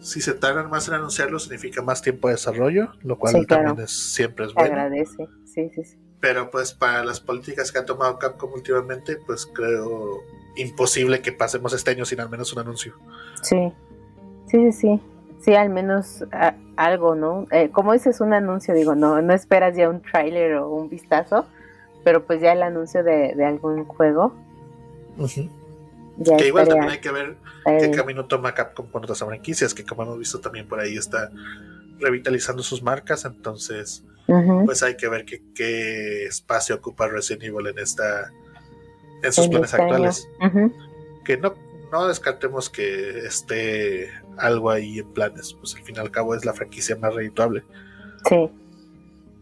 si 0.00 0.20
se 0.20 0.34
tardan 0.34 0.70
más 0.70 0.88
en 0.88 0.94
anunciarlo 0.94 1.38
significa 1.38 1.82
más 1.82 2.02
tiempo 2.02 2.28
de 2.28 2.34
desarrollo, 2.34 2.92
lo 3.02 3.18
cual 3.18 3.46
también 3.46 3.80
es, 3.80 3.90
siempre 3.90 4.46
es 4.46 4.54
bueno. 4.54 4.70
agradece, 4.70 5.28
sí, 5.54 5.70
sí, 5.74 5.84
sí. 5.84 5.96
Pero 6.20 6.50
pues 6.50 6.72
para 6.72 7.04
las 7.04 7.20
políticas 7.20 7.72
que 7.72 7.78
ha 7.78 7.84
tomado 7.84 8.18
Capcom 8.18 8.52
últimamente, 8.52 9.16
pues 9.16 9.46
creo 9.46 10.22
imposible 10.56 11.20
que 11.20 11.32
pasemos 11.32 11.72
este 11.72 11.90
año 11.90 12.04
sin 12.04 12.20
al 12.20 12.30
menos 12.30 12.52
un 12.52 12.60
anuncio. 12.60 12.94
Sí, 13.42 13.72
sí, 14.46 14.58
sí, 14.58 14.72
sí. 14.72 15.00
Sí, 15.40 15.56
al 15.56 15.70
menos 15.70 16.24
algo, 16.76 17.16
¿no? 17.16 17.46
Eh, 17.50 17.70
como 17.72 17.92
dices, 17.92 18.20
un 18.20 18.32
anuncio, 18.32 18.74
digo, 18.74 18.94
no, 18.94 19.20
no 19.20 19.34
esperas 19.34 19.76
ya 19.76 19.88
un 19.88 20.00
tráiler 20.00 20.54
o 20.54 20.70
un 20.70 20.88
vistazo, 20.88 21.46
pero 22.04 22.24
pues 22.24 22.40
ya 22.40 22.52
el 22.52 22.62
anuncio 22.62 23.02
de, 23.02 23.44
algún 23.44 23.84
juego 23.84 24.32
que 26.38 26.46
igual 26.46 26.68
también 26.68 26.90
hay 26.90 27.00
que 27.00 27.10
ver 27.10 27.36
qué 27.64 27.90
camino 27.90 28.26
toma 28.26 28.54
Capcom 28.54 28.86
con 28.86 29.02
otras 29.02 29.18
franquicias, 29.18 29.74
que 29.74 29.84
como 29.84 30.02
hemos 30.02 30.18
visto 30.18 30.40
también 30.40 30.68
por 30.68 30.80
ahí 30.80 30.96
está 30.96 31.30
revitalizando 31.98 32.62
sus 32.62 32.82
marcas, 32.82 33.24
entonces 33.24 34.04
pues 34.26 34.82
hay 34.82 34.96
que 34.96 35.08
ver 35.08 35.24
qué, 35.24 36.26
espacio 36.26 36.76
ocupa 36.76 37.08
Resident 37.08 37.44
Evil 37.44 37.66
en 37.66 37.78
esta 37.78 38.30
en 39.22 39.32
sus 39.32 39.48
planes 39.48 39.72
este 39.72 39.82
actuales. 39.82 40.28
Que 41.24 41.36
no, 41.36 41.54
no 41.92 42.08
descartemos 42.08 42.70
que 42.70 43.20
esté 43.20 44.10
algo 44.38 44.70
ahí 44.70 45.00
en 45.00 45.12
planes, 45.12 45.54
pues 45.54 45.74
al 45.76 45.82
fin 45.82 45.96
y 45.96 45.98
al 46.00 46.10
cabo 46.10 46.34
es 46.34 46.44
la 46.44 46.54
franquicia 46.54 46.96
más 46.96 47.14
redituable. 47.14 47.62
Sí. 48.28 48.50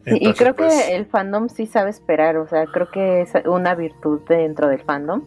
y 0.06 0.32
creo 0.32 0.56
que 0.56 0.64
pues, 0.64 0.88
el 0.88 1.06
fandom 1.06 1.48
sí 1.48 1.66
sabe 1.66 1.90
esperar, 1.90 2.36
o 2.36 2.48
sea, 2.48 2.66
creo 2.66 2.90
que 2.90 3.22
es 3.22 3.32
una 3.46 3.74
virtud 3.74 4.20
dentro 4.28 4.68
del 4.68 4.82
fandom, 4.82 5.24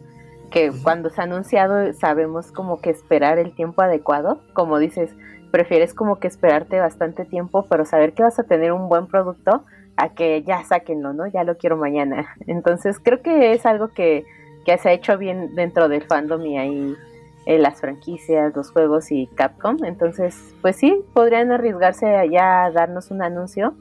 que 0.52 0.72
cuando 0.84 1.10
se 1.10 1.22
ha 1.22 1.24
anunciado 1.24 1.94
sabemos 1.94 2.52
como 2.52 2.80
que 2.82 2.90
esperar 2.90 3.40
el 3.40 3.56
tiempo 3.56 3.82
adecuado, 3.82 4.42
como 4.54 4.78
dices, 4.78 5.12
prefieres 5.54 5.94
como 5.94 6.16
que 6.16 6.28
esperarte 6.28 6.80
bastante 6.80 7.26
tiempo, 7.26 7.68
pero 7.70 7.86
saber 7.86 8.14
que 8.14 8.24
vas 8.24 8.40
a 8.40 8.44
tener 8.44 8.72
un 8.72 8.90
buen 8.90 9.06
producto 9.06 9.64
a 9.98 10.10
que 10.10 10.42
ya 10.42 10.64
sáquenlo, 10.64 11.14
¿no? 11.14 11.28
Ya 11.28 11.44
lo 11.44 11.60
quiero 11.60 11.78
mañana. 11.78 12.36
Entonces 12.48 12.98
creo 13.00 13.22
que 13.22 13.54
es 13.54 13.64
algo 13.68 13.90
que, 13.90 14.26
que 14.66 14.76
se 14.80 14.90
ha 14.90 14.94
hecho 14.94 15.16
bien 15.20 15.54
dentro 15.54 15.90
del 15.90 16.02
fandom 16.02 16.44
y 16.44 16.58
ahí 16.58 16.96
en 17.46 17.62
las 17.62 17.82
franquicias, 17.82 18.56
los 18.56 18.72
juegos 18.72 19.12
y 19.12 19.28
Capcom. 19.28 19.78
Entonces, 19.86 20.56
pues 20.64 20.76
sí, 20.76 21.04
podrían 21.14 21.52
arriesgarse 21.52 22.08
allá 22.08 22.64
a 22.64 22.72
darnos 22.72 23.12
un 23.12 23.22
anuncio 23.22 23.76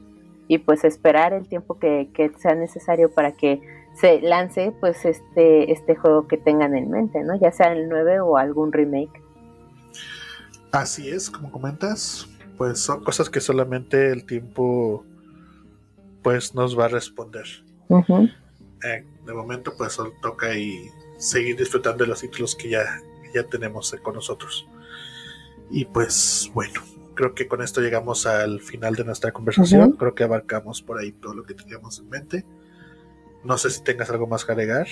y 0.47 0.59
pues 0.59 0.83
esperar 0.83 1.33
el 1.33 1.47
tiempo 1.47 1.79
que, 1.79 2.07
que 2.13 2.29
sea 2.37 2.53
necesario 2.53 3.11
para 3.11 3.31
que 3.31 3.61
se 3.95 4.21
lance 4.21 4.73
pues 4.79 5.05
este, 5.05 5.71
este 5.71 5.95
juego 5.95 6.27
que 6.27 6.37
tengan 6.37 6.75
en 6.75 6.91
mente, 6.91 7.23
¿no? 7.23 7.33
Ya 7.33 7.51
sea 7.51 7.73
el 7.73 7.89
9 7.89 8.19
o 8.19 8.37
algún 8.37 8.71
remake. 8.71 9.22
Así 10.73 11.07
es, 11.07 11.29
como 11.29 11.51
comentas, 11.51 12.27
pues 12.57 12.79
son 12.79 13.03
cosas 13.03 13.29
que 13.29 13.39
solamente 13.39 14.11
el 14.11 14.25
tiempo 14.25 15.05
pues 16.23 16.55
nos 16.55 16.77
va 16.77 16.85
a 16.85 16.87
responder. 16.87 17.45
Eh, 18.83 19.05
de 19.23 19.33
momento 19.35 19.75
pues 19.77 19.93
solo 19.93 20.13
toca 20.19 20.55
y 20.55 20.89
seguir 21.19 21.57
disfrutando 21.57 22.03
de 22.03 22.09
los 22.09 22.21
títulos 22.21 22.55
que 22.55 22.69
ya, 22.69 22.99
ya 23.35 23.43
tenemos 23.43 23.95
con 24.01 24.15
nosotros. 24.15 24.67
Y 25.69 25.85
pues 25.85 26.49
bueno, 26.55 26.81
creo 27.13 27.35
que 27.35 27.47
con 27.47 27.61
esto 27.61 27.79
llegamos 27.79 28.25
al 28.25 28.59
final 28.59 28.95
de 28.95 29.05
nuestra 29.05 29.31
conversación. 29.31 29.91
Creo 29.91 30.15
que 30.15 30.23
abarcamos 30.23 30.81
por 30.81 30.97
ahí 30.97 31.11
todo 31.11 31.35
lo 31.35 31.43
que 31.43 31.53
teníamos 31.53 31.99
en 31.99 32.09
mente. 32.09 32.45
No 33.43 33.59
sé 33.59 33.69
si 33.69 33.83
tengas 33.83 34.09
algo 34.09 34.25
más 34.25 34.43
que 34.43 34.53
agregar. 34.53 34.87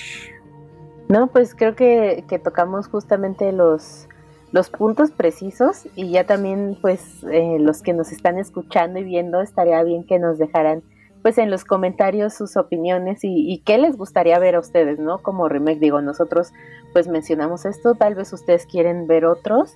No, 1.10 1.26
pues 1.32 1.56
creo 1.56 1.76
que, 1.76 2.24
que 2.30 2.38
tocamos 2.38 2.88
justamente 2.88 3.52
los, 3.52 4.08
los 4.52 4.70
puntos 4.70 5.12
precisos 5.12 5.88
y 5.96 6.12
ya 6.12 6.26
también 6.26 6.78
pues 6.82 7.24
eh, 7.32 7.58
los 7.60 7.82
que 7.82 7.94
nos 7.94 8.12
están 8.12 8.38
escuchando 8.38 9.00
y 9.00 9.04
viendo 9.04 9.42
estaría 9.42 9.82
bien 9.84 10.04
que 10.04 10.20
nos 10.20 10.38
dejaran 10.38 10.84
pues 11.22 11.38
en 11.38 11.52
los 11.52 11.64
comentarios 11.64 12.34
sus 12.34 12.58
opiniones 12.58 13.20
y, 13.22 13.62
qué 13.64 13.78
les 13.78 13.96
gustaría 13.96 14.40
ver 14.40 14.56
a 14.56 14.60
ustedes, 14.60 14.98
¿no? 14.98 15.22
Como 15.22 15.48
remake, 15.48 15.80
digo, 15.80 16.02
nosotros 16.02 16.52
pues 16.94 17.08
mencionamos 17.08 17.66
esto, 17.66 17.94
tal 17.94 18.16
vez 18.16 18.34
ustedes 18.34 18.66
quieren 18.66 19.06
ver 19.06 19.26
otros 19.26 19.76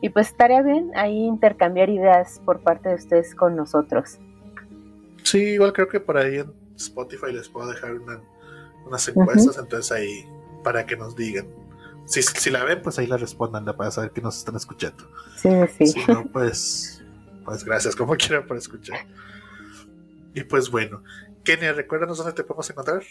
y 0.00 0.08
pues 0.08 0.28
estaría 0.28 0.62
bien 0.62 0.90
ahí 0.96 1.26
intercambiar 1.26 1.90
ideas 1.90 2.40
por 2.44 2.60
parte 2.60 2.88
de 2.88 2.96
ustedes 2.96 3.36
con 3.36 3.54
nosotros. 3.54 4.18
Sí, 5.22 5.38
igual 5.38 5.72
creo 5.72 5.86
que 5.86 6.00
por 6.00 6.16
ahí 6.16 6.38
en 6.38 6.52
Spotify 6.74 7.32
les 7.32 7.48
puedo 7.48 7.68
dejar 7.68 7.92
unas 8.84 9.08
encuestas, 9.08 9.58
entonces 9.58 9.92
ahí 9.92 10.28
para 10.64 10.86
que 10.86 10.96
nos 10.96 11.14
digan 11.14 11.46
si, 12.10 12.50
la 12.50 12.64
ven, 12.64 12.82
pues 12.82 12.98
ahí 12.98 13.06
la 13.06 13.16
respondan 13.16 13.64
para 13.64 13.90
saber 13.90 14.10
que 14.10 14.20
nos 14.20 14.38
están 14.38 14.56
escuchando. 14.56 15.04
Sí, 15.36 15.48
sí. 15.78 15.86
Si 15.86 16.00
no, 16.06 16.24
pues, 16.24 17.02
pues 17.44 17.64
gracias, 17.64 17.94
como 17.94 18.14
quieran, 18.16 18.46
por 18.46 18.56
escuchar. 18.56 18.98
Y 20.34 20.42
pues 20.42 20.70
bueno, 20.70 21.02
Kenia, 21.44 21.72
recuérdanos 21.72 22.18
dónde 22.18 22.32
te 22.32 22.44
podemos 22.44 22.68
encontrar. 22.70 23.02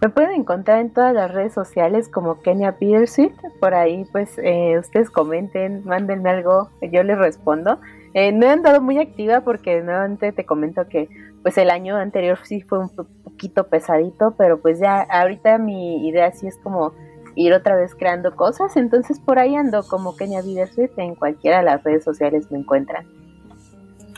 Me 0.00 0.08
pueden 0.08 0.32
encontrar 0.32 0.80
en 0.80 0.92
todas 0.92 1.14
las 1.14 1.32
redes 1.32 1.52
sociales 1.52 2.08
como 2.08 2.40
Kenia 2.42 2.78
Petersuit. 2.78 3.32
Por 3.60 3.74
ahí, 3.74 4.04
pues, 4.12 4.30
eh, 4.38 4.78
ustedes 4.78 5.10
comenten, 5.10 5.84
mándenme 5.84 6.30
algo, 6.30 6.70
yo 6.92 7.02
les 7.02 7.18
respondo. 7.18 7.80
Eh, 8.14 8.32
no 8.32 8.46
he 8.46 8.50
andado 8.50 8.80
muy 8.80 8.98
activa 8.98 9.42
porque 9.42 9.80
nuevamente 9.82 10.32
te 10.32 10.44
comento 10.44 10.88
que 10.88 11.08
pues 11.42 11.56
el 11.58 11.70
año 11.70 11.96
anterior 11.96 12.38
sí 12.44 12.60
fue 12.60 12.78
un 12.78 12.88
poquito 12.88 13.68
pesadito, 13.68 14.34
pero 14.36 14.60
pues 14.60 14.80
ya 14.80 15.00
ahorita 15.02 15.58
mi 15.58 16.08
idea 16.08 16.32
sí 16.32 16.48
es 16.48 16.56
como 16.58 16.92
ir 17.34 17.52
otra 17.52 17.76
vez 17.76 17.94
creando 17.94 18.34
cosas. 18.36 18.76
Entonces 18.76 19.18
por 19.20 19.38
ahí 19.38 19.54
ando 19.54 19.82
como 19.82 20.16
Kenia 20.16 20.42
Bidersuit, 20.42 20.90
en 20.98 21.14
cualquiera 21.14 21.58
de 21.58 21.64
las 21.64 21.82
redes 21.82 22.04
sociales 22.04 22.50
me 22.50 22.58
encuentran. 22.58 23.06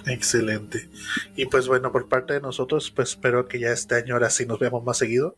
Excelente. 0.07 0.89
Y 1.37 1.47
pues 1.47 1.69
bueno, 1.69 1.93
por 1.93 2.09
parte 2.09 2.35
de 2.35 2.41
nosotros, 2.41 2.91
pues 2.91 3.11
espero 3.11 3.47
que 3.47 3.59
ya 3.59 3.71
este 3.71 3.95
año 3.95 4.15
ahora 4.15 4.31
sí 4.31 4.47
nos 4.47 4.59
veamos 4.59 4.85
más 4.85 4.99
seguido. 4.99 5.37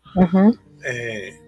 Eh, 0.84 1.38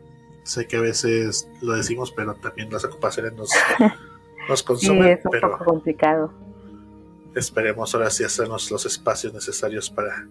sé 0.43 0.67
que 0.67 0.77
a 0.77 0.81
veces 0.81 1.49
lo 1.63 1.75
decimos, 1.75 2.13
pero 2.13 2.35
también 2.35 2.71
las 2.71 2.85
ocupaciones 2.85 3.33
nos, 3.35 3.51
nos 4.49 4.63
consumen. 4.63 5.03
Sí, 5.03 5.11
es 5.11 5.25
un 5.25 5.41
poco 5.41 5.65
complicado. 5.65 6.33
Esperemos 7.35 7.95
ahora 7.95 8.11
sí 8.11 8.25
hacernos 8.25 8.71
los 8.71 8.87
espacios 8.87 9.33
necesarios 9.33 9.91
para, 9.91 10.27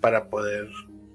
para 0.00 0.28
poder 0.28 0.68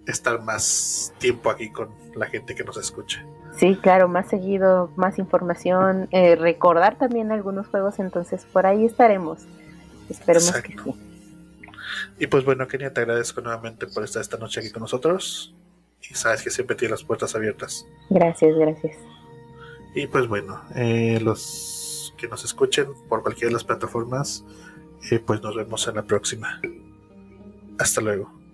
estar 0.08 0.42
más 0.42 1.14
tiempo 1.20 1.50
aquí 1.50 1.72
con 1.72 1.90
la 2.16 2.28
gente 2.28 2.56
que 2.56 2.64
nos 2.64 2.78
escucha. 2.78 3.26
Sí, 3.58 3.76
claro, 3.76 4.08
más 4.08 4.30
seguido, 4.30 4.92
más 4.96 5.20
información, 5.20 6.08
eh, 6.12 6.36
recordar 6.36 6.98
también 6.98 7.32
algunos 7.32 7.68
juegos, 7.68 8.00
entonces 8.00 8.46
por 8.52 8.66
ahí 8.66 8.86
estaremos. 8.86 9.40
Esperemos 10.10 10.52
que 10.62 10.76
sí. 10.76 10.94
Y 12.20 12.28
pues 12.28 12.46
bueno, 12.46 12.68
Kenia, 12.68 12.94
te 12.94 13.02
agradezco 13.02 13.42
nuevamente 13.42 13.88
por 13.88 14.04
estar 14.04 14.22
esta 14.22 14.38
noche 14.38 14.60
aquí 14.60 14.72
con 14.72 14.82
nosotros. 14.82 15.56
Y 16.02 16.16
sabes 16.16 16.42
que 16.42 16.50
siempre 16.50 16.76
tienes 16.76 16.92
las 16.92 17.04
puertas 17.04 17.36
abiertas. 17.36 17.88
Gracias, 18.10 18.56
gracias. 18.58 18.98
Y 19.96 20.08
pues 20.08 20.28
bueno, 20.28 20.62
eh, 20.76 21.20
los 21.22 22.14
que 22.18 22.28
nos 22.28 22.44
escuchen 22.44 22.88
por 23.08 23.22
cualquiera 23.22 23.48
de 23.50 23.54
las 23.54 23.64
plataformas, 23.64 24.44
eh, 25.12 25.20
pues 25.20 25.42
nos 25.42 25.56
vemos 25.56 25.88
en 25.88 25.96
la 25.96 26.04
próxima. 26.04 26.60
Hasta 27.80 28.02
luego. 28.02 28.43